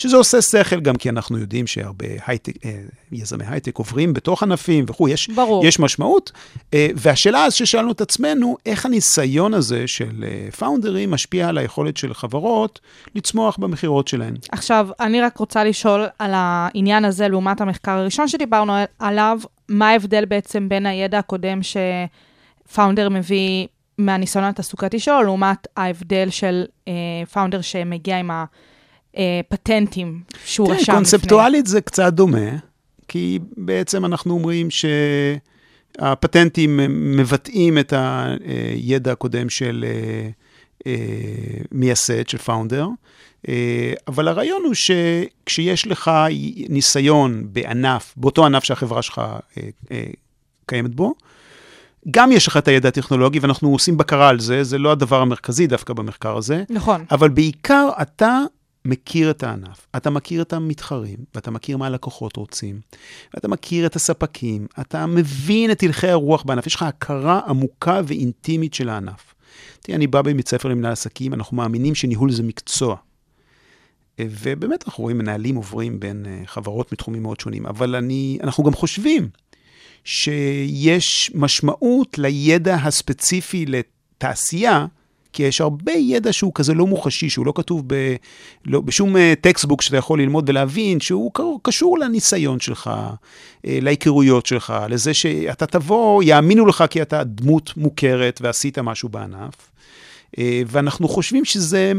שזה 0.00 0.16
עושה 0.16 0.42
שכל 0.42 0.80
גם 0.80 0.96
כי 0.96 1.08
אנחנו 1.08 1.38
יודעים 1.38 1.66
שהרבה 1.66 2.06
הייטק, 2.26 2.52
אה, 2.64 2.80
יזמי 3.12 3.44
הייטק 3.46 3.76
עוברים 3.76 4.12
בתוך 4.12 4.42
ענפים 4.42 4.84
וכו', 4.88 5.08
יש, 5.08 5.28
ברור. 5.28 5.66
יש 5.66 5.80
משמעות. 5.80 6.32
אה, 6.74 6.88
והשאלה 6.94 7.44
אז 7.44 7.54
ששאלנו 7.54 7.92
את 7.92 8.00
עצמנו, 8.00 8.56
איך 8.66 8.86
הניסיון 8.86 9.54
הזה 9.54 9.86
של 9.86 10.24
אה, 10.24 10.50
פאונדרים 10.50 11.10
משפיע 11.10 11.48
על 11.48 11.58
היכולת 11.58 11.96
של 11.96 12.14
חברות 12.14 12.80
לצמוח 13.14 13.56
במכירות 13.56 14.08
שלהן. 14.08 14.34
עכשיו, 14.52 14.88
אני 15.00 15.20
רק 15.20 15.36
רוצה 15.36 15.64
לשאול 15.64 16.06
על 16.18 16.30
העניין 16.34 17.04
הזה 17.04 17.28
לעומת 17.28 17.60
המחקר 17.60 17.92
הראשון 17.92 18.28
שדיברנו 18.28 18.72
עליו, 18.98 19.38
מה 19.68 19.88
ההבדל 19.88 20.24
בעצם 20.24 20.68
בין 20.68 20.86
הידע 20.86 21.18
הקודם 21.18 21.60
שפאונדר 21.62 23.08
מביא 23.08 23.66
מהניסיון 23.98 24.44
התעסוקתי 24.44 24.98
שלו, 24.98 25.22
לעומת 25.22 25.66
ההבדל 25.76 26.30
של 26.30 26.64
אה, 26.88 26.92
פאונדר 27.32 27.60
שמגיע 27.60 28.18
עם 28.18 28.30
הפטנטים 29.16 30.20
שהוא 30.44 30.66
כן, 30.66 30.72
רשם 30.72 30.82
לפני. 30.82 30.94
קונספטואלית 30.94 31.66
זה 31.66 31.80
קצת 31.80 32.12
דומה, 32.12 32.50
כי 33.08 33.38
בעצם 33.56 34.04
אנחנו 34.04 34.34
אומרים 34.34 34.68
שהפטנטים 35.98 36.80
מבטאים 37.16 37.78
את 37.78 37.92
הידע 38.74 39.12
הקודם 39.12 39.50
של 39.50 39.84
אה, 39.88 40.28
אה, 40.86 41.62
מייסד, 41.72 42.28
של 42.28 42.38
פאונדר, 42.38 42.86
אה, 43.48 43.92
אבל 44.08 44.28
הרעיון 44.28 44.62
הוא 44.64 44.74
שכשיש 44.74 45.86
לך 45.86 46.10
ניסיון 46.68 47.46
בענף, 47.52 48.14
באותו 48.16 48.46
ענף 48.46 48.64
שהחברה 48.64 49.02
שלך 49.02 49.18
אה, 49.18 49.62
אה, 49.92 50.04
קיימת 50.66 50.94
בו, 50.94 51.14
גם 52.10 52.32
יש 52.32 52.46
לך 52.46 52.56
את 52.56 52.68
הידע 52.68 52.88
הטכנולוגי, 52.88 53.38
ואנחנו 53.38 53.72
עושים 53.72 53.96
בקרה 53.96 54.28
על 54.28 54.40
זה, 54.40 54.64
זה 54.64 54.78
לא 54.78 54.92
הדבר 54.92 55.20
המרכזי 55.20 55.66
דווקא 55.66 55.92
במחקר 55.92 56.36
הזה, 56.36 56.64
נכון. 56.70 57.04
אבל 57.10 57.28
בעיקר 57.28 57.88
אתה 58.02 58.38
מכיר 58.84 59.30
את 59.30 59.42
הענף, 59.42 59.86
אתה 59.96 60.10
מכיר 60.10 60.42
את 60.42 60.52
המתחרים, 60.52 61.18
ואתה 61.34 61.50
מכיר 61.50 61.76
מה 61.76 61.86
הלקוחות 61.86 62.36
רוצים, 62.36 62.80
ואתה 63.34 63.48
מכיר 63.48 63.86
את 63.86 63.96
הספקים, 63.96 64.66
אתה 64.80 65.06
מבין 65.06 65.70
את 65.70 65.82
הלכי 65.82 66.08
הרוח 66.08 66.42
בענף, 66.42 66.66
יש 66.66 66.74
לך 66.74 66.82
הכרה 66.82 67.40
עמוקה 67.48 68.00
ואינטימית 68.06 68.74
של 68.74 68.88
הענף. 68.88 69.34
תראה, 69.80 69.96
אני 69.96 70.06
בא 70.06 70.22
מבית 70.24 70.48
ספר 70.48 70.68
למנהל 70.68 70.92
עסקים, 70.92 71.34
אנחנו 71.34 71.56
מאמינים 71.56 71.94
שניהול 71.94 72.32
זה 72.32 72.42
מקצוע. 72.42 72.96
ובאמת 74.20 74.84
אנחנו 74.86 75.02
רואים 75.02 75.18
מנהלים 75.18 75.56
עוברים 75.56 76.00
בין 76.00 76.26
אה, 76.26 76.42
חברות 76.46 76.92
מתחומים 76.92 77.22
מאוד 77.22 77.40
שונים, 77.40 77.66
אבל 77.66 77.94
אני, 77.94 78.38
אנחנו 78.42 78.64
גם 78.64 78.72
חושבים 78.72 79.28
שיש 80.04 81.30
משמעות 81.34 82.18
לידע 82.18 82.74
הספציפי 82.74 83.66
לתעשייה, 83.66 84.86
כי 85.32 85.42
יש 85.42 85.60
הרבה 85.60 85.92
ידע 85.92 86.32
שהוא 86.32 86.52
כזה 86.54 86.74
לא 86.74 86.86
מוחשי, 86.86 87.30
שהוא 87.30 87.46
לא 87.46 87.52
כתוב 87.56 87.82
ב, 87.86 87.94
לא, 88.66 88.80
בשום 88.80 89.16
textbook 89.40 89.82
שאתה 89.82 89.96
יכול 89.96 90.20
ללמוד 90.20 90.48
ולהבין, 90.48 91.00
שהוא 91.00 91.30
קשור 91.62 91.98
לניסיון 91.98 92.60
שלך, 92.60 92.90
אה, 93.66 93.78
להיכרויות 93.82 94.46
שלך, 94.46 94.74
לזה 94.88 95.14
שאתה 95.14 95.66
תבוא, 95.66 96.22
יאמינו 96.22 96.66
לך 96.66 96.84
כי 96.90 97.02
אתה 97.02 97.24
דמות 97.24 97.76
מוכרת 97.76 98.40
ועשית 98.42 98.78
משהו 98.78 99.08
בענף. 99.08 99.70
אה, 100.38 100.62
ואנחנו 100.66 101.08
חושבים 101.08 101.44
שזה, 101.44 101.92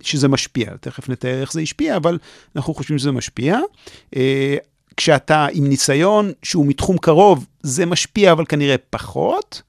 שזה 0.00 0.28
משפיע, 0.28 0.70
תכף 0.80 1.08
נתאר 1.08 1.40
איך 1.40 1.52
זה 1.52 1.60
השפיע, 1.60 1.96
אבל 1.96 2.18
אנחנו 2.56 2.74
חושבים 2.74 2.98
שזה 2.98 3.12
משפיע. 3.12 3.58
אה, 4.16 4.56
כשאתה 4.96 5.46
עם 5.52 5.68
ניסיון 5.68 6.32
שהוא 6.42 6.66
מתחום 6.66 6.98
קרוב, 6.98 7.46
זה 7.62 7.86
משפיע, 7.86 8.32
אבל 8.32 8.44
כנראה 8.48 8.76
פחות. 8.90 9.62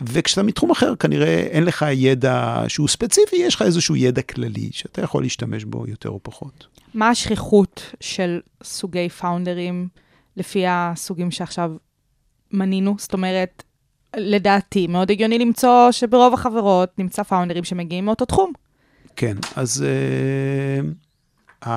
וכשאתה 0.00 0.42
מתחום 0.42 0.70
אחר, 0.70 0.96
כנראה 0.96 1.40
אין 1.40 1.64
לך 1.64 1.84
ידע 1.92 2.64
שהוא 2.68 2.88
ספציפי, 2.88 3.36
יש 3.36 3.54
לך 3.54 3.62
איזשהו 3.62 3.96
ידע 3.96 4.22
כללי 4.22 4.68
שאתה 4.72 5.02
יכול 5.02 5.22
להשתמש 5.22 5.64
בו 5.64 5.86
יותר 5.88 6.08
או 6.08 6.20
פחות. 6.22 6.66
מה 6.94 7.08
השכיחות 7.08 7.94
של 8.00 8.40
סוגי 8.62 9.08
פאונדרים 9.08 9.88
לפי 10.36 10.64
הסוגים 10.68 11.30
שעכשיו 11.30 11.72
מנינו? 12.52 12.94
זאת 12.98 13.12
אומרת, 13.12 13.62
לדעתי, 14.16 14.86
מאוד 14.86 15.10
הגיוני 15.10 15.38
למצוא 15.38 15.90
שברוב 15.90 16.34
החברות 16.34 16.98
נמצא 16.98 17.22
פאונדרים 17.22 17.64
שמגיעים 17.64 18.04
מאותו 18.04 18.24
תחום. 18.24 18.52
כן, 19.16 19.36
אז 19.56 19.84
uh, 21.62 21.64
uh, 21.64 21.68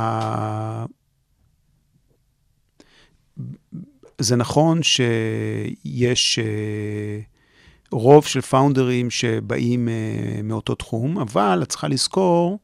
זה 4.20 4.36
נכון 4.36 4.84
שיש 4.84 6.39
uh, 6.39 7.38
רוב 7.91 8.25
של 8.25 8.41
פאונדרים 8.41 9.09
שבאים 9.09 9.87
uh, 9.87 10.43
מאותו 10.43 10.75
תחום, 10.75 11.17
אבל 11.17 11.59
את 11.63 11.69
צריכה 11.69 11.87
לזכור 11.87 12.59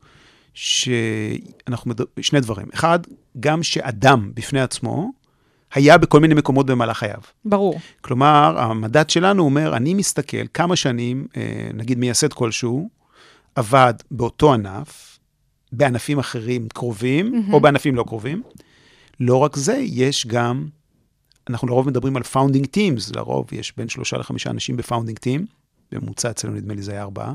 שאנחנו, 0.53 1.91
מד... 1.91 1.99
שני 2.21 2.39
דברים. 2.39 2.67
אחד, 2.73 2.99
גם 3.39 3.63
שאדם 3.63 4.31
בפני 4.33 4.61
עצמו 4.61 5.11
היה 5.73 5.97
בכל 5.97 6.19
מיני 6.19 6.33
מקומות 6.33 6.65
במהלך 6.65 6.97
חייו. 6.97 7.19
ברור. 7.45 7.79
כלומר, 8.01 8.55
המדד 8.59 9.09
שלנו 9.09 9.43
אומר, 9.43 9.75
אני 9.75 9.93
מסתכל 9.93 10.47
כמה 10.53 10.75
שנים, 10.75 11.27
נגיד 11.73 11.97
מייסד 11.97 12.33
כלשהו, 12.33 12.89
עבד 13.55 13.93
באותו 14.11 14.53
ענף, 14.53 15.19
בענפים 15.71 16.19
אחרים 16.19 16.67
קרובים, 16.67 17.33
mm-hmm. 17.33 17.53
או 17.53 17.59
בענפים 17.59 17.95
לא 17.95 18.03
קרובים. 18.03 18.43
לא 19.19 19.37
רק 19.37 19.55
זה, 19.55 19.77
יש 19.85 20.27
גם, 20.27 20.67
אנחנו 21.49 21.67
לרוב 21.67 21.87
מדברים 21.87 22.17
על 22.17 22.23
founding 22.23 22.65
teams, 22.65 23.15
לרוב 23.15 23.47
יש 23.51 23.73
בין 23.77 23.89
שלושה 23.89 24.17
לחמישה 24.17 24.49
אנשים 24.49 24.77
ב 24.77 24.82
founding 24.82 25.19
team, 25.19 25.45
בממוצע 25.91 26.29
אצלנו 26.29 26.53
נדמה 26.53 26.73
לי 26.73 26.81
זה 26.81 26.91
היה 26.91 27.01
ארבעה. 27.01 27.33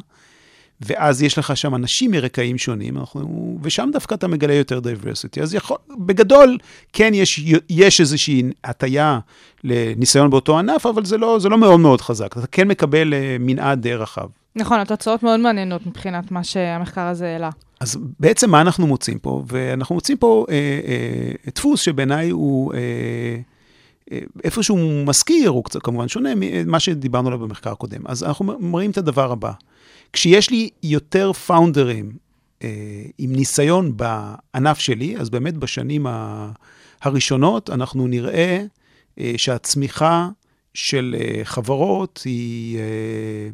ואז 0.80 1.22
יש 1.22 1.38
לך 1.38 1.56
שם 1.56 1.74
אנשים 1.74 2.10
מרקעים 2.10 2.58
שונים, 2.58 2.98
אנחנו, 2.98 3.58
ושם 3.62 3.90
דווקא 3.92 4.14
אתה 4.14 4.28
מגלה 4.28 4.54
יותר 4.54 4.80
diversity. 4.80 5.42
אז 5.42 5.54
יכול, 5.54 5.76
בגדול, 5.98 6.58
כן, 6.92 7.10
יש, 7.14 7.44
יש 7.70 8.00
איזושהי 8.00 8.42
הטיה 8.64 9.18
לניסיון 9.64 10.30
באותו 10.30 10.58
ענף, 10.58 10.86
אבל 10.86 11.04
זה 11.04 11.18
לא, 11.18 11.38
זה 11.38 11.48
לא 11.48 11.58
מאוד 11.58 11.80
מאוד 11.80 12.00
חזק. 12.00 12.38
אתה 12.38 12.46
כן 12.46 12.68
מקבל 12.68 13.14
מנעד 13.40 13.82
די 13.82 13.94
רחב. 13.94 14.26
נכון, 14.56 14.80
התוצאות 14.80 15.22
מאוד 15.22 15.40
מעניינות 15.40 15.86
מבחינת 15.86 16.30
מה 16.30 16.44
שהמחקר 16.44 17.00
הזה 17.06 17.26
העלה. 17.26 17.50
אז 17.80 17.98
בעצם 18.20 18.50
מה 18.50 18.60
אנחנו 18.60 18.86
מוצאים 18.86 19.18
פה? 19.18 19.42
ואנחנו 19.46 19.94
מוצאים 19.94 20.18
פה 20.18 20.46
אה, 20.50 20.54
אה, 20.86 21.50
דפוס 21.54 21.80
שבעיניי 21.80 22.30
הוא... 22.30 22.74
אה, 22.74 23.40
איפשהו 24.44 25.04
מזכיר, 25.06 25.50
הוא 25.50 25.64
קצת 25.64 25.82
כמובן 25.82 26.08
שונה 26.08 26.30
ממה 26.36 26.80
שדיברנו 26.80 27.28
עליו 27.28 27.38
במחקר 27.38 27.72
הקודם. 27.72 28.00
אז 28.06 28.24
אנחנו 28.24 28.56
מראים 28.60 28.90
את 28.90 28.98
הדבר 28.98 29.32
הבא. 29.32 29.52
כשיש 30.12 30.50
לי 30.50 30.68
יותר 30.82 31.32
פאונדרים 31.32 32.12
אה, 32.62 32.68
עם 33.18 33.32
ניסיון 33.32 33.96
בענף 33.96 34.78
שלי, 34.78 35.16
אז 35.16 35.30
באמת 35.30 35.56
בשנים 35.56 36.06
הראשונות 37.02 37.70
אנחנו 37.70 38.06
נראה 38.06 38.64
אה, 39.18 39.32
שהצמיחה 39.36 40.28
של 40.74 41.16
אה, 41.18 41.40
חברות 41.44 42.22
היא 42.24 42.78
אה, 42.78 43.48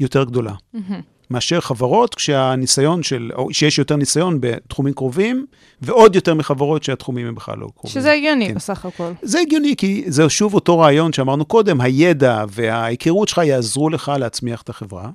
יותר 0.00 0.24
גדולה. 0.24 0.52
Mm-hmm. 0.52 1.13
מאשר 1.30 1.60
חברות 1.60 2.14
כשהניסיון 2.14 3.02
של, 3.02 3.30
או 3.34 3.54
שיש 3.54 3.78
יותר 3.78 3.96
ניסיון 3.96 4.38
בתחומים 4.40 4.94
קרובים, 4.94 5.46
ועוד 5.82 6.14
יותר 6.14 6.34
מחברות 6.34 6.82
שהתחומים 6.82 7.26
הם 7.26 7.34
בכלל 7.34 7.58
לא 7.58 7.68
קרובים. 7.76 8.02
שזה 8.02 8.12
הגיוני 8.12 8.48
כן. 8.48 8.54
בסך 8.54 8.86
הכל. 8.86 9.12
זה 9.22 9.40
הגיוני, 9.40 9.76
כי 9.76 10.04
זה 10.06 10.28
שוב 10.28 10.54
אותו 10.54 10.78
רעיון 10.78 11.12
שאמרנו 11.12 11.44
קודם, 11.44 11.80
הידע 11.80 12.44
וההיכרות 12.48 13.28
שלך 13.28 13.40
יעזרו 13.44 13.90
לך 13.90 14.12
להצמיח 14.18 14.62
את 14.62 14.68
החברה. 14.68 15.10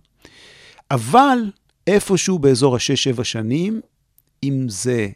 אבל 0.92 1.40
איפשהו 1.88 2.40
באזור 2.40 2.76
השש-שבע 2.76 3.24
שנים, 3.24 3.82
אם 4.44 4.66
זה 4.70 5.08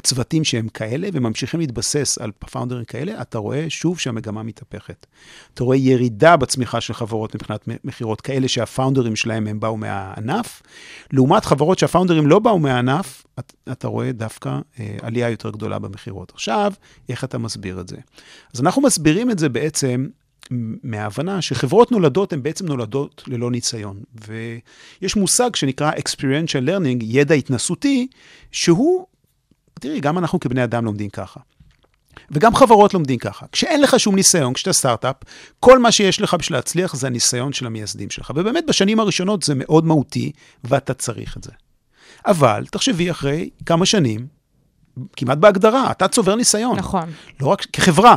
צוותים 0.00 0.44
שהם 0.44 0.68
כאלה 0.68 1.08
וממשיכים 1.12 1.60
להתבסס 1.60 2.18
על 2.18 2.30
פאונדרים 2.38 2.84
כאלה, 2.84 3.22
אתה 3.22 3.38
רואה 3.38 3.64
שוב 3.68 3.98
שהמגמה 3.98 4.42
מתהפכת. 4.42 5.06
אתה 5.54 5.64
רואה 5.64 5.76
ירידה 5.76 6.36
בצמיחה 6.36 6.80
של 6.80 6.94
חברות 6.94 7.34
מבחינת 7.34 7.68
מכירות 7.84 8.20
כאלה 8.20 8.48
שהפאונדרים 8.48 9.16
שלהם 9.16 9.46
הם 9.46 9.60
באו 9.60 9.76
מהענף, 9.76 10.62
לעומת 11.12 11.44
חברות 11.44 11.78
שהפאונדרים 11.78 12.26
לא 12.26 12.38
באו 12.38 12.58
מהענף, 12.58 13.26
אתה, 13.72 13.88
רואה 13.88 14.12
דווקא 14.12 14.58
אה, 14.80 14.96
עלייה 15.02 15.30
יותר 15.30 15.50
גדולה 15.50 15.78
במכירות. 15.78 16.32
עכשיו, 16.34 16.72
איך 17.08 17.24
אתה 17.24 17.38
מסביר 17.38 17.80
את 17.80 17.88
זה? 17.88 17.96
אז 18.54 18.60
אנחנו 18.60 18.82
מסבירים 18.82 19.30
את 19.30 19.38
זה 19.38 19.48
בעצם 19.48 20.06
מההבנה 20.82 21.42
שחברות 21.42 21.92
נולדות 21.92 22.32
הן 22.32 22.42
בעצם 22.42 22.66
נולדות 22.66 23.22
ללא 23.26 23.50
ניסיון. 23.50 24.02
ויש 24.14 25.16
מושג 25.16 25.56
שנקרא 25.56 25.92
experiential 25.92 26.68
learning, 26.68 26.98
ידע 27.02 27.34
התנסותי, 27.34 28.06
שהוא 28.52 29.06
תראי, 29.82 30.00
גם 30.00 30.18
אנחנו 30.18 30.40
כבני 30.40 30.64
אדם 30.64 30.84
לומדים 30.84 31.10
ככה. 31.10 31.40
וגם 32.30 32.54
חברות 32.54 32.94
לומדים 32.94 33.18
ככה. 33.18 33.46
כשאין 33.52 33.80
לך 33.80 34.00
שום 34.00 34.14
ניסיון, 34.14 34.52
כשאתה 34.52 34.72
סטארט-אפ, 34.72 35.16
כל 35.60 35.78
מה 35.78 35.92
שיש 35.92 36.20
לך 36.20 36.34
בשביל 36.34 36.58
להצליח 36.58 36.94
זה 36.94 37.06
הניסיון 37.06 37.52
של 37.52 37.66
המייסדים 37.66 38.10
שלך. 38.10 38.32
ובאמת 38.34 38.64
בשנים 38.68 39.00
הראשונות 39.00 39.42
זה 39.42 39.54
מאוד 39.56 39.86
מהותי, 39.86 40.32
ואתה 40.64 40.94
צריך 40.94 41.36
את 41.36 41.44
זה. 41.44 41.50
אבל 42.26 42.66
תחשבי 42.70 43.10
אחרי 43.10 43.50
כמה 43.66 43.86
שנים, 43.86 44.26
כמעט 45.16 45.38
בהגדרה, 45.38 45.90
אתה 45.90 46.08
צובר 46.08 46.34
ניסיון. 46.34 46.76
נכון. 46.76 47.10
לא 47.40 47.46
רק 47.46 47.66
כחברה, 47.72 48.16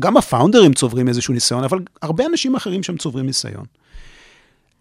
גם 0.00 0.16
הפאונדרים 0.16 0.72
צוברים 0.72 1.08
איזשהו 1.08 1.34
ניסיון, 1.34 1.64
אבל 1.64 1.78
הרבה 2.02 2.26
אנשים 2.26 2.54
אחרים 2.54 2.82
שם 2.82 2.96
צוברים 2.96 3.26
ניסיון. 3.26 3.64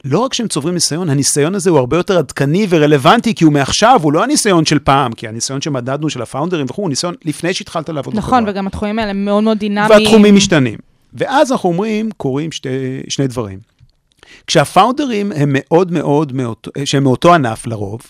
לא 0.06 0.20
רק 0.20 0.34
שהם 0.34 0.48
צוברים 0.48 0.74
ניסיון, 0.74 1.10
הניסיון 1.10 1.56
הזה 1.56 1.70
הוא 1.70 1.80
הרבה 1.80 1.98
יותר 1.98 2.18
עדכני 2.18 2.68
ורלוונטי, 2.70 3.36
כי 3.36 3.44
הוא 3.44 3.54
מעכשיו, 3.54 4.00
הוא 4.04 4.14
לא 4.14 4.24
הניסיון 4.24 4.66
של 4.66 4.80
פעם, 4.80 5.14
כי 5.14 5.28
הניסיון 5.28 5.62
שמדדנו 5.62 6.10
של 6.10 6.22
הפאונדרים 6.22 6.66
וכו', 6.70 6.82
הוא 6.82 6.90
ניסיון 6.90 7.16
לפני 7.26 7.54
שהתחלת 7.54 7.90
לעבוד 7.90 8.16
נכון, 8.16 8.40
בחברה. 8.44 8.54
וגם 8.54 8.68
התחומים 8.68 9.00
האלה 9.00 9.14
מאוד 9.14 9.44
מאוד 9.44 9.58
דינמיים. 9.58 9.90
והתחומים 9.92 10.36
משתנים. 10.36 10.80
ואז 11.14 11.52
אנחנו 11.52 11.70
אומרים, 11.70 12.10
קורים 12.18 12.52
שתי, 12.52 12.70
שני 13.10 13.28
דברים. 13.28 13.60
כשהפאונדרים 14.48 15.32
הם 15.36 15.50
מאוד 15.54 15.92
מאוד, 15.92 16.34
מאותו, 16.34 16.72
שהם 16.86 17.04
מאותו 17.04 17.34
ענף 17.34 17.68
לרוב, 17.68 18.02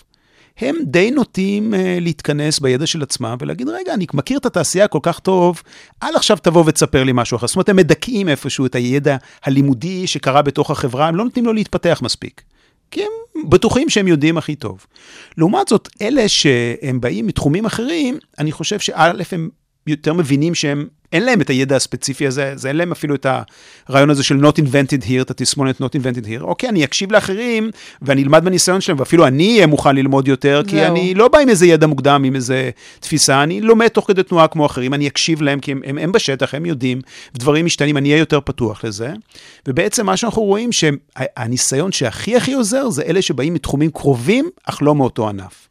הם 0.58 0.76
די 0.82 1.10
נוטים 1.10 1.74
uh, 1.74 1.76
להתכנס 2.00 2.58
בידע 2.58 2.86
של 2.86 3.02
עצמם 3.02 3.36
ולהגיד, 3.40 3.68
רגע, 3.68 3.94
אני 3.94 4.06
מכיר 4.14 4.38
את 4.38 4.46
התעשייה 4.46 4.88
כל 4.88 4.98
כך 5.02 5.18
טוב, 5.18 5.62
אל 6.02 6.16
עכשיו 6.16 6.36
תבוא 6.42 6.64
ותספר 6.66 7.04
לי 7.04 7.12
משהו 7.14 7.36
אחר. 7.36 7.46
זאת 7.46 7.56
אומרת, 7.56 7.68
הם 7.68 7.76
מדכאים 7.76 8.28
איפשהו 8.28 8.66
את 8.66 8.74
הידע 8.74 9.16
הלימודי 9.44 10.06
שקרה 10.06 10.42
בתוך 10.42 10.70
החברה, 10.70 11.08
הם 11.08 11.16
לא 11.16 11.24
נותנים 11.24 11.46
לו 11.46 11.52
להתפתח 11.52 12.00
מספיק. 12.02 12.42
כי 12.90 13.02
הם 13.02 13.50
בטוחים 13.50 13.88
שהם 13.88 14.08
יודעים 14.08 14.38
הכי 14.38 14.54
טוב. 14.54 14.86
לעומת 15.38 15.68
זאת, 15.68 15.88
אלה 16.02 16.28
שהם 16.28 17.00
באים 17.00 17.26
מתחומים 17.26 17.66
אחרים, 17.66 18.18
אני 18.38 18.52
חושב 18.52 18.78
שא', 18.78 19.12
הם 19.32 19.48
יותר 19.86 20.12
מבינים 20.12 20.54
שהם 20.54 20.86
אין 21.12 21.24
להם 21.24 21.40
את 21.40 21.50
הידע 21.50 21.76
הספציפי 21.76 22.26
הזה, 22.26 22.52
זה 22.56 22.68
אין 22.68 22.76
להם 22.76 22.92
אפילו 22.92 23.14
את 23.14 23.26
הרעיון 23.88 24.10
הזה 24.10 24.22
של 24.22 24.44
not 24.46 24.58
invented 24.58 25.04
here, 25.04 25.22
את 25.22 25.30
התסמונת 25.30 25.80
not 25.80 25.84
invented 25.84 26.24
here. 26.26 26.42
אוקיי, 26.42 26.68
אני 26.68 26.84
אקשיב 26.84 27.12
לאחרים 27.12 27.70
ואני 28.02 28.22
אלמד 28.22 28.44
בניסיון 28.44 28.80
שלהם, 28.80 28.98
ואפילו 28.98 29.26
אני 29.26 29.54
אהיה 29.54 29.66
מוכן 29.66 29.96
ללמוד 29.96 30.28
יותר, 30.28 30.62
כי 30.66 30.76
זהו. 30.76 30.86
אני 30.86 31.14
לא 31.14 31.28
בא 31.28 31.38
עם 31.38 31.48
איזה 31.48 31.66
ידע 31.66 31.86
מוקדם, 31.86 32.24
עם 32.24 32.34
איזה 32.34 32.70
תפיסה, 33.00 33.42
אני 33.42 33.60
לומד 33.60 33.88
תוך 33.88 34.06
כדי 34.06 34.22
תנועה 34.22 34.48
כמו 34.48 34.66
אחרים, 34.66 34.94
אני 34.94 35.08
אקשיב 35.08 35.42
להם, 35.42 35.60
כי 35.60 35.72
הם, 35.72 35.80
הם, 35.84 35.98
הם 35.98 36.12
בשטח, 36.12 36.54
הם 36.54 36.66
יודעים, 36.66 37.00
דברים 37.34 37.66
משתנים, 37.66 37.96
אני 37.96 38.08
אהיה 38.08 38.18
יותר 38.18 38.40
פתוח 38.40 38.84
לזה. 38.84 39.12
ובעצם 39.68 40.06
מה 40.06 40.16
שאנחנו 40.16 40.42
רואים, 40.42 40.70
שהניסיון 40.72 41.92
שהכי 41.92 42.36
הכי 42.36 42.52
עוזר, 42.52 42.90
זה 42.90 43.02
אלה 43.02 43.22
שבאים 43.22 43.54
מתחומים 43.54 43.90
קרובים, 43.90 44.48
אך 44.64 44.78
לא 44.82 44.94
מאותו 44.94 45.28
ענף. 45.28 45.68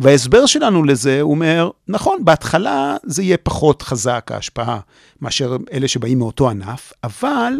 וההסבר 0.00 0.46
שלנו 0.46 0.84
לזה, 0.84 1.20
הוא 1.20 1.30
אומר, 1.30 1.70
נכון, 1.88 2.24
בהתחלה 2.24 2.96
זה 3.02 3.22
יהיה 3.22 3.36
פחות 3.36 3.82
חזק, 3.82 4.30
ההשפעה, 4.34 4.80
מאשר 5.20 5.56
אלה 5.72 5.88
שבאים 5.88 6.18
מאותו 6.18 6.50
ענף, 6.50 6.92
אבל 7.04 7.52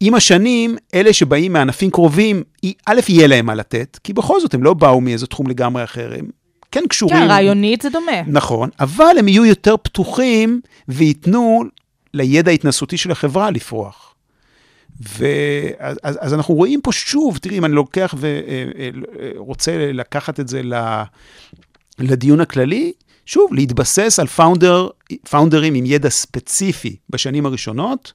עם 0.00 0.14
השנים, 0.14 0.76
אלה 0.94 1.12
שבאים 1.12 1.52
מענפים 1.52 1.90
קרובים, 1.90 2.42
א', 2.86 3.00
יהיה 3.08 3.26
להם 3.26 3.46
מה 3.46 3.54
לתת, 3.54 3.98
כי 4.04 4.12
בכל 4.12 4.40
זאת 4.40 4.54
הם 4.54 4.62
לא 4.62 4.74
באו 4.74 5.00
מאיזה 5.00 5.26
תחום 5.26 5.46
לגמרי 5.46 5.84
אחר, 5.84 6.12
הם 6.18 6.26
כן 6.72 6.84
קשורים. 6.88 7.16
כן, 7.16 7.30
רעיונית 7.30 7.82
זה 7.82 7.90
דומה. 7.90 8.22
נכון, 8.26 8.70
אבל 8.80 9.16
הם 9.18 9.28
יהיו 9.28 9.44
יותר 9.44 9.76
פתוחים 9.76 10.60
וייתנו 10.88 11.64
לידע 12.14 12.50
ההתנסותי 12.50 12.96
של 12.96 13.10
החברה 13.10 13.50
לפרוח. 13.50 14.14
ואז 15.00 15.98
אז, 16.02 16.18
אז 16.20 16.34
אנחנו 16.34 16.54
רואים 16.54 16.80
פה 16.80 16.92
שוב, 16.92 17.38
תראי, 17.38 17.58
אם 17.58 17.64
אני 17.64 17.72
לוקח 17.74 18.14
ורוצה 19.36 19.92
לקחת 19.92 20.40
את 20.40 20.48
זה 20.48 20.62
לדיון 21.98 22.40
הכללי, 22.40 22.92
שוב, 23.26 23.54
להתבסס 23.54 24.18
על 24.18 24.26
פאונדר, 24.26 24.88
פאונדרים 25.30 25.74
עם 25.74 25.86
ידע 25.86 26.08
ספציפי 26.08 26.96
בשנים 27.10 27.46
הראשונות, 27.46 28.12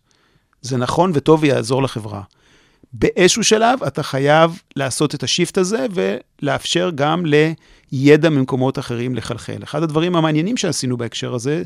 זה 0.62 0.78
נכון 0.78 1.12
וטוב 1.14 1.44
ויעזור 1.44 1.84
לחברה. 1.84 2.22
באיזשהו 2.94 3.44
שלב 3.44 3.84
אתה 3.84 4.04
חייב 4.04 4.62
לעשות 4.76 5.16
את 5.16 5.24
השיפט 5.24 5.58
הזה 5.58 5.86
ולאפשר 5.92 6.92
גם 6.96 7.24
לידע 7.92 8.30
ממקומות 8.30 8.80
אחרים 8.80 9.16
לחלחל. 9.16 9.58
אחד 9.64 9.84
הדברים 9.84 10.16
המעניינים 10.16 10.58
שעשינו 10.58 10.98
בהקשר 10.98 11.36
הזה, 11.36 11.64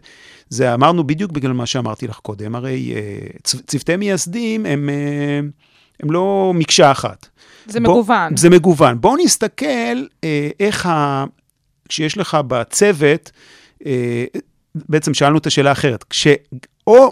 זה 0.49 0.73
אמרנו 0.73 1.03
בדיוק 1.03 1.31
בגלל 1.31 1.53
מה 1.53 1.65
שאמרתי 1.65 2.07
לך 2.07 2.15
קודם, 2.17 2.55
הרי 2.55 2.93
אה, 2.95 3.27
צוותי 3.43 3.95
מייסדים 3.95 4.65
הם, 4.65 4.89
אה, 4.89 5.39
הם 6.03 6.11
לא 6.11 6.51
מקשה 6.55 6.91
אחת. 6.91 7.27
זה 7.65 7.79
בוא, 7.79 7.93
מגוון. 7.93 8.37
זה 8.37 8.49
מגוון. 8.49 9.01
בואו 9.01 9.15
נסתכל 9.23 10.05
אה, 10.23 10.49
איך, 10.59 10.85
ה, 10.85 11.25
כשיש 11.93 12.17
לך 12.17 12.37
בצוות, 12.47 13.31
בעצם 14.75 15.13
שאלנו 15.13 15.37
את 15.37 15.47
השאלה 15.47 15.69
האחרת, 15.69 16.03
כשאו 16.03 17.11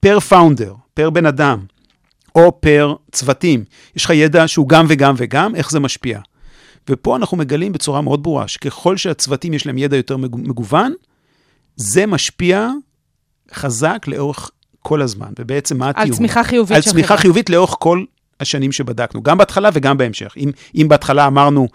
פר 0.00 0.20
פאונדר, 0.20 0.74
פר 0.94 1.10
בן 1.10 1.26
אדם, 1.26 1.64
או 2.34 2.60
פר 2.60 2.94
צוותים. 3.12 3.64
יש 3.96 4.04
לך 4.04 4.10
ידע 4.10 4.48
שהוא 4.48 4.68
גם 4.68 4.86
וגם 4.88 5.14
וגם, 5.18 5.54
איך 5.54 5.70
זה 5.70 5.80
משפיע. 5.80 6.20
ופה 6.88 7.16
אנחנו 7.16 7.36
מגלים 7.36 7.72
בצורה 7.72 8.00
מאוד 8.00 8.22
ברורה, 8.22 8.48
שככל 8.48 8.96
שהצוותים 8.96 9.54
יש 9.54 9.66
להם 9.66 9.78
ידע 9.78 9.96
יותר 9.96 10.16
מגוון, 10.16 10.94
זה 11.76 12.06
משפיע 12.06 12.68
חזק 13.52 14.04
לאורך 14.08 14.50
כל 14.82 15.02
הזמן. 15.02 15.32
ובעצם 15.38 15.78
מה 15.78 15.88
הטיעון? 15.88 16.08
על 16.08 16.14
צמיחה 16.16 16.44
חיובית 16.44 16.76
על 16.76 16.82
צמיחה. 16.82 17.16
חיובית 17.16 17.50
לאורך 17.50 17.74
כל 17.78 18.04
השנים 18.40 18.72
שבדקנו, 18.72 19.22
גם 19.22 19.38
בהתחלה 19.38 19.70
וגם 19.72 19.96
בהמשך. 19.96 20.34
אם, 20.36 20.50
אם 20.74 20.88
בהתחלה 20.88 21.26
אמרנו 21.26 21.68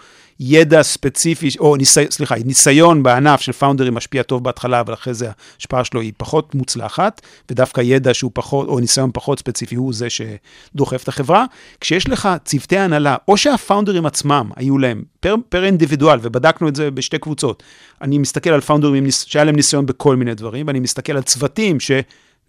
ידע 0.46 0.84
ספציפי, 0.84 1.50
או 1.60 1.76
ניסי, 1.76 2.06
סליחה, 2.10 2.36
ניסיון 2.46 3.04
בענף 3.04 3.42
של 3.42 3.52
פאונדרים 3.52 3.94
משפיע 3.94 4.24
טוב 4.24 4.44
בהתחלה, 4.44 4.80
אבל 4.80 4.94
אחרי 4.94 5.14
זה 5.14 5.30
ההשפעה 5.56 5.84
שלו 5.84 6.02
היא 6.02 6.14
פחות 6.18 6.56
מוצלחת, 6.56 7.22
ודווקא 7.50 7.82
ידע 7.82 8.14
שהוא 8.14 8.32
פחות, 8.34 8.68
או 8.68 8.80
ניסיון 8.80 9.10
פחות 9.14 9.40
ספציפי 9.40 9.76
הוא 9.76 9.94
זה 9.94 10.08
שדוחף 10.10 11.04
את 11.04 11.08
החברה. 11.08 11.46
כשיש 11.82 12.10
לך 12.10 12.30
צוותי 12.46 12.78
הנהלה, 12.78 13.16
או 13.28 13.38
שהפאונדרים 13.38 14.06
עצמם 14.06 14.50
היו 14.56 14.78
להם 14.78 15.04
פר, 15.20 15.36
פר 15.50 15.64
אינדיבידואל, 15.64 16.20
ובדקנו 16.22 16.68
את 16.68 16.76
זה 16.76 16.92
בשתי 16.92 17.20
קבוצות, 17.20 17.64
אני 18.02 18.18
מסתכל 18.18 18.50
על 18.50 18.62
פאונדרים 18.62 19.12
שהיה 19.12 19.46
להם 19.46 19.56
ניסיון 19.56 19.86
בכל 19.86 20.16
מיני 20.16 20.36
דברים, 20.36 20.68
ואני 20.68 20.80
מסתכל 20.80 21.14
על 21.14 21.24
צוותים 21.24 21.80
ש... 21.80 21.92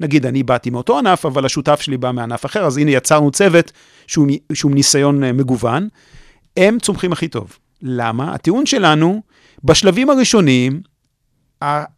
נגיד, 0.01 0.27
אני 0.27 0.43
באתי 0.43 0.71
מאותו 0.71 0.99
ענף, 0.99 1.27
אבל 1.27 1.47
השותף 1.47 1.81
שלי 1.81 1.97
בא 1.97 2.13
מענף 2.13 2.47
אחר, 2.47 2.65
אז 2.65 2.77
הנה 2.77 2.91
יצרנו 2.91 3.31
צוות 3.31 3.73
שהוא, 4.07 4.27
שהוא 4.53 4.73
ניסיון 4.73 5.25
אה, 5.25 5.33
מגוון. 5.33 5.89
הם 6.57 6.79
צומחים 6.79 7.13
הכי 7.13 7.29
טוב. 7.29 7.59
למה? 7.85 8.35
הטיעון 8.35 8.66
שלנו, 8.66 9.22
בשלבים 9.64 10.11
הראשונים, 10.11 10.80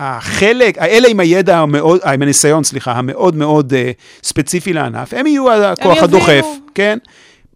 החלק, 0.01 0.79
האלה 0.79 1.09
עם 1.09 1.21
הידע 1.21 1.59
המאוד, 1.59 2.01
עם 2.05 2.23
הניסיון, 2.23 2.65
סליחה, 2.65 2.93
המאוד 2.93 3.37
מאוד 3.37 3.73
uh, 3.73 3.77
ספציפי 4.23 4.73
לענף, 4.73 5.15
הם 5.15 5.27
יהיו 5.27 5.53
הכוח 5.53 5.99
הם 5.99 6.05
הדוחף. 6.05 6.47
כן? 6.75 6.99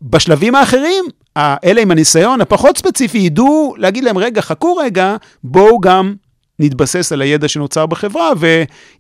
בשלבים 0.02 0.54
האחרים, 0.54 1.04
האלה 1.36 1.82
עם 1.82 1.90
הניסיון 1.90 2.40
הפחות 2.40 2.78
ספציפי 2.78 3.18
ידעו 3.18 3.74
להגיד 3.78 4.04
להם, 4.04 4.18
רגע, 4.18 4.40
חכו 4.40 4.76
רגע, 4.76 5.16
בואו 5.44 5.80
גם 5.80 6.14
נתבסס 6.58 7.12
על 7.12 7.22
הידע 7.22 7.48
שנוצר 7.48 7.86
בחברה 7.86 8.32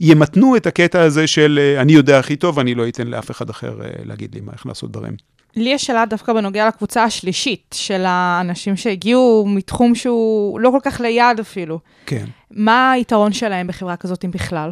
וימתנו 0.00 0.56
את 0.56 0.66
הקטע 0.66 1.02
הזה 1.02 1.26
של 1.26 1.58
אה, 1.62 1.80
אני 1.80 1.92
יודע 1.92 2.18
הכי 2.18 2.36
טוב, 2.36 2.58
אני 2.58 2.74
לא 2.74 2.88
אתן 2.88 3.06
לאף 3.06 3.30
אחד 3.30 3.50
אחר 3.50 3.82
אה, 3.82 3.88
להגיד 4.04 4.34
לי 4.34 4.40
מה, 4.40 4.52
איך 4.52 4.66
לעשות 4.66 4.92
דברים. 4.92 5.16
לי 5.56 5.70
יש 5.70 5.82
שאלה 5.84 6.06
דווקא 6.06 6.32
בנוגע 6.32 6.68
לקבוצה 6.68 7.04
השלישית 7.04 7.74
של 7.78 8.04
האנשים 8.06 8.76
שהגיעו 8.76 9.44
מתחום 9.48 9.94
שהוא 9.94 10.60
לא 10.60 10.70
כל 10.70 10.78
כך 10.82 11.00
ליד 11.00 11.40
אפילו. 11.40 11.78
כן. 12.06 12.24
מה 12.50 12.92
היתרון 12.92 13.32
שלהם 13.32 13.66
בחברה 13.66 13.96
כזאת, 13.96 14.24
אם 14.24 14.30
בכלל? 14.30 14.70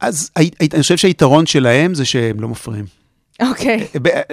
אז 0.00 0.30
אני 0.36 0.82
חושב 0.82 0.96
שהיתרון 0.96 1.46
שלהם 1.46 1.94
זה 1.94 2.04
שהם 2.04 2.40
לא 2.40 2.48
מפריעים. 2.48 2.84
אוקיי. 3.42 3.86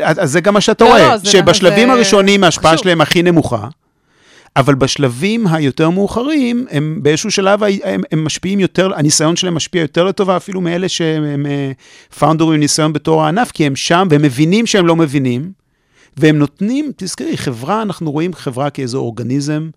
אז 0.03 0.32
זה 0.32 0.41
גם 0.41 0.53
מה 0.53 0.61
שאתה 0.61 0.84
לא, 0.84 0.89
רואה, 0.89 1.16
לא, 1.16 1.24
שבשלבים 1.24 1.88
זה 1.88 1.93
הראשונים 1.93 2.43
ההשפעה. 2.43 2.78
שלהם 2.78 3.01
הכי 3.01 3.24
נמוכה, 3.24 3.68
אבל 4.58 4.76
בשלבים 4.76 5.47
היותר 5.47 5.89
מאוחרים, 5.89 6.66
הם 6.70 6.99
באיזשהו 7.01 7.32
שלב, 7.32 7.64
הם, 7.64 8.01
הם 8.12 8.26
משפיעים 8.26 8.60
יותר, 8.60 8.95
הניסיון 8.95 9.36
שלהם 9.36 9.53
משפיע 9.56 9.82
יותר 9.82 10.03
לטובה 10.03 10.38
אפילו 10.38 10.62
מאלה 10.62 10.89
שהם 10.89 11.45
פאונדרים 12.20 12.51
עם 12.51 12.60
ניסיון 12.60 12.93
בתור 12.93 13.24
הענף, 13.24 13.51
כי 13.51 13.66
הם 13.66 13.76
שם 13.76 14.08
והם 14.12 14.22
מבינים 14.22 14.66
שהם 14.66 14.88
לא 14.88 14.95
מבינים, 14.95 15.51
והם 16.18 16.38
נותנים, 16.38 16.91
תזכרי, 16.95 17.38
חברה, 17.38 17.82
אנחנו 17.82 18.12
רואים 18.12 18.34
חברה 18.34 18.70
כאיזה 18.70 18.97
אורגניזם 18.97 19.70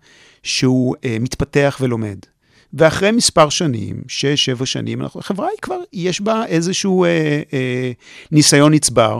שהוא 0.43 0.95
אה, 1.05 1.17
מתפתח 1.19 1.77
ולומד. 1.81 2.17
ואחרי 2.73 3.11
מספר 3.11 3.49
שנים, 3.49 4.01
שש, 4.07 4.45
שבע 4.45 4.65
שנים, 4.65 5.01
אנחנו- 5.01 5.19
החברה 5.19 5.47
היא 5.47 5.57
כבר, 5.61 5.77
יש 5.93 6.21
בה 6.21 6.45
איזשהו 6.45 7.03
אה, 7.03 7.09
אה, 7.53 7.91
ניסיון 8.31 8.73
נצבר, 8.73 9.19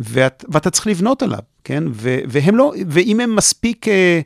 ואת, 0.00 0.44
ואתה 0.48 0.70
צריך 0.70 0.86
לבנות 0.86 1.22
עליו, 1.22 1.38
כן? 1.64 1.84
ו, 1.92 2.18
והם 2.28 2.56
לא, 2.56 2.72
ואם 2.88 3.20
הם 3.20 3.36
מספיק 3.36 3.88
אה, 3.88 3.92
אה, 3.94 4.20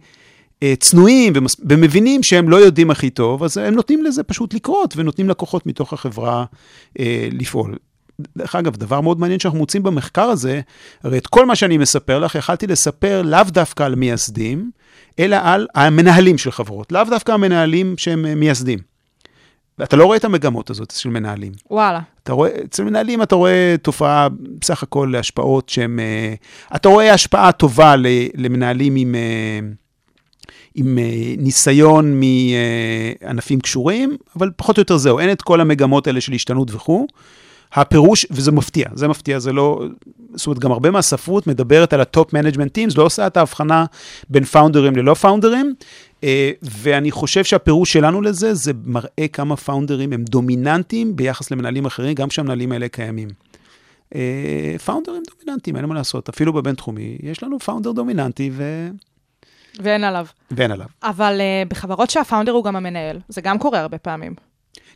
צנועים 0.78 1.32
ומס, 1.36 1.56
ומבינים 1.68 2.22
שהם 2.22 2.48
לא 2.48 2.56
יודעים 2.56 2.90
הכי 2.90 3.10
טוב, 3.10 3.44
אז 3.44 3.56
הם 3.56 3.74
נותנים 3.74 4.04
לזה 4.04 4.22
פשוט 4.22 4.54
לקרות, 4.54 4.94
ונותנים 4.96 5.28
לקוחות 5.28 5.66
מתוך 5.66 5.92
החברה 5.92 6.44
אה, 6.98 7.28
לפעול. 7.32 7.76
דרך 8.36 8.54
אגב, 8.54 8.76
דבר 8.76 9.00
מאוד 9.00 9.20
מעניין 9.20 9.40
שאנחנו 9.40 9.58
מוצאים 9.58 9.82
במחקר 9.82 10.22
הזה, 10.22 10.60
הרי 11.02 11.18
את 11.18 11.26
כל 11.26 11.46
מה 11.46 11.56
שאני 11.56 11.78
מספר 11.78 12.18
לך, 12.18 12.34
יכלתי 12.34 12.66
לספר 12.66 13.22
לאו 13.22 13.42
דווקא 13.48 13.82
על 13.82 13.94
מייסדים, 13.94 14.70
אלא 15.18 15.36
על 15.42 15.66
המנהלים 15.74 16.38
של 16.38 16.50
חברות, 16.50 16.92
לאו 16.92 17.04
דווקא 17.10 17.32
המנהלים 17.32 17.94
שהם 17.98 18.26
אה, 18.26 18.34
מייסדים. 18.34 18.78
ואתה 19.78 19.96
לא 19.96 20.04
רואה 20.04 20.16
את 20.16 20.24
המגמות 20.24 20.70
הזאת 20.70 20.90
של 20.90 21.08
מנהלים. 21.08 21.52
וואלה. 21.70 22.00
אתה 22.22 22.32
רואה, 22.32 22.50
אצל 22.64 22.84
מנהלים 22.84 23.22
אתה 23.22 23.34
רואה 23.34 23.74
תופעה, 23.82 24.28
בסך 24.60 24.82
הכל 24.82 25.08
להשפעות 25.12 25.68
שהן, 25.68 26.00
אה, 26.00 26.34
אתה 26.76 26.88
רואה 26.88 27.14
השפעה 27.14 27.52
טובה 27.52 27.94
למנהלים 28.34 28.96
עם, 28.96 29.14
אה, 29.14 29.60
עם 30.74 30.98
אה, 30.98 31.34
ניסיון 31.38 32.20
מענפים 32.20 33.60
קשורים, 33.60 34.16
אבל 34.36 34.50
פחות 34.56 34.76
או 34.76 34.80
יותר 34.80 34.96
זהו, 34.96 35.18
אין 35.18 35.32
את 35.32 35.42
כל 35.42 35.60
המגמות 35.60 36.06
האלה 36.06 36.20
של 36.20 36.32
השתנות 36.32 36.74
וכו'. 36.74 37.06
הפירוש, 37.74 38.26
וזה 38.30 38.52
מפתיע, 38.52 38.88
זה 38.94 39.08
מפתיע, 39.08 39.38
זה 39.38 39.52
לא, 39.52 39.82
זאת 40.34 40.46
אומרת, 40.46 40.58
גם 40.58 40.72
הרבה 40.72 40.90
מהספרות 40.90 41.46
מדברת 41.46 41.92
על 41.92 42.00
ה 42.00 42.08
top 42.08 42.32
management 42.32 42.72
teams, 42.72 42.96
לא 42.96 43.02
עושה 43.02 43.26
את 43.26 43.36
ההבחנה 43.36 43.84
בין 44.30 44.44
founder 44.44 44.85
ים 44.85 44.96
ללא 44.96 45.14
founder 45.14 45.56
ים, 45.56 45.74
אה, 46.24 46.50
ואני 46.62 47.10
חושב 47.10 47.44
שהפירוש 47.44 47.92
שלנו 47.92 48.22
לזה, 48.22 48.54
זה 48.54 48.72
מראה 48.84 49.28
כמה 49.32 49.56
פאונדרים 49.56 50.12
הם 50.12 50.24
דומיננטיים 50.24 51.16
ביחס 51.16 51.50
למנהלים 51.50 51.84
אחרים, 51.84 52.14
גם 52.14 52.28
כשהמנהלים 52.28 52.72
האלה 52.72 52.88
קיימים. 52.88 53.28
אה, 54.14 54.76
פאונדרים 54.84 55.22
דומיננטיים, 55.30 55.76
אין 55.76 55.84
מה 55.84 55.94
לעשות, 55.94 56.28
אפילו 56.28 56.52
בבינתחומי, 56.52 57.18
יש 57.22 57.42
לנו 57.42 57.58
פאונדר 57.58 57.92
דומיננטי 57.92 58.50
ו... 58.52 58.88
ואין 59.80 60.04
עליו. 60.04 60.26
ואין 60.50 60.70
עליו. 60.70 60.86
אבל 61.02 61.40
uh, 61.40 61.68
בחברות 61.68 62.10
שהפאונדר 62.10 62.52
הוא 62.52 62.64
גם 62.64 62.76
המנהל, 62.76 63.18
זה 63.28 63.40
גם 63.40 63.58
קורה 63.58 63.80
הרבה 63.80 63.98
פעמים. 63.98 64.34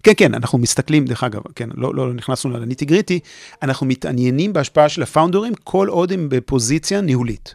כן, 0.02 0.12
כן, 0.16 0.34
אנחנו 0.34 0.58
מסתכלים, 0.58 1.04
דרך 1.04 1.24
אגב, 1.24 1.40
כן, 1.54 1.68
לא, 1.74 1.94
לא 1.94 2.14
נכנסנו 2.14 2.50
לניטי 2.50 2.84
גריטי, 2.84 3.20
אנחנו 3.62 3.86
מתעניינים 3.86 4.52
בהשפעה 4.52 4.88
של 4.88 5.02
הפאונדרים 5.02 5.52
כל 5.64 5.88
עוד 5.88 6.12
הם 6.12 6.28
בפוזיציה 6.28 7.00
ניהולית. 7.00 7.54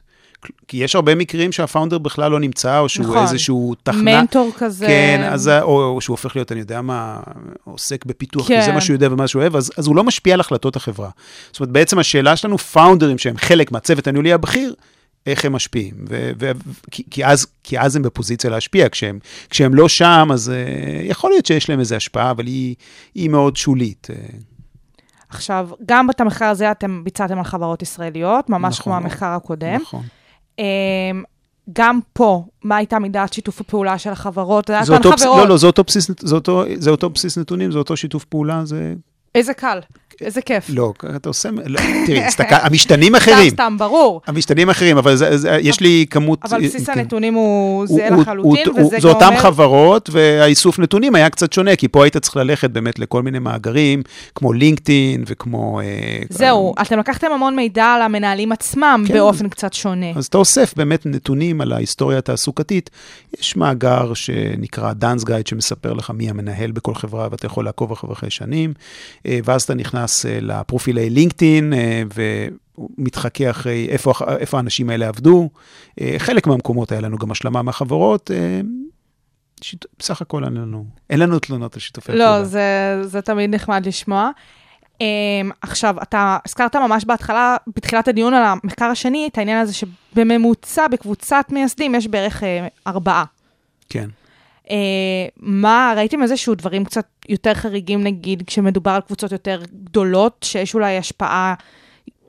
כי 0.67 0.77
יש 0.77 0.95
הרבה 0.95 1.15
מקרים 1.15 1.51
שהפאונדר 1.51 1.97
בכלל 1.97 2.31
לא 2.31 2.39
נמצא, 2.39 2.79
או 2.79 2.89
שהוא 2.89 3.05
נכון. 3.05 3.21
איזשהו 3.21 3.75
תחנה. 3.83 4.21
מנטור 4.21 4.51
כזה. 4.57 4.87
כן, 4.87 5.29
אז, 5.31 5.47
ה- 5.47 5.61
או, 5.61 5.83
או 5.83 6.01
שהוא 6.01 6.13
הופך 6.13 6.35
להיות, 6.35 6.51
אני 6.51 6.59
יודע 6.59 6.81
מה, 6.81 7.19
עוסק 7.63 8.05
בפיתוח, 8.05 8.47
כי 8.47 8.61
זה 8.61 8.67
כן. 8.67 8.73
מה 8.73 8.81
שהוא 8.81 8.93
יודע 8.93 9.07
ומה 9.11 9.27
שהוא 9.27 9.41
אוהב, 9.41 9.55
אז, 9.55 9.71
אז 9.77 9.87
הוא 9.87 9.95
לא 9.95 10.03
משפיע 10.03 10.33
על 10.33 10.39
החלטות 10.39 10.75
החברה. 10.75 11.09
זאת 11.51 11.59
אומרת, 11.59 11.71
בעצם 11.71 11.99
השאלה 11.99 12.35
שלנו, 12.35 12.57
פאונדרים 12.57 13.17
שהם 13.17 13.37
חלק 13.37 13.71
מהצוות 13.71 14.07
הניהולי 14.07 14.33
הבכיר, 14.33 14.73
איך 15.25 15.45
הם 15.45 15.53
משפיעים. 15.53 15.93
ו- 16.09 16.31
ו- 16.39 16.51
כי, 16.91 17.03
כי, 17.11 17.25
אז, 17.25 17.47
כי 17.63 17.79
אז 17.79 17.95
הם 17.95 18.01
בפוזיציה 18.01 18.49
להשפיע, 18.49 18.89
כשהם, 18.89 19.19
כשהם 19.49 19.75
לא 19.75 19.89
שם, 19.89 20.29
אז 20.33 20.51
uh, 20.51 21.05
יכול 21.05 21.31
להיות 21.31 21.45
שיש 21.45 21.69
להם 21.69 21.79
איזו 21.79 21.95
השפעה, 21.95 22.31
אבל 22.31 22.45
היא, 22.45 22.75
היא 23.15 23.29
מאוד 23.29 23.57
שולית. 23.57 24.07
אה. 24.09 24.15
עכשיו, 25.29 25.69
גם 25.85 26.09
את 26.09 26.21
המחקר 26.21 26.45
הזה 26.45 26.71
אתם 26.71 27.03
ביצעתם 27.03 27.37
על 27.37 27.43
חברות 27.43 27.81
ישראליות, 27.81 28.49
ממש 28.49 28.79
נכון. 28.79 28.93
כמו 28.93 28.95
המחקר 28.95 29.25
הקודם. 29.25 29.81
נכון. 29.81 30.03
אמ, 30.59 30.63
גם 31.73 31.99
פה, 32.13 32.43
מה 32.63 32.75
הייתה 32.75 32.99
מידת 32.99 33.33
שיתוף 33.33 33.61
הפעולה 33.61 33.97
של 33.97 34.09
החברות? 34.09 34.67
זה 34.67 34.83
זה 34.83 34.93
אותו, 34.93 35.11
חברות. 35.11 35.37
לא, 35.37 35.47
לא, 35.47 35.57
זה 35.57 35.67
אותו, 35.67 35.83
בסיס, 35.83 36.11
זה, 36.19 36.35
אותו, 36.35 36.63
זה 36.75 36.89
אותו 36.89 37.09
בסיס 37.09 37.37
נתונים, 37.37 37.71
זה 37.71 37.77
אותו 37.77 37.97
שיתוף 37.97 38.25
פעולה, 38.25 38.65
זה... 38.65 38.93
איזה 39.35 39.53
קל, 39.53 39.79
איזה 40.21 40.41
כיף. 40.41 40.65
לא, 40.69 40.93
אתה 41.15 41.29
עושה... 41.29 41.49
לא, 41.65 41.79
תראי, 42.05 42.23
הסתכל, 42.23 42.55
המשתנים 42.67 43.07
סתם, 43.07 43.31
אחרים. 43.31 43.49
סתם, 43.49 43.75
ברור. 43.79 44.21
המשתנים 44.27 44.69
אחרים, 44.69 44.97
אבל 44.97 45.15
זה, 45.15 45.37
זה, 45.37 45.57
יש 45.61 45.79
לי 45.79 46.05
כמות... 46.09 46.39
אבל 46.43 46.61
בסיס 46.65 46.89
כן. 46.89 46.99
הנתונים 46.99 47.33
הוא 47.33 47.87
זהה 47.87 48.09
לחלוטין, 48.09 48.67
הוא- 48.67 48.79
וזה 48.79 48.95
גם 48.95 49.01
זה 49.01 49.07
אותם 49.07 49.25
אומר... 49.27 49.39
חברות, 49.39 50.09
והאיסוף 50.13 50.79
נתונים 50.79 51.15
היה 51.15 51.29
קצת 51.29 51.53
שונה, 51.53 51.75
כי 51.75 51.87
פה 51.87 52.03
היית 52.03 52.17
צריך 52.17 52.35
ללכת 52.35 52.69
באמת 52.69 52.99
לכל 52.99 53.21
מיני 53.21 53.39
מאגרים, 53.39 54.03
כמו 54.35 54.53
לינקדאין 54.53 55.23
וכמו... 55.27 55.79
אה, 55.81 55.85
זהו, 56.29 56.73
אתם 56.81 56.99
לקחתם 56.99 57.27
המון 57.31 57.55
מידע 57.55 57.85
על 57.85 58.01
המנהלים 58.01 58.51
עצמם 58.51 59.03
כן. 59.07 59.13
באופן 59.13 59.49
קצת 59.49 59.73
שונה. 59.73 60.11
אז 60.15 60.25
אתה 60.25 60.37
אוסף 60.37 60.73
באמת 60.77 61.05
נתונים 61.05 61.61
על 61.61 61.71
ההיסטוריה 61.73 62.17
התעסוקתית. 62.17 62.89
יש 63.39 63.55
מאגר 63.55 64.13
שנקרא 64.13 64.93
דאנס 64.93 65.23
גייד, 65.23 65.47
שמספר 65.47 65.93
לך 65.93 66.09
מי 66.09 66.29
המנהל 66.29 66.71
בכל 66.71 66.95
חברה, 66.95 67.27
ואתה 67.31 67.45
יכול 67.45 67.65
לעקוב 67.65 67.91
אחרי 67.91 68.29
שנים. 68.29 68.73
אה, 69.25 69.39
ואז 69.45 69.61
אתה 69.61 69.73
נכנס 69.73 70.10
אה, 70.25 70.39
לפרופילי 70.41 71.09
לינקדאין, 71.09 71.73
אה, 71.73 72.03
ומתחכה 72.77 73.49
אחרי 73.49 73.87
איפה, 73.89 74.13
איפה 74.37 74.57
האנשים 74.57 74.89
האלה 74.89 75.07
עבדו. 75.07 75.49
אה, 76.01 76.15
חלק 76.17 76.47
מהמקומות 76.47 76.91
היה 76.91 77.01
לנו 77.01 77.17
גם 77.17 77.31
השלמה 77.31 77.61
מהחברות. 77.61 78.31
שיט... 79.61 79.85
בסך 79.99 80.21
הכל 80.21 80.43
אין 80.43 80.53
לנו, 80.53 80.85
אין 81.09 81.19
לנו 81.19 81.39
תלונות 81.39 81.73
על 81.73 81.79
שיתופי 81.79 82.11
לא, 82.11 82.43
זה, 82.43 82.99
זה 83.03 83.21
תמיד 83.21 83.55
נחמד 83.55 83.85
לשמוע. 83.85 84.31
Um, 85.01 85.03
עכשיו, 85.61 85.95
אתה 86.01 86.37
הזכרת 86.45 86.75
ממש 86.75 87.05
בהתחלה, 87.05 87.57
בתחילת 87.75 88.07
הדיון 88.07 88.33
על 88.33 88.43
המחקר 88.43 88.85
השני, 88.85 89.27
את 89.31 89.37
העניין 89.37 89.57
הזה 89.57 89.73
שבממוצע, 89.73 90.87
בקבוצת 90.87 91.45
מייסדים, 91.49 91.95
יש 91.95 92.07
בערך 92.07 92.43
uh, 92.43 92.45
ארבעה. 92.87 93.23
כן. 93.89 94.09
Uh, 94.71 94.73
מה, 95.37 95.93
ראיתם 95.97 96.23
איזשהו 96.23 96.55
דברים 96.55 96.85
קצת 96.85 97.07
יותר 97.29 97.53
חריגים, 97.53 98.03
נגיד, 98.03 98.43
כשמדובר 98.47 98.91
על 98.91 99.01
קבוצות 99.01 99.31
יותר 99.31 99.61
גדולות, 99.83 100.37
שיש 100.43 100.75
אולי 100.75 100.97
השפעה 100.97 101.53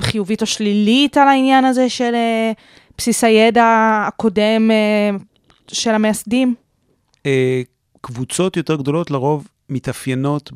חיובית 0.03 0.43
או 0.43 0.47
שלילית 0.47 1.17
על 1.17 1.29
העניין 1.29 1.65
הזה 1.65 1.89
של 1.89 2.15
uh, 2.15 2.61
בסיס 2.99 3.25
הידע 3.25 3.65
הקודם 4.09 4.71
uh, 4.71 5.23
של 5.75 5.91
המייסדים? 5.91 6.55
אה, 7.27 7.63
קבוצות 8.01 8.57
יותר 8.57 8.77
גדולות 8.77 9.11
לרוב 9.11 9.49
מתאפיינות 9.69 10.53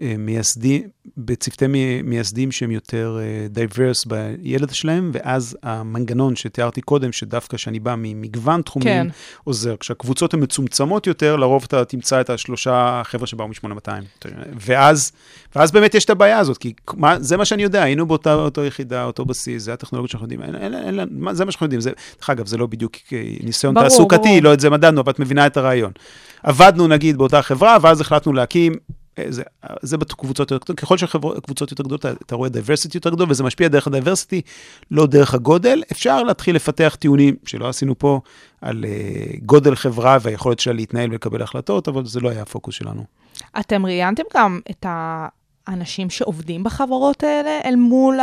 במייסדים, 0.00 0.82
בצוותי 1.16 1.66
מי- 1.66 2.02
מייסדים 2.02 2.52
שהם 2.52 2.70
יותר 2.70 3.18
diverse 3.50 4.04
ב 4.04 4.16
build 4.16 4.74
שלהם, 4.74 5.10
ואז 5.14 5.56
המנגנון 5.62 6.36
שתיארתי 6.36 6.80
קודם, 6.80 7.12
שדווקא 7.12 7.56
שאני 7.56 7.80
בא 7.80 7.94
ממגוון 7.98 8.62
תחומים, 8.62 8.86
כן. 8.88 9.06
עוזר. 9.44 9.76
כשהקבוצות 9.80 10.34
הן 10.34 10.42
מצומצמות 10.42 11.06
יותר, 11.06 11.36
לרוב 11.36 11.64
אתה 11.68 11.84
תמצא 11.84 12.20
את 12.20 12.30
השלושה 12.30 13.02
חבר'ה 13.04 13.26
שבאו 13.26 13.48
מ-8200. 13.48 13.90
ואז, 14.60 15.12
ואז 15.56 15.72
באמת 15.72 15.94
יש 15.94 16.04
את 16.04 16.10
הבעיה 16.10 16.38
הזאת, 16.38 16.58
כי 16.58 16.72
מה, 16.94 17.20
זה 17.20 17.36
מה 17.36 17.44
שאני 17.44 17.62
יודע, 17.62 17.82
היינו 17.82 18.06
באותה 18.06 18.34
אותו 18.34 18.64
יחידה, 18.64 19.04
אותו 19.04 19.24
בסיס, 19.24 19.62
זה 19.62 19.72
הטכנולוגיות 19.72 20.10
שאנחנו 20.10 20.24
יודעים, 20.24 20.42
אין, 20.42 20.54
אין, 20.56 20.74
אין, 20.74 21.00
אין, 21.00 21.08
מה- 21.10 21.34
זה 21.34 21.44
מה 21.44 21.50
שאנחנו 21.52 21.64
יודעים. 21.64 21.80
זה, 21.80 21.90
דרך 22.18 22.30
אגב, 22.30 22.46
זה 22.46 22.56
לא 22.56 22.66
בדיוק 22.66 22.92
אה, 23.12 23.22
ניסיון 23.42 23.74
ברור, 23.74 23.88
תעסוקתי, 23.88 24.28
ברור. 24.28 24.40
לא 24.40 24.54
את 24.54 24.60
זה 24.60 24.70
מדדנו, 24.70 25.00
אבל 25.00 25.12
את 25.12 25.18
מבינה 25.18 25.46
את 25.46 25.56
הרעיון. 25.56 25.92
עבדנו 26.42 26.88
נגיד 26.88 27.16
באותה 27.16 27.42
חברה, 27.42 27.76
ואז 27.82 28.00
החלטנו 28.00 28.32
להקים, 28.32 28.72
אה, 28.72 28.78
זה, 29.28 29.42
זה 29.82 29.96
בקבוצות 29.96 30.50
יותר 30.50 30.64
גדולות, 30.64 30.80
ככל 30.80 30.98
שהקבוצות 30.98 31.70
יותר 31.70 31.82
גדולות, 31.82 32.06
אתה, 32.06 32.34
רואה 32.34 32.48
diversity 32.48 32.96
יותר 32.96 33.10
גדול, 33.10 33.30
וזה 33.30 33.44
משפיע 33.44 33.68
דרך 33.68 33.86
ה 33.86 33.91
diversity, 33.91 34.42
לא 34.90 35.06
דרך 35.06 35.34
הגודל. 35.34 35.82
אפשר 35.92 36.22
להתחיל 36.22 36.56
לפתח 36.56 36.96
טיעונים, 36.98 37.36
שלא 37.46 37.68
עשינו 37.68 37.98
פה, 37.98 38.20
על 38.60 38.84
אה, 38.84 39.44
גודל 39.44 39.74
חברה 39.74 40.18
והיכולת 40.20 40.60
שלה 40.60 40.72
להתנהל 40.72 41.10
ולקבל 41.10 41.42
החלטות, 41.42 41.88
אבל 41.88 42.06
זה 42.06 42.20
לא 42.20 42.28
היה 42.28 42.42
הפוקוס 42.42 42.74
שלנו. 42.74 43.04
אתם 43.60 43.86
ראיינתם 43.86 44.22
גם 44.34 44.60
את 44.70 44.86
האנשים 45.68 46.10
שעובדים 46.10 46.64
בחברות 46.64 47.22
האלה 47.22 47.60
אל 47.64 47.76
מול 47.76 48.18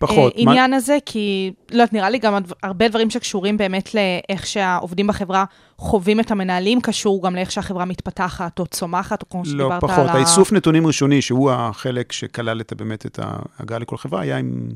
פחות. 0.00 0.36
מה- 0.36 0.50
העניין 0.50 0.72
הזה? 0.72 0.98
כי, 1.06 1.52
לא 1.70 1.76
יודעת, 1.76 1.92
נראה 1.92 2.10
לי 2.10 2.18
גם 2.18 2.34
הרבה 2.62 2.88
דברים 2.88 3.10
שקשורים 3.10 3.56
באמת 3.56 3.90
לאיך 3.94 4.46
שהעובדים 4.46 5.06
בחברה 5.06 5.44
חווים 5.78 6.20
את 6.20 6.30
המנהלים, 6.30 6.80
קשור 6.80 7.22
גם 7.22 7.34
לאיך 7.34 7.50
שהחברה 7.52 7.84
מתפתחת 7.84 8.58
או 8.58 8.66
צומחת, 8.66 9.22
או 9.22 9.28
כמו 9.28 9.40
לא, 9.40 9.50
שדיברת 9.50 9.80
פחות. 9.80 9.98
על 9.98 10.08
ה... 10.08 10.12
האיסוף 10.12 10.52
נתונים 10.52 10.86
ראשוני, 10.86 11.22
שהוא 11.22 11.50
החלק 11.50 12.12
שכלל 12.12 12.60
את, 12.60 12.72
באמת 12.72 13.06
את 13.06 13.18
ההגעה 13.22 13.78
לכל 13.78 13.96
חברה, 13.96 14.20
היה 14.20 14.36
עם 14.36 14.68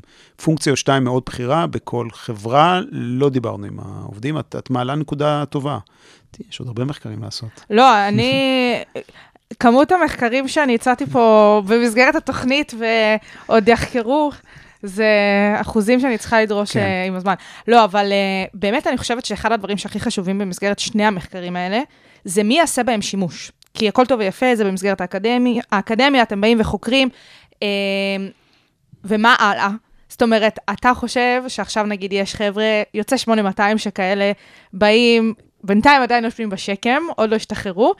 פונקציה 0.43 0.71
או 0.71 0.77
שתיים 0.77 1.03
מאוד 1.03 1.23
בכירה. 1.25 1.67
בכל 1.67 2.07
חברה 2.11 2.81
לא 2.91 3.29
דיברנו 3.29 3.65
עם 3.65 3.79
העובדים. 3.79 4.39
את, 4.39 4.55
את 4.59 4.69
מעלה 4.69 4.95
נקודה 4.95 5.43
טובה. 5.45 5.77
יש 6.49 6.59
עוד 6.59 6.67
הרבה 6.67 6.85
מחקרים 6.85 7.23
לעשות. 7.23 7.65
לא, 7.69 8.07
אני... 8.07 8.31
כמות 9.59 9.91
המחקרים 9.91 10.47
שאני 10.47 10.75
הצעתי 10.75 11.05
פה 11.05 11.61
במסגרת 11.67 12.15
התוכנית 12.15 12.73
ועוד 13.47 13.67
יחקרו, 13.67 14.31
זה 14.83 15.07
אחוזים 15.61 15.99
שאני 15.99 16.17
צריכה 16.17 16.41
לדרוש 16.41 16.71
כן. 16.71 16.79
כן. 16.79 17.03
עם 17.07 17.15
הזמן. 17.15 17.33
לא, 17.67 17.83
אבל 17.83 18.11
uh, 18.11 18.49
באמת 18.53 18.87
אני 18.87 18.97
חושבת 18.97 19.25
שאחד 19.25 19.51
הדברים 19.51 19.77
שהכי 19.77 19.99
חשובים 19.99 20.39
במסגרת 20.39 20.79
שני 20.79 21.05
המחקרים 21.05 21.55
האלה, 21.55 21.81
זה 22.25 22.43
מי 22.43 22.57
יעשה 22.57 22.83
בהם 22.83 23.01
שימוש. 23.01 23.51
כי 23.73 23.87
הכל 23.87 24.05
טוב 24.05 24.19
ויפה, 24.19 24.55
זה 24.55 24.65
במסגרת 24.65 25.01
האקדמיה, 25.01 25.63
האקדמיה 25.71 26.23
אתם 26.23 26.41
באים 26.41 26.59
וחוקרים, 26.61 27.09
uh, 27.53 27.57
ומה 29.03 29.35
הלאה? 29.39 29.69
זאת 30.09 30.21
אומרת, 30.21 30.59
אתה 30.73 30.93
חושב 30.93 31.43
שעכשיו 31.47 31.85
נגיד 31.85 32.13
יש 32.13 32.35
חבר'ה, 32.35 32.81
יוצא 32.93 33.17
8200 33.17 33.77
שכאלה 33.77 34.31
באים, 34.73 35.33
בינתיים 35.63 36.01
עדיין 36.01 36.23
יושבים 36.23 36.49
בשקם, 36.49 37.01
עוד 37.15 37.29
לא 37.29 37.35
השתחררו. 37.35 37.93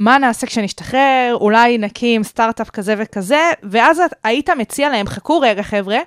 מה 0.00 0.18
נעשה 0.18 0.46
כשנשתחרר? 0.46 1.36
אולי 1.40 1.78
נקים 1.78 2.22
סטארט-אפ 2.22 2.70
כזה 2.70 2.94
וכזה, 2.98 3.50
ואז 3.62 4.00
היית 4.24 4.50
מציע 4.50 4.88
להם, 4.88 5.06
חכו 5.06 5.40
רגע 5.40 5.62
חבר'ה, 5.62 5.98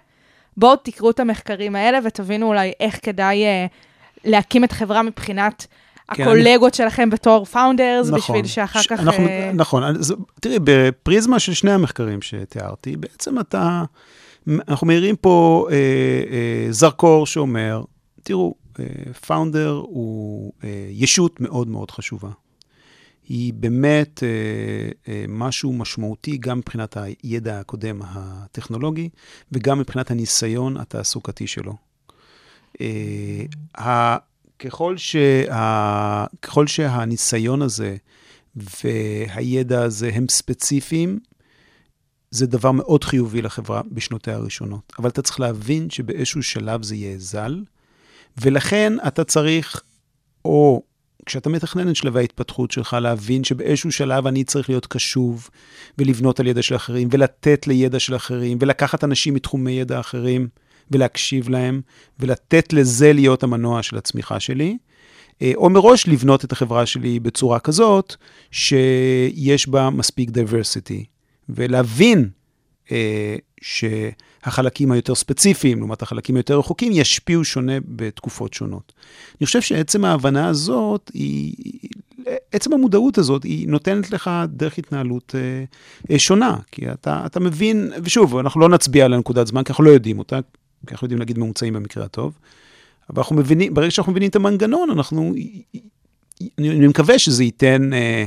בואו 0.57 0.75
תקראו 0.75 1.11
את 1.11 1.19
המחקרים 1.19 1.75
האלה 1.75 1.99
ותבינו 2.03 2.47
אולי 2.47 2.71
איך 2.79 2.99
כדאי 3.01 3.45
אה, 3.45 3.65
להקים 4.25 4.63
את 4.63 4.71
החברה 4.71 5.01
מבחינת 5.01 5.67
כן, 6.13 6.23
הקולגות 6.23 6.73
שלכם 6.73 7.09
בתור 7.09 7.45
founders, 7.45 8.07
נכון. 8.07 8.17
בשביל 8.17 8.45
שאחר 8.45 8.81
ש- 8.81 8.87
כך... 8.87 8.99
אנחנו, 8.99 9.27
אה, 9.27 9.51
נכון, 9.53 9.83
אז, 9.83 10.13
תראי, 10.41 10.57
בפריזמה 10.63 11.39
של 11.39 11.53
שני 11.53 11.71
המחקרים 11.71 12.21
שתיארתי, 12.21 12.97
בעצם 12.97 13.39
אתה, 13.39 13.83
אנחנו 14.67 14.87
מאירים 14.87 15.15
פה 15.15 15.67
אה, 15.71 15.75
אה, 15.75 16.67
זרקור 16.71 17.25
שאומר, 17.25 17.83
תראו, 18.23 18.55
פאונדר 19.27 19.81
הוא 19.83 20.51
אה, 20.63 20.69
ישות 20.89 21.41
מאוד 21.41 21.67
מאוד 21.67 21.91
חשובה. 21.91 22.29
היא 23.29 23.53
באמת 23.53 24.23
אה, 24.23 24.29
אה, 25.07 25.25
משהו 25.27 25.73
משמעותי 25.73 26.37
גם 26.37 26.57
מבחינת 26.57 26.97
הידע 26.97 27.59
הקודם 27.59 28.01
הטכנולוגי 28.05 29.09
וגם 29.51 29.79
מבחינת 29.79 30.11
הניסיון 30.11 30.77
התעסוקתי 30.77 31.47
שלו. 31.47 31.75
אה, 32.81 34.17
ככל, 34.59 34.97
שה, 34.97 36.25
ככל 36.41 36.67
שהניסיון 36.67 37.61
הזה 37.61 37.95
והידע 38.55 39.81
הזה 39.83 40.09
הם 40.13 40.25
ספציפיים, 40.29 41.19
זה 42.31 42.47
דבר 42.47 42.71
מאוד 42.71 43.03
חיובי 43.03 43.41
לחברה 43.41 43.81
בשנותיה 43.91 44.35
הראשונות. 44.35 44.93
אבל 44.99 45.09
אתה 45.09 45.21
צריך 45.21 45.39
להבין 45.39 45.89
שבאיזשהו 45.89 46.43
שלב 46.43 46.83
זה 46.83 46.95
יהיה 46.95 47.17
זל, 47.17 47.63
ולכן 48.41 48.93
אתה 49.07 49.23
צריך, 49.23 49.81
או 50.45 50.83
כשאתה 51.27 51.49
מתכנן 51.49 51.89
את 51.89 51.95
שלבי 51.95 52.19
ההתפתחות 52.19 52.71
שלך, 52.71 52.97
להבין 53.01 53.43
שבאיזשהו 53.43 53.91
שלב 53.91 54.27
אני 54.27 54.43
צריך 54.43 54.69
להיות 54.69 54.85
קשוב 54.85 55.49
ולבנות 55.97 56.39
על 56.39 56.47
ידע 56.47 56.61
של 56.61 56.75
אחרים, 56.75 57.07
ולתת 57.11 57.67
לידע 57.67 57.99
של 57.99 58.15
אחרים, 58.15 58.57
ולקחת 58.61 59.03
אנשים 59.03 59.33
מתחומי 59.33 59.71
ידע 59.71 59.99
אחרים, 59.99 60.47
ולהקשיב 60.91 61.49
להם, 61.49 61.81
ולתת 62.19 62.73
לזה 62.73 63.13
להיות 63.13 63.43
המנוע 63.43 63.83
של 63.83 63.97
הצמיחה 63.97 64.39
שלי. 64.39 64.77
אה, 65.41 65.51
או 65.55 65.69
מראש 65.69 66.07
לבנות 66.07 66.45
את 66.45 66.51
החברה 66.51 66.85
שלי 66.85 67.19
בצורה 67.19 67.59
כזאת, 67.59 68.15
שיש 68.51 69.67
בה 69.67 69.89
מספיק 69.89 70.29
diversity, 70.29 71.03
ולהבין 71.49 72.29
אה, 72.91 73.35
שהחלקים 74.47 74.91
היותר 74.91 75.15
ספציפיים, 75.15 75.79
לעומת 75.79 76.01
החלקים 76.01 76.35
היותר 76.35 76.59
רחוקים, 76.59 76.91
ישפיעו 76.95 77.45
שונה 77.45 77.73
בתקופות 77.85 78.53
שונות. 78.53 78.93
אני 79.39 79.45
חושב 79.45 79.61
שעצם 79.61 80.05
ההבנה 80.05 80.47
הזאת, 80.47 81.11
היא, 81.13 81.53
עצם 82.51 82.73
המודעות 82.73 83.17
הזאת, 83.17 83.43
היא 83.43 83.67
נותנת 83.67 84.11
לך 84.11 84.31
דרך 84.47 84.77
התנהלות 84.77 85.35
אה, 85.37 85.63
אה, 86.11 86.19
שונה, 86.19 86.57
כי 86.71 86.91
אתה, 86.91 87.23
אתה 87.25 87.39
מבין, 87.39 87.91
ושוב, 88.03 88.37
אנחנו 88.37 88.61
לא 88.61 88.69
נצביע 88.69 89.05
על 89.05 89.13
הנקודת 89.13 89.47
זמן, 89.47 89.63
כי 89.63 89.71
אנחנו 89.71 89.83
לא 89.83 89.89
יודעים 89.89 90.19
אותה, 90.19 90.39
כי 90.87 90.91
אנחנו 90.93 91.05
יודעים 91.05 91.19
להגיד 91.19 91.39
ממוצעים 91.39 91.73
במקרה 91.73 92.05
הטוב. 92.05 92.37
אבל 93.09 93.19
אנחנו 93.19 93.35
מבינים, 93.35 93.73
ברגע 93.73 93.91
שאנחנו 93.91 94.11
מבינים 94.11 94.29
את 94.29 94.35
המנגנון, 94.35 94.89
אנחנו, 94.89 95.33
אני 96.59 96.87
מקווה 96.87 97.19
שזה 97.19 97.43
ייתן, 97.43 97.93
אה, 97.93 98.25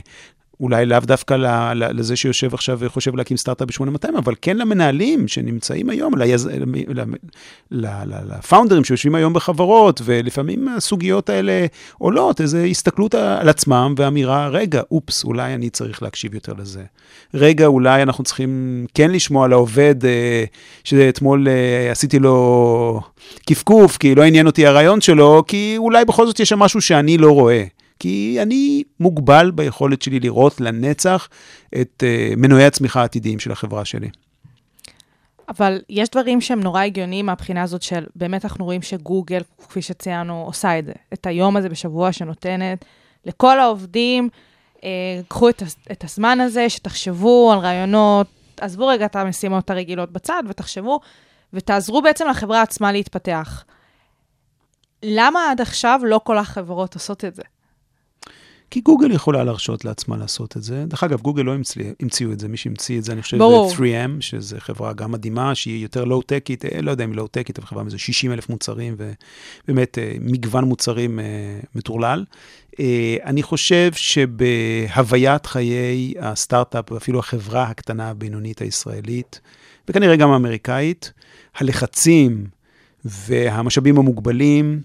אולי 0.61 0.87
לאו 0.87 1.01
דווקא 1.01 1.35
לזה 1.75 2.17
שיושב 2.17 2.55
עכשיו 2.55 2.77
וחושב 2.81 3.17
להקים 3.17 3.37
סטארט-אפ 3.37 3.69
ב-8200, 3.69 4.19
אבל 4.19 4.35
כן 4.43 4.57
למנהלים 4.57 5.29
שנמצאים 5.29 5.91
היום, 5.91 6.19
ליז, 6.19 6.49
לפאונדרים 7.71 8.85
שיושבים 8.85 9.15
היום 9.15 9.33
בחברות, 9.33 10.01
ולפעמים 10.05 10.69
הסוגיות 10.69 11.31
האלה 11.31 11.67
עולות, 11.99 12.41
איזו 12.41 12.59
הסתכלות 12.59 13.15
על 13.15 13.49
עצמם 13.49 13.95
ואמירה, 13.97 14.49
רגע, 14.49 14.83
אופס, 14.91 15.25
אולי 15.25 15.55
אני 15.55 15.71
צריך 15.71 16.03
להקשיב 16.03 16.35
יותר 16.35 16.53
לזה. 16.59 16.83
רגע, 17.35 17.67
אולי 17.67 18.03
אנחנו 18.03 18.25
צריכים 18.25 18.87
כן 18.95 19.11
לשמוע 19.11 19.49
לעובד, 19.49 20.05
אה, 20.05 20.45
שאתמול 20.85 21.49
אה, 21.49 21.91
עשיתי 21.91 22.19
לו 22.19 23.01
קפקוף, 23.47 23.97
כי 23.97 24.15
לא 24.15 24.23
עניין 24.23 24.47
אותי 24.47 24.67
הרעיון 24.67 25.01
שלו, 25.01 25.45
כי 25.49 25.75
אולי 25.79 26.05
בכל 26.05 26.27
זאת 26.27 26.41
יש 26.41 26.49
שם 26.49 26.59
משהו 26.59 26.81
שאני 26.81 27.19
לא 27.19 27.31
רואה. 27.31 27.65
כי 28.01 28.39
אני 28.43 28.83
מוגבל 29.01 29.51
ביכולת 29.51 30.03
שלי 30.03 30.21
לראות 30.21 30.61
לנצח 30.61 31.29
את 31.81 32.03
uh, 32.03 32.37
מנועי 32.37 32.65
הצמיחה 32.65 33.01
העתידיים 33.01 33.39
של 33.39 33.53
החברה 33.53 33.85
שלי. 33.85 34.09
אבל 35.49 35.81
יש 35.89 36.09
דברים 36.09 36.41
שהם 36.41 36.61
נורא 36.61 36.83
הגיוניים 36.83 37.27
מהבחינה 37.27 37.63
הזאת 37.63 37.83
של, 37.83 38.05
באמת 38.17 38.45
אנחנו 38.45 38.65
רואים 38.65 38.83
שגוגל, 38.83 39.41
כפי 39.69 39.83
שציינו, 39.83 40.45
עושה 40.47 40.79
את 40.79 40.87
זה. 40.87 40.93
את 41.13 41.27
היום 41.27 41.57
הזה 41.57 41.69
בשבוע 41.69 42.13
שנותנת 42.13 42.85
לכל 43.25 43.61
העובדים, 43.61 44.29
אה, 44.85 44.89
קחו 45.29 45.49
את, 45.49 45.63
את 45.93 46.05
הזמן 46.05 46.41
הזה, 46.41 46.71
שתחשבו 46.71 47.53
על 47.53 47.59
רעיונות, 47.59 48.27
עזבו 48.61 48.87
רגע 48.87 49.07
את 49.07 49.17
המשימות 49.17 49.71
הרגילות 49.71 50.13
בצד 50.13 50.43
ותחשבו, 50.49 51.01
ותעזרו 51.53 52.03
בעצם 52.03 52.29
לחברה 52.29 52.63
עצמה 52.63 52.93
להתפתח. 52.93 53.65
למה 55.03 55.51
עד 55.51 55.61
עכשיו 55.61 56.01
לא 56.05 56.21
כל 56.25 56.39
החברות 56.39 56.95
עושות 56.95 57.25
את 57.25 57.35
זה? 57.35 57.43
כי 58.71 58.81
גוגל 58.81 59.13
יכולה 59.13 59.45
להרשות 59.45 59.85
לעצמה 59.85 60.17
לעשות 60.17 60.57
את 60.57 60.63
זה. 60.63 60.85
דרך 60.87 61.05
אגב, 61.05 61.21
גוגל 61.21 61.43
לא 61.43 61.55
המציא, 61.55 61.85
המציאו 62.01 62.33
את 62.33 62.41
זה, 62.41 62.49
מי 62.49 62.57
שהמציא 62.57 62.99
את 62.99 63.05
זה, 63.05 63.13
אני 63.13 63.23
חושב, 63.23 63.39
ברור. 63.39 63.71
זה 63.71 63.77
3M, 63.77 64.21
שזו 64.21 64.57
חברה 64.59 64.93
גם 64.93 65.13
מדהימה, 65.13 65.55
שהיא 65.55 65.83
יותר 65.83 66.05
לואו-טקית, 66.05 66.65
לא 66.83 66.91
יודע 66.91 67.05
אם 67.05 67.11
היא 67.11 67.17
לואו-טקית, 67.17 67.59
אבל 67.59 67.67
חברה 67.67 67.85
איזה 67.85 67.99
60 67.99 68.33
אלף 68.33 68.49
מוצרים, 68.49 68.97
ובאמת 69.67 69.99
אה, 69.99 70.13
מגוון 70.21 70.65
מוצרים 70.65 71.21
אה, 71.21 71.25
מטורלל. 71.75 72.25
אה, 72.81 73.17
אני 73.25 73.43
חושב 73.43 73.91
שבהוויית 73.93 75.47
חיי 75.47 76.15
הסטארט-אפ, 76.21 76.93
ואפילו 76.93 77.19
החברה 77.19 77.63
הקטנה 77.63 78.11
הבינונית 78.11 78.61
הישראלית, 78.61 79.41
וכנראה 79.89 80.17
גם 80.17 80.31
האמריקאית, 80.31 81.13
הלחצים 81.55 82.47
והמשאבים 83.05 83.99
המוגבלים, 83.99 84.81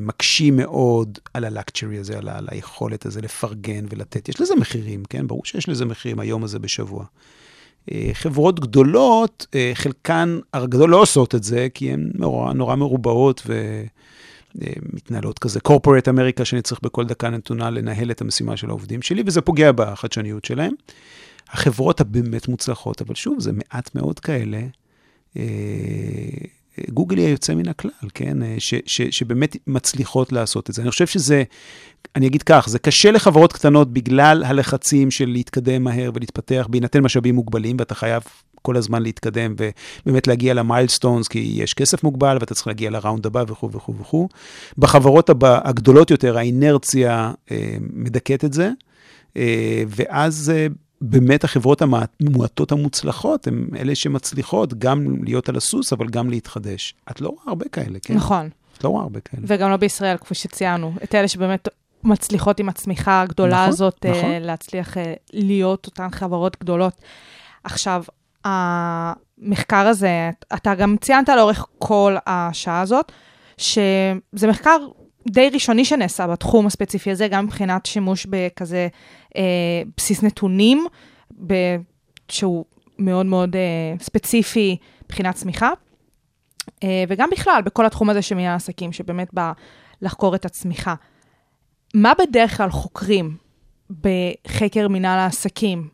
מקשים 0.00 0.56
מאוד 0.56 1.18
על 1.34 1.44
הלקצ'רי 1.44 1.98
הזה, 1.98 2.18
על, 2.18 2.28
על 2.28 2.48
היכולת 2.50 3.06
הזה 3.06 3.20
לפרגן 3.20 3.84
ולתת. 3.90 4.28
יש 4.28 4.40
לזה 4.40 4.54
מחירים, 4.54 5.04
כן? 5.04 5.26
ברור 5.26 5.44
שיש 5.44 5.68
לזה 5.68 5.84
מחירים 5.84 6.20
היום 6.20 6.44
הזה 6.44 6.58
בשבוע. 6.58 7.04
חברות 8.12 8.60
גדולות, 8.60 9.46
חלקן 9.74 10.38
הגדול 10.54 10.90
לא 10.90 11.02
עושות 11.02 11.34
את 11.34 11.44
זה, 11.44 11.68
כי 11.74 11.92
הן 11.92 12.10
נורא, 12.14 12.52
נורא 12.52 12.76
מרובעות 12.76 13.46
ומתנהלות 14.56 15.38
כזה 15.38 15.60
corporate 15.68 16.08
אמריקה, 16.08 16.44
שאני 16.44 16.62
צריך 16.62 16.80
בכל 16.82 17.04
דקה 17.06 17.30
נתונה 17.30 17.70
לנהל 17.70 18.10
את 18.10 18.20
המשימה 18.20 18.56
של 18.56 18.68
העובדים 18.68 19.02
שלי, 19.02 19.22
וזה 19.26 19.40
פוגע 19.40 19.72
בחדשניות 19.72 20.44
שלהם. 20.44 20.72
החברות 21.48 22.00
הבאמת 22.00 22.48
מוצלחות, 22.48 23.02
אבל 23.02 23.14
שוב, 23.14 23.40
זה 23.40 23.52
מעט 23.52 23.94
מאוד 23.94 24.20
כאלה. 24.20 24.60
גוגל 26.90 27.18
היא 27.18 27.26
היוצא 27.26 27.54
מן 27.54 27.68
הכלל, 27.68 27.90
כן? 28.14 28.38
ש, 28.58 28.74
ש, 28.86 29.02
שבאמת 29.02 29.56
מצליחות 29.66 30.32
לעשות 30.32 30.70
את 30.70 30.74
זה. 30.74 30.82
אני 30.82 30.90
חושב 30.90 31.06
שזה, 31.06 31.42
אני 32.16 32.26
אגיד 32.26 32.42
כך, 32.42 32.66
זה 32.68 32.78
קשה 32.78 33.10
לחברות 33.10 33.52
קטנות 33.52 33.92
בגלל 33.92 34.44
הלחצים 34.44 35.10
של 35.10 35.28
להתקדם 35.28 35.84
מהר 35.84 36.10
ולהתפתח 36.14 36.66
בהינתן 36.70 37.00
משאבים 37.00 37.34
מוגבלים, 37.34 37.76
ואתה 37.78 37.94
חייב 37.94 38.22
כל 38.62 38.76
הזמן 38.76 39.02
להתקדם 39.02 39.54
ובאמת 40.06 40.26
להגיע 40.26 40.54
למיילסטונס, 40.54 41.28
כי 41.28 41.52
יש 41.56 41.74
כסף 41.74 42.04
מוגבל 42.04 42.36
ואתה 42.40 42.54
צריך 42.54 42.66
להגיע 42.66 42.90
לראונד 42.90 43.26
הבא 43.26 43.44
וכו' 43.48 43.72
וכו' 43.72 43.94
וכו'. 44.00 44.28
בחברות 44.78 45.30
הבא, 45.30 45.60
הגדולות 45.64 46.10
יותר, 46.10 46.38
האינרציה 46.38 47.32
אה, 47.50 47.76
מדכאת 47.80 48.44
את 48.44 48.52
זה, 48.52 48.70
אה, 49.36 49.82
ואז... 49.88 50.52
אה, 51.04 51.08
באמת 51.10 51.44
החברות 51.44 51.82
המועטות 51.82 52.72
המוצלחות 52.72 53.46
הן 53.46 53.66
אלה 53.76 53.94
שמצליחות 53.94 54.74
גם 54.74 55.24
להיות 55.24 55.48
על 55.48 55.56
הסוס, 55.56 55.92
אבל 55.92 56.06
גם 56.08 56.30
להתחדש. 56.30 56.94
את 57.10 57.20
לא 57.20 57.28
רואה 57.28 57.42
הרבה 57.46 57.68
כאלה, 57.68 57.98
כן? 58.02 58.14
נכון. 58.14 58.48
את 58.78 58.84
לא 58.84 58.88
רואה 58.88 59.02
הרבה 59.02 59.20
כאלה. 59.20 59.42
וגם 59.46 59.70
לא 59.70 59.76
בישראל, 59.76 60.16
כפי 60.16 60.34
שציינו. 60.34 60.92
את 61.04 61.14
אלה 61.14 61.28
שבאמת 61.28 61.68
מצליחות 62.04 62.60
עם 62.60 62.68
הצמיחה 62.68 63.20
הגדולה 63.20 63.56
נכון, 63.56 63.68
הזאת, 63.68 64.06
נכון. 64.06 64.30
להצליח 64.40 64.96
להיות 65.32 65.86
אותן 65.86 66.10
חברות 66.10 66.56
גדולות. 66.60 66.94
עכשיו, 67.64 68.04
המחקר 68.44 69.76
הזה, 69.86 70.30
אתה 70.54 70.74
גם 70.74 70.96
ציינת 71.00 71.28
לאורך 71.28 71.66
כל 71.78 72.16
השעה 72.26 72.80
הזאת, 72.80 73.12
שזה 73.56 74.48
מחקר 74.48 74.76
די 75.28 75.50
ראשוני 75.52 75.84
שנעשה 75.84 76.26
בתחום 76.26 76.66
הספציפי 76.66 77.10
הזה, 77.10 77.28
גם 77.28 77.44
מבחינת 77.44 77.86
שימוש 77.86 78.26
בכזה 78.30 78.76
אה, 78.76 78.88
בסיס 79.96 80.22
נתונים, 80.22 80.86
שהוא 82.28 82.64
מאוד 82.98 83.26
מאוד 83.26 83.56
אה, 83.56 83.94
ספציפי 84.00 84.76
מבחינת 85.04 85.34
צמיחה, 85.34 85.70
אה, 86.84 87.04
וגם 87.08 87.28
בכלל, 87.32 87.62
בכל 87.64 87.86
התחום 87.86 88.10
הזה 88.10 88.22
של 88.22 88.38
העסקים, 88.38 88.92
שבאמת 88.92 89.34
בא 89.34 89.52
לחקור 90.02 90.34
את 90.34 90.44
הצמיחה. 90.44 90.94
מה 91.94 92.12
בדרך 92.18 92.56
כלל 92.56 92.70
חוקרים 92.70 93.36
בחקר 94.00 94.88
מנהל 94.88 95.18
העסקים? 95.18 95.88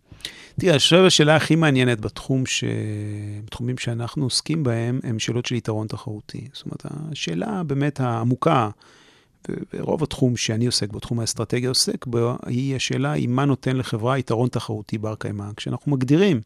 תראה, 0.61 0.73
אני 0.73 0.79
חושב 0.79 1.05
השאלה 1.07 1.37
הכי 1.37 1.57
מעניינת 1.57 2.01
בתחום 2.01 2.47
ש... 2.47 2.65
בתחומים 3.45 3.79
שאנחנו 3.79 4.25
עוסקים 4.25 4.63
בהם, 4.63 5.01
הם 5.03 5.19
שאלות 5.19 5.47
של 5.47 5.55
יתרון 5.55 5.87
תחרותי. 5.87 6.49
זאת 6.53 6.65
אומרת, 6.65 6.87
השאלה 7.13 7.63
באמת 7.63 8.01
העמוקה, 8.01 8.69
ורוב 9.75 10.03
התחום 10.03 10.37
שאני 10.37 10.67
עוסק 10.67 10.93
בו, 10.93 11.01
תחום 11.01 11.21
האסטרטגיה 11.21 11.69
עוסק 11.69 12.07
בו, 12.07 12.37
היא 12.47 12.77
השאלה 12.77 13.13
היא 13.13 13.29
מה 13.29 13.45
נותן 13.45 13.77
לחברה 13.77 14.19
יתרון 14.19 14.49
תחרותי 14.49 14.99
בר 14.99 15.15
קיימא. 15.15 15.45
כשאנחנו 15.57 15.93
מגדירים 15.93 16.41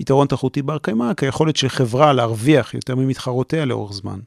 יתרון 0.00 0.26
תחרותי 0.26 0.62
בר 0.62 0.78
קיימא 0.78 1.14
כיכולת 1.14 1.56
של 1.56 1.68
חברה 1.68 2.12
להרוויח 2.12 2.74
יותר 2.74 2.94
ממתחרותיה 2.94 3.64
לאורך 3.64 3.92
זמן. 3.92 4.18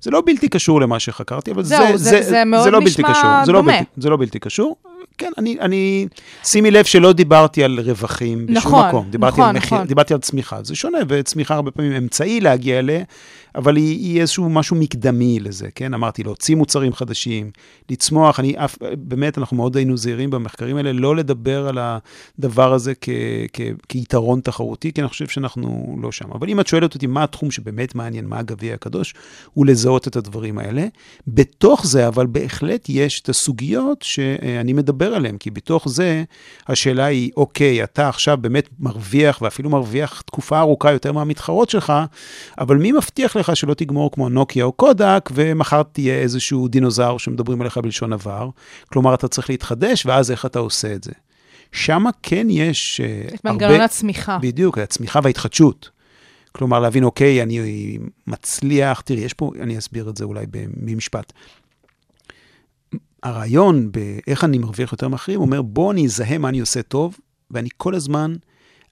זה 0.00 0.10
לא 0.10 0.22
בלתי 0.26 0.48
קשור 0.48 0.80
למה 0.80 1.00
שחקרתי, 1.00 1.50
אבל 1.50 1.62
זהו, 1.62 1.86
זה, 1.86 1.96
זה- 1.96 2.22
זה, 2.22 2.30
זה 2.30 2.44
מאוד 2.44 2.64
זה 2.64 2.70
לא 2.70 2.80
בלתי 2.80 3.02
קשור. 3.02 3.30
זה 3.46 3.52
לא. 3.52 3.62
בלתי, 3.62 3.84
זה 3.96 4.10
לא 4.10 4.16
בלתי 4.16 4.38
קשור. 4.38 4.76
כן, 5.18 5.30
אני, 5.38 5.56
אני, 5.60 6.06
שימי 6.44 6.70
לב 6.70 6.84
שלא 6.84 7.12
דיברתי 7.12 7.64
על 7.64 7.80
רווחים 7.80 8.46
בשום 8.46 8.56
נכון, 8.56 8.88
מקום. 8.88 9.10
דיברתי 9.10 9.32
נכון, 9.32 9.48
על 9.48 9.56
מחיר, 9.56 9.74
נכון. 9.74 9.86
דיברתי 9.86 10.14
על 10.14 10.20
צמיחה. 10.20 10.62
זה 10.62 10.74
שונה, 10.74 10.98
וצמיחה 11.08 11.54
הרבה 11.54 11.70
פעמים 11.70 11.92
אמצעי 11.92 12.40
להגיע 12.40 12.78
אליה, 12.78 13.04
אבל 13.54 13.76
היא, 13.76 13.98
היא 13.98 14.20
איזשהו 14.20 14.48
משהו 14.48 14.76
מקדמי 14.76 15.40
לזה, 15.40 15.68
כן? 15.74 15.94
אמרתי, 15.94 16.22
להוציא 16.22 16.56
מוצרים 16.56 16.92
חדשים, 16.92 17.50
לצמוח. 17.90 18.40
אני 18.40 18.54
אף, 18.56 18.76
באמת, 18.98 19.38
אנחנו 19.38 19.56
מאוד 19.56 19.76
היינו 19.76 19.96
זהירים 19.96 20.30
במחקרים 20.30 20.76
האלה, 20.76 20.92
לא 20.92 21.16
לדבר 21.16 21.68
על 21.68 21.78
הדבר 21.78 22.72
הזה 22.72 22.92
כ, 23.00 23.08
כ, 23.52 23.60
כיתרון 23.88 24.40
תחרותי, 24.40 24.92
כי 24.92 25.00
אני 25.00 25.08
חושב 25.08 25.28
שאנחנו 25.28 25.96
לא 26.02 26.12
שם. 26.12 26.32
אבל 26.32 26.48
אם 26.48 26.60
את 26.60 26.66
שואלת 26.66 26.94
אותי 26.94 27.06
מה 27.06 27.24
התחום 27.24 27.50
שבאמת 27.50 27.94
מעניין, 27.94 28.26
מה 28.26 28.38
הגביע 28.38 28.74
הקדוש, 28.74 29.14
הוא 29.52 29.66
לזהות 29.66 30.08
את 30.08 30.16
הדברים 30.16 30.58
האלה. 30.58 30.86
בתוך 31.26 31.86
זה, 31.86 32.08
אבל 32.08 32.26
בהחלט 32.26 32.86
יש 32.88 33.20
את 33.20 33.28
הסוגיות 33.28 34.02
שאני 34.02 34.72
מדבר 34.72 35.03
עליהן, 35.12 35.36
כי 35.38 35.50
בתוך 35.50 35.88
זה 35.88 36.24
השאלה 36.66 37.04
היא, 37.04 37.30
אוקיי, 37.36 37.84
אתה 37.84 38.08
עכשיו 38.08 38.36
באמת 38.40 38.68
מרוויח, 38.78 39.42
ואפילו 39.42 39.70
מרוויח 39.70 40.20
תקופה 40.20 40.60
ארוכה 40.60 40.92
יותר 40.92 41.12
מהמתחרות 41.12 41.70
שלך, 41.70 41.92
אבל 42.58 42.76
מי 42.76 42.92
מבטיח 42.92 43.36
לך 43.36 43.56
שלא 43.56 43.74
תגמור 43.74 44.10
כמו 44.10 44.28
נוקיה 44.28 44.64
או 44.64 44.72
קודק, 44.72 45.30
ומחר 45.34 45.82
תהיה 45.82 46.14
איזשהו 46.14 46.68
דינוזאור 46.68 47.18
שמדברים 47.18 47.60
עליך 47.60 47.78
בלשון 47.78 48.12
עבר? 48.12 48.48
כלומר, 48.92 49.14
אתה 49.14 49.28
צריך 49.28 49.50
להתחדש, 49.50 50.06
ואז 50.06 50.30
איך 50.30 50.46
אתה 50.46 50.58
עושה 50.58 50.94
את 50.94 51.04
זה? 51.04 51.12
שמה 51.72 52.10
כן 52.22 52.46
יש 52.50 53.00
אה, 53.00 53.34
את 53.34 53.44
מנגנון 53.44 53.80
הצמיחה. 53.80 54.38
בדיוק, 54.38 54.78
הצמיחה 54.78 55.20
וההתחדשות. 55.22 55.90
כלומר, 56.52 56.80
להבין, 56.80 57.04
אוקיי, 57.04 57.42
אני 57.42 57.98
מצליח, 58.26 59.00
תראי, 59.00 59.20
יש 59.20 59.32
פה, 59.32 59.50
אני 59.60 59.78
אסביר 59.78 60.08
את 60.08 60.16
זה 60.16 60.24
אולי 60.24 60.46
במשפט. 60.50 61.32
הרעיון 63.24 63.90
באיך 63.92 64.44
אני 64.44 64.58
מרוויח 64.58 64.92
יותר 64.92 65.08
מאחרים, 65.08 65.40
אומר, 65.40 65.62
בוא 65.62 65.92
אני 65.92 66.04
אזהה 66.04 66.38
מה 66.38 66.48
אני 66.48 66.60
עושה 66.60 66.82
טוב, 66.82 67.16
ואני 67.50 67.68
כל 67.76 67.94
הזמן 67.94 68.34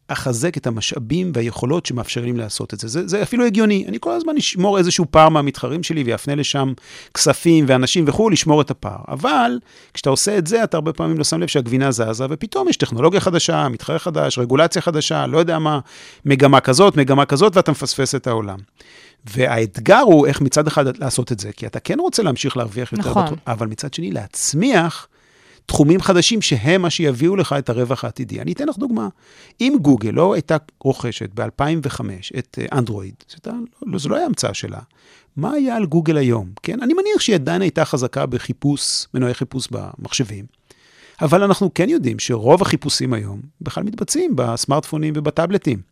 אחזק 0.08 0.56
את 0.56 0.66
המשאבים 0.66 1.32
והיכולות 1.34 1.86
שמאפשרים 1.86 2.36
לעשות 2.36 2.74
את 2.74 2.80
זה. 2.80 2.88
זה. 2.88 3.08
זה 3.08 3.22
אפילו 3.22 3.44
הגיוני. 3.44 3.84
אני 3.88 3.96
כל 4.00 4.12
הזמן 4.12 4.36
אשמור 4.36 4.78
איזשהו 4.78 5.04
פער 5.10 5.28
מהמתחרים 5.28 5.82
שלי 5.82 6.02
ויפנה 6.02 6.34
לשם 6.34 6.72
כספים 7.14 7.64
ואנשים 7.68 8.04
וכו', 8.08 8.30
לשמור 8.30 8.60
את 8.60 8.70
הפער. 8.70 8.98
אבל 9.08 9.58
כשאתה 9.94 10.10
עושה 10.10 10.38
את 10.38 10.46
זה, 10.46 10.64
אתה 10.64 10.76
הרבה 10.76 10.92
פעמים 10.92 11.18
לא 11.18 11.24
שם 11.24 11.40
לב 11.40 11.48
שהגבינה 11.48 11.90
זזה, 11.90 12.26
ופתאום 12.30 12.68
יש 12.68 12.76
טכנולוגיה 12.76 13.20
חדשה, 13.20 13.68
מתחרה 13.68 13.98
חדש, 13.98 14.38
רגולציה 14.38 14.82
חדשה, 14.82 15.26
לא 15.26 15.38
יודע 15.38 15.58
מה, 15.58 15.80
מגמה 16.24 16.60
כזאת, 16.60 16.96
מגמה 16.96 17.24
כזאת, 17.24 17.56
ואתה 17.56 17.70
מפספס 17.70 18.14
את 18.14 18.26
העולם. 18.26 18.58
והאתגר 19.30 19.98
הוא 19.98 20.26
איך 20.26 20.40
מצד 20.40 20.66
אחד 20.66 20.98
לעשות 20.98 21.32
את 21.32 21.40
זה, 21.40 21.52
כי 21.52 21.66
אתה 21.66 21.80
כן 21.80 22.00
רוצה 22.00 22.22
להמשיך 22.22 22.56
להרוויח 22.56 22.92
יותר, 22.92 23.10
נכון. 23.10 23.22
בתחום, 23.22 23.38
אבל 23.46 23.66
מצד 23.66 23.94
שני 23.94 24.10
להצמיח 24.10 25.08
תחומים 25.66 26.00
חדשים 26.00 26.42
שהם 26.42 26.82
מה 26.82 26.90
שיביאו 26.90 27.36
לך 27.36 27.54
את 27.58 27.68
הרווח 27.68 28.04
העתידי. 28.04 28.40
אני 28.40 28.52
אתן 28.52 28.68
לך 28.68 28.78
דוגמה. 28.78 29.08
אם 29.60 29.76
גוגל 29.82 30.10
לא 30.10 30.34
הייתה 30.34 30.56
רוכשת 30.80 31.30
ב-2005 31.34 32.00
את 32.38 32.58
אה, 32.58 32.78
אנדרואיד, 32.78 33.14
לא, 33.86 33.98
זה 33.98 34.08
לא 34.08 34.16
היה 34.16 34.26
המצאה 34.26 34.54
שלה, 34.54 34.78
מה 35.36 35.52
היה 35.52 35.76
על 35.76 35.86
גוגל 35.86 36.16
היום? 36.16 36.48
כן? 36.62 36.82
אני 36.82 36.94
מניח 36.94 37.20
שהיא 37.20 37.34
עדיין 37.34 37.62
הייתה 37.62 37.84
חזקה 37.84 38.26
בחיפוש, 38.26 39.06
מנועי 39.14 39.34
חיפוש 39.34 39.68
במחשבים. 39.70 40.44
אבל 41.22 41.42
אנחנו 41.42 41.74
כן 41.74 41.88
יודעים 41.88 42.18
שרוב 42.18 42.62
החיפושים 42.62 43.12
היום 43.12 43.40
בכלל 43.60 43.84
מתבצעים 43.84 44.36
בסמארטפונים 44.36 45.14
ובטאבלטים. 45.16 45.91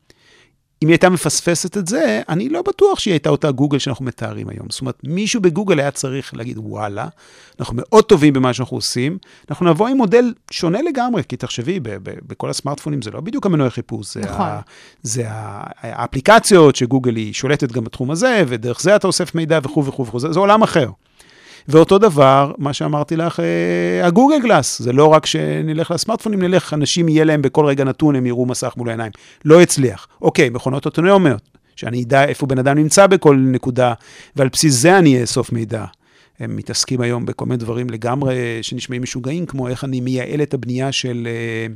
אם 0.82 0.88
היא 0.88 0.94
הייתה 0.94 1.08
מפספסת 1.08 1.76
את 1.76 1.86
זה, 1.88 2.22
אני 2.28 2.48
לא 2.48 2.62
בטוח 2.62 2.98
שהיא 2.98 3.12
הייתה 3.12 3.30
אותה 3.30 3.50
גוגל 3.50 3.78
שאנחנו 3.78 4.04
מתארים 4.04 4.48
היום. 4.48 4.66
זאת 4.70 4.80
אומרת, 4.80 4.98
מישהו 5.04 5.40
בגוגל 5.40 5.80
היה 5.80 5.90
צריך 5.90 6.34
להגיד, 6.34 6.58
וואלה, 6.58 7.06
אנחנו 7.60 7.74
מאוד 7.78 8.04
טובים 8.04 8.32
במה 8.32 8.52
שאנחנו 8.54 8.76
עושים, 8.76 9.18
אנחנו 9.50 9.66
נבוא 9.70 9.88
עם 9.88 9.96
מודל 9.96 10.34
שונה 10.50 10.82
לגמרי, 10.82 11.22
כי 11.28 11.36
תחשבי, 11.36 11.80
בכל 12.02 12.50
הסמארטפונים 12.50 13.02
זה 13.02 13.10
לא 13.10 13.20
בדיוק 13.20 13.46
המנועי 13.46 13.70
חיפוש, 13.70 14.14
זה, 14.14 14.20
נכון. 14.20 14.46
ה- 14.46 14.60
זה 15.02 15.24
ה- 15.28 15.64
האפליקציות 15.80 16.76
שגוגל 16.76 17.16
היא 17.16 17.32
שולטת 17.32 17.72
גם 17.72 17.84
בתחום 17.84 18.10
הזה, 18.10 18.42
ודרך 18.48 18.80
זה 18.80 18.96
אתה 18.96 19.06
אוסף 19.06 19.34
מידע 19.34 19.58
וכו' 19.62 19.84
וכו' 19.84 20.06
וכו', 20.06 20.20
זה, 20.20 20.32
זה 20.32 20.38
עולם 20.40 20.62
אחר. 20.62 20.88
ואותו 21.68 21.98
דבר, 21.98 22.52
מה 22.58 22.72
שאמרתי 22.72 23.16
לך, 23.16 23.40
אה, 23.40 24.06
הגוגל 24.06 24.42
גלאס, 24.42 24.82
זה 24.82 24.92
לא 24.92 25.06
רק 25.06 25.26
שנלך 25.26 25.90
לסמארטפונים, 25.90 26.42
נלך, 26.42 26.74
אנשים 26.74 27.08
יהיה 27.08 27.24
להם 27.24 27.42
בכל 27.42 27.66
רגע 27.66 27.84
נתון, 27.84 28.16
הם 28.16 28.26
יראו 28.26 28.46
מסך 28.46 28.74
מול 28.76 28.88
העיניים. 28.88 29.12
לא 29.44 29.60
הצליח. 29.60 30.08
אוקיי, 30.22 30.50
מכונות 30.50 30.86
אוטונומיות, 30.86 31.42
שאני 31.76 32.02
אדע 32.02 32.24
איפה 32.24 32.46
בן 32.46 32.58
אדם 32.58 32.78
נמצא 32.78 33.06
בכל 33.06 33.36
נקודה, 33.36 33.92
ועל 34.36 34.48
בסיס 34.52 34.74
זה 34.74 34.98
אני 34.98 35.22
אאסוף 35.22 35.52
מידע. 35.52 35.84
הם 36.40 36.56
מתעסקים 36.56 37.00
היום 37.00 37.26
בכל 37.26 37.44
מיני 37.44 37.56
דברים 37.56 37.90
לגמרי 37.90 38.58
שנשמעים 38.62 39.02
משוגעים, 39.02 39.46
כמו 39.46 39.68
איך 39.68 39.84
אני 39.84 40.00
מייעל 40.00 40.42
את 40.42 40.54
הבנייה 40.54 40.92
של 40.92 41.28
אה, 41.30 41.66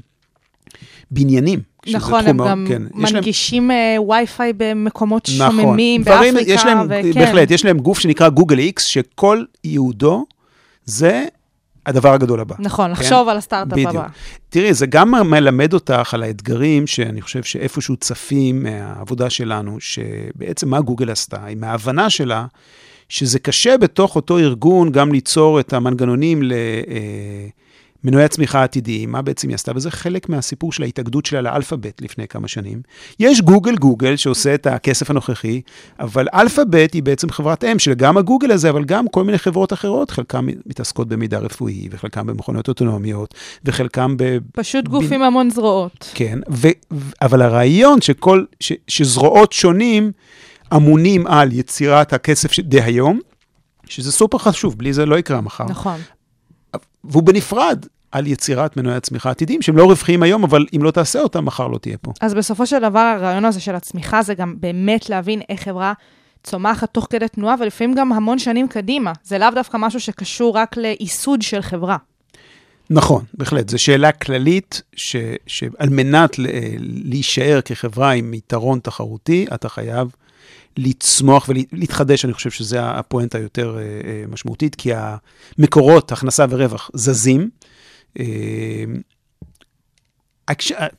בניינים. 1.10 1.60
נכון, 1.92 2.26
הם 2.26 2.36
גם 2.48 2.64
כן, 2.68 2.82
יש 2.82 3.12
להם- 3.12 3.14
מנגישים 3.14 3.70
אה, 3.70 3.96
וי-פיי 4.08 4.52
במקומות 4.56 5.28
נכון. 5.38 5.56
שוממים, 5.62 6.02
דברים- 6.02 6.34
באפריקה, 6.34 6.52
יש 6.52 6.64
להם, 6.64 6.78
וכן. 6.90 7.12
בהחלט, 7.20 7.50
יש 7.50 7.64
להם 7.64 7.78
גוף 7.78 7.98
שנקרא 7.98 8.28
גוגל 8.28 8.58
איקס, 8.58 8.84
שכל 8.84 9.44
ייעודו 9.64 10.24
זה 10.84 11.24
הדבר 11.86 12.12
הגדול 12.12 12.40
הבא. 12.40 12.54
נכון, 12.58 12.86
כן? 12.86 12.92
לחשוב 12.92 13.28
על 13.28 13.36
הסטארט-אפ. 13.36 13.78
הבא. 13.86 14.06
תראי, 14.48 14.74
זה 14.74 14.86
גם 14.86 15.10
מלמד 15.30 15.72
אותך 15.72 16.14
על 16.14 16.22
האתגרים 16.22 16.86
שאני 16.86 17.22
חושב 17.22 17.42
שאיפשהו 17.42 17.96
צפים 17.96 18.62
מהעבודה 18.62 19.30
שלנו, 19.30 19.76
שבעצם 19.80 20.68
מה 20.68 20.80
גוגל 20.80 21.10
עשתה, 21.10 21.46
עם 21.46 21.64
ההבנה 21.64 22.10
שלה, 22.10 22.46
שזה 23.08 23.38
קשה 23.38 23.78
בתוך 23.78 24.16
אותו 24.16 24.38
ארגון 24.38 24.90
גם 24.92 25.12
ליצור 25.12 25.60
את 25.60 25.72
המנגנונים 25.72 26.42
למנועי 28.04 28.24
הצמיחה 28.24 28.60
העתידיים, 28.60 29.12
מה 29.12 29.22
בעצם 29.22 29.48
היא 29.48 29.54
עשתה, 29.54 29.72
וזה 29.74 29.90
חלק 29.90 30.28
מהסיפור 30.28 30.72
של 30.72 30.82
ההתאגדות 30.82 31.26
שלה 31.26 31.40
לאלפאבית 31.40 32.02
לפני 32.02 32.28
כמה 32.28 32.48
שנים. 32.48 32.82
יש 33.20 33.40
גוגל 33.40 33.76
גוגל 33.76 34.16
שעושה 34.16 34.54
את 34.54 34.66
הכסף 34.66 35.10
הנוכחי, 35.10 35.60
אבל 36.00 36.26
אלפאבית 36.34 36.92
היא 36.92 37.02
בעצם 37.02 37.30
חברת 37.30 37.64
אם 37.64 37.78
של 37.78 37.94
גם 37.94 38.16
הגוגל 38.16 38.50
הזה, 38.50 38.70
אבל 38.70 38.84
גם 38.84 39.08
כל 39.08 39.24
מיני 39.24 39.38
חברות 39.38 39.72
אחרות, 39.72 40.10
חלקן 40.10 40.46
מתעסקות 40.66 41.08
במידע 41.08 41.38
רפואי, 41.38 41.88
וחלקן 41.90 42.26
במכונות 42.26 42.68
אוטונומיות, 42.68 43.34
וחלקן 43.64 44.14
ב... 44.16 44.38
פשוט 44.52 44.88
גופים 44.88 45.22
המון 45.22 45.50
זרועות. 45.50 46.10
כן, 46.14 46.38
ו, 46.50 46.68
אבל 47.22 47.42
הרעיון 47.42 48.00
שכל, 48.00 48.44
ש, 48.60 48.72
שזרועות 48.88 49.52
שונים 49.52 50.12
אמונים 50.76 51.26
על 51.26 51.52
יצירת 51.52 52.12
הכסף 52.12 52.52
ש- 52.52 52.60
דהיום, 52.60 53.20
שזה 53.88 54.12
סופר 54.12 54.38
חשוב, 54.38 54.78
בלי 54.78 54.92
זה 54.92 55.06
לא 55.06 55.18
יקרה 55.18 55.40
מחר. 55.40 55.64
נכון. 55.64 56.00
והוא 57.08 57.22
בנפרד 57.22 57.86
על 58.12 58.26
יצירת 58.26 58.76
מנועי 58.76 58.96
הצמיחה 58.96 59.28
העתידיים, 59.28 59.62
שהם 59.62 59.76
לא 59.76 59.84
רווחיים 59.84 60.22
היום, 60.22 60.44
אבל 60.44 60.66
אם 60.76 60.82
לא 60.82 60.90
תעשה 60.90 61.20
אותם, 61.20 61.44
מחר 61.44 61.68
לא 61.68 61.78
תהיה 61.78 61.96
פה. 61.98 62.12
אז 62.20 62.34
בסופו 62.34 62.66
של 62.66 62.78
דבר, 62.78 62.98
הרעיון 62.98 63.44
הזה 63.44 63.60
של 63.60 63.74
הצמיחה 63.74 64.22
זה 64.22 64.34
גם 64.34 64.54
באמת 64.60 65.10
להבין 65.10 65.40
איך 65.48 65.62
חברה 65.62 65.92
צומחת 66.42 66.88
תוך 66.92 67.06
כדי 67.10 67.28
תנועה, 67.28 67.54
ולפעמים 67.60 67.94
גם 67.94 68.12
המון 68.12 68.38
שנים 68.38 68.68
קדימה. 68.68 69.12
זה 69.24 69.38
לאו 69.38 69.48
דווקא 69.54 69.76
משהו 69.76 70.00
שקשור 70.00 70.56
רק 70.56 70.76
לייסוד 70.76 71.42
של 71.42 71.62
חברה. 71.62 71.96
נכון, 72.90 73.24
בהחלט. 73.34 73.68
זו 73.68 73.78
שאלה 73.82 74.12
כללית, 74.12 74.82
ש, 74.96 75.16
שעל 75.46 75.88
מנת 75.88 76.38
ל- 76.38 76.46
להישאר 77.04 77.60
כחברה 77.64 78.10
עם 78.10 78.34
יתרון 78.34 78.78
תחרותי, 78.78 79.46
אתה 79.54 79.68
חייב 79.68 80.08
לצמוח 80.76 81.48
ולהתחדש, 81.48 82.24
אני 82.24 82.32
חושב 82.32 82.50
שזה 82.50 82.84
הפואנטה 82.90 83.38
היותר 83.38 83.76
אה, 83.78 83.82
אה, 83.82 84.24
משמעותית, 84.28 84.74
כי 84.74 84.90
המקורות, 85.58 86.12
הכנסה 86.12 86.44
ורווח, 86.50 86.90
זזים. 86.94 87.50
אה, 88.18 88.24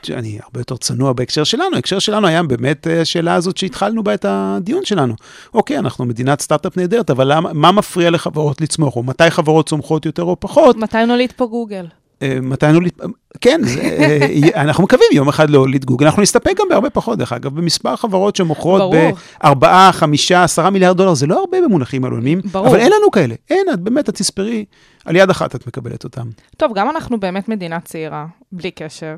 אני 0.09 0.39
הרבה 0.43 0.59
יותר 0.59 0.78
צנוע 0.78 1.13
בהקשר 1.13 1.43
שלנו, 1.43 1.76
ההקשר 1.76 1.99
שלנו 1.99 2.28
היה 2.28 2.43
באמת 2.43 2.88
השאלה 3.01 3.36
הזאת 3.36 3.57
שהתחלנו 3.57 4.03
בה 4.03 4.13
את 4.13 4.26
הדיון 4.30 4.86
שלנו. 4.86 5.13
אוקיי, 5.53 5.78
אנחנו 5.78 6.05
מדינת 6.05 6.41
סטארט-אפ 6.41 6.78
נהדרת, 6.78 7.09
אבל 7.09 7.34
למה, 7.36 7.53
מה 7.53 7.71
מפריע 7.71 8.09
לחברות 8.09 8.61
לצמוח, 8.61 8.95
או 8.95 9.03
מתי 9.03 9.30
חברות 9.30 9.69
צומחות 9.69 10.05
יותר 10.05 10.23
או 10.23 10.39
פחות? 10.39 10.76
מתי 10.76 11.05
נוליד 11.05 11.32
פה 11.32 11.45
גוגל? 11.45 11.86
אה, 12.22 12.38
מתי 12.41 12.72
נוליד, 12.72 12.93
כן, 13.41 13.61
זה, 13.63 13.82
אה, 13.82 14.61
אנחנו 14.61 14.84
מקווים 14.84 15.07
יום 15.13 15.28
אחד 15.28 15.49
להוליד 15.49 15.86
גוגל, 15.86 16.05
אנחנו 16.05 16.22
נסתפק 16.22 16.53
גם 16.59 16.66
בהרבה 16.70 16.89
פחות, 16.89 17.18
דרך 17.18 17.34
אגב, 17.34 17.55
במספר 17.55 17.95
חברות 17.95 18.36
שמוכרות 18.36 18.82
ברור. 18.82 19.11
ב-4, 19.43 19.91
5, 19.91 20.32
10 20.32 20.70
מיליארד 20.70 20.97
דולר, 20.97 21.13
זה 21.13 21.28
לא 21.28 21.39
הרבה 21.39 21.57
במונחים 21.66 22.05
עלומים. 22.05 22.41
אבל 22.53 22.80
אין 22.80 22.91
לנו 22.99 23.11
כאלה, 23.11 23.36
אין, 23.49 23.66
את 23.74 23.80
באמת, 23.80 24.09
את 24.09 24.16
תספרי, 24.16 24.66
על 25.05 25.16
יד 25.16 25.30
אחת 25.30 25.55
את 25.55 25.68
מקבלת 25.68 26.03
אותם. 26.03 26.28
טוב, 26.57 26.72
גם 26.76 26.89
אנחנו 26.89 27.20
באמת 27.20 27.49
מדינה 27.49 27.80
צעירה, 27.80 28.26
בלי 28.51 28.72
קשר. 28.72 29.16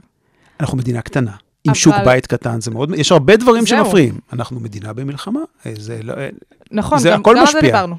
אנחנו 0.60 0.78
מדינה 0.78 1.02
קטנה, 1.02 1.32
עם 1.68 1.74
שוק 1.76 1.94
אבל- 1.94 2.06
בית 2.06 2.28
קטן, 2.28 2.62
זה 2.62 2.72
מאוד, 2.72 2.92
יש 2.96 3.12
הרבה 3.12 3.36
דברים 3.38 3.66
זהו. 3.66 3.86
שמפריעים. 3.86 4.20
אנחנו 4.34 4.60
מדינה 4.60 4.94
במלחמה, 4.94 5.40
אה, 5.66 5.72
זה 5.80 6.00
לא... 6.04 6.14
אה, 6.14 6.30
נכון, 6.72 7.00
זה 7.00 7.10
גם, 7.10 7.20
הכל 7.20 7.34
גם 7.34 7.40
על 7.40 7.46
זה 7.46 7.52
משפיע. 7.54 7.62
דיברנו. 7.62 7.96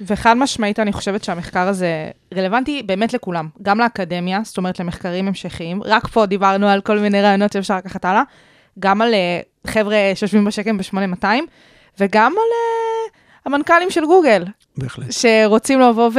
וחד 0.00 0.34
משמעית, 0.34 0.80
אני 0.80 0.92
חושבת 0.92 1.24
שהמחקר 1.24 1.68
הזה 1.68 2.10
רלוונטי 2.34 2.82
באמת 2.82 3.12
לכולם, 3.12 3.48
גם 3.62 3.80
לאקדמיה, 3.80 4.40
זאת 4.44 4.58
אומרת 4.58 4.80
למחקרים 4.80 5.28
המשכיים. 5.28 5.82
רק 5.84 6.06
פה 6.06 6.26
דיברנו 6.26 6.68
על 6.68 6.80
כל 6.80 6.98
מיני 6.98 7.22
רעיונות 7.22 7.52
שאפשר 7.52 7.76
לקחת 7.76 8.04
הלאה, 8.04 8.22
גם 8.78 9.02
על 9.02 9.14
אה, 9.14 9.40
חבר'ה 9.66 9.96
שיושבים 10.14 10.44
בשקם 10.44 10.78
ב-8200, 10.78 11.26
וגם 12.00 12.32
על 12.32 12.38
אה, 12.38 13.18
המנכ"לים 13.44 13.90
של 13.90 14.04
גוגל, 14.06 14.44
בהחלט. 14.76 15.06
שרוצים 15.10 15.80
לבוא 15.80 16.10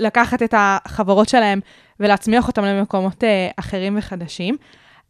ולקחת 0.00 0.42
את 0.42 0.54
החברות 0.56 1.28
שלהם 1.28 1.60
ולהצמיח 2.00 2.48
אותם 2.48 2.64
למקומות 2.64 3.24
אה, 3.24 3.48
אחרים 3.56 3.98
וחדשים. 3.98 4.56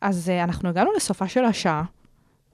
אז 0.00 0.30
אנחנו 0.42 0.68
הגענו 0.68 0.90
לסופה 0.96 1.28
של 1.28 1.44
השעה. 1.44 1.82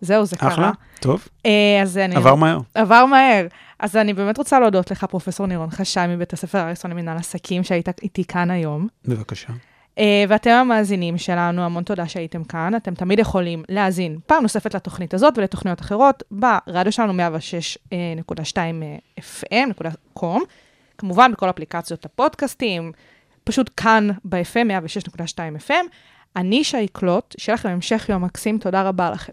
זהו, 0.00 0.24
זה 0.24 0.36
קרה. 0.36 0.48
אחלה, 0.48 0.70
טוב, 1.00 1.28
אה, 1.46 1.82
אז 1.82 1.98
אני... 1.98 2.16
עבר 2.16 2.34
מהר. 2.34 2.58
עבר 2.74 3.06
מהר. 3.06 3.46
אז 3.78 3.96
אני 3.96 4.14
באמת 4.14 4.38
רוצה 4.38 4.60
להודות 4.60 4.90
לך, 4.90 5.04
פרופ' 5.04 5.40
נירון 5.40 5.70
חשאי 5.70 6.06
מבית 6.08 6.32
הספר 6.32 6.58
אריסון 6.58 6.90
למנהל 6.90 7.16
עסקים, 7.16 7.64
שהיית 7.64 7.88
איתי 8.02 8.24
כאן 8.24 8.50
היום. 8.50 8.88
בבקשה. 9.04 9.52
אה, 9.98 10.24
ואתם 10.28 10.50
המאזינים 10.50 11.18
שלנו, 11.18 11.62
המון 11.62 11.84
תודה 11.84 12.08
שהייתם 12.08 12.44
כאן. 12.44 12.74
אתם 12.76 12.94
תמיד 12.94 13.18
יכולים 13.18 13.62
להאזין 13.68 14.18
פעם 14.26 14.42
נוספת 14.42 14.74
לתוכנית 14.74 15.14
הזאת 15.14 15.38
ולתוכניות 15.38 15.80
אחרות 15.80 16.22
ברדיו 16.30 16.92
שלנו 16.92 17.12
106.2 17.12 18.56
FM.com, 19.20 20.40
כמובן 20.98 21.32
בכל 21.32 21.50
אפליקציות 21.50 22.04
הפודקאסטים, 22.04 22.92
פשוט 23.44 23.70
כאן 23.76 24.08
ב-FM 24.24 24.66
106.2 25.16 25.68
FM. 25.68 25.72
אני 26.36 26.64
שי 26.64 26.88
קלוט, 26.92 27.34
שיהיה 27.38 27.54
לכם 27.54 27.68
המשך 27.68 28.06
יום 28.08 28.24
מקסים, 28.24 28.58
תודה 28.58 28.82
רבה 28.82 29.10
לכם. 29.10 29.32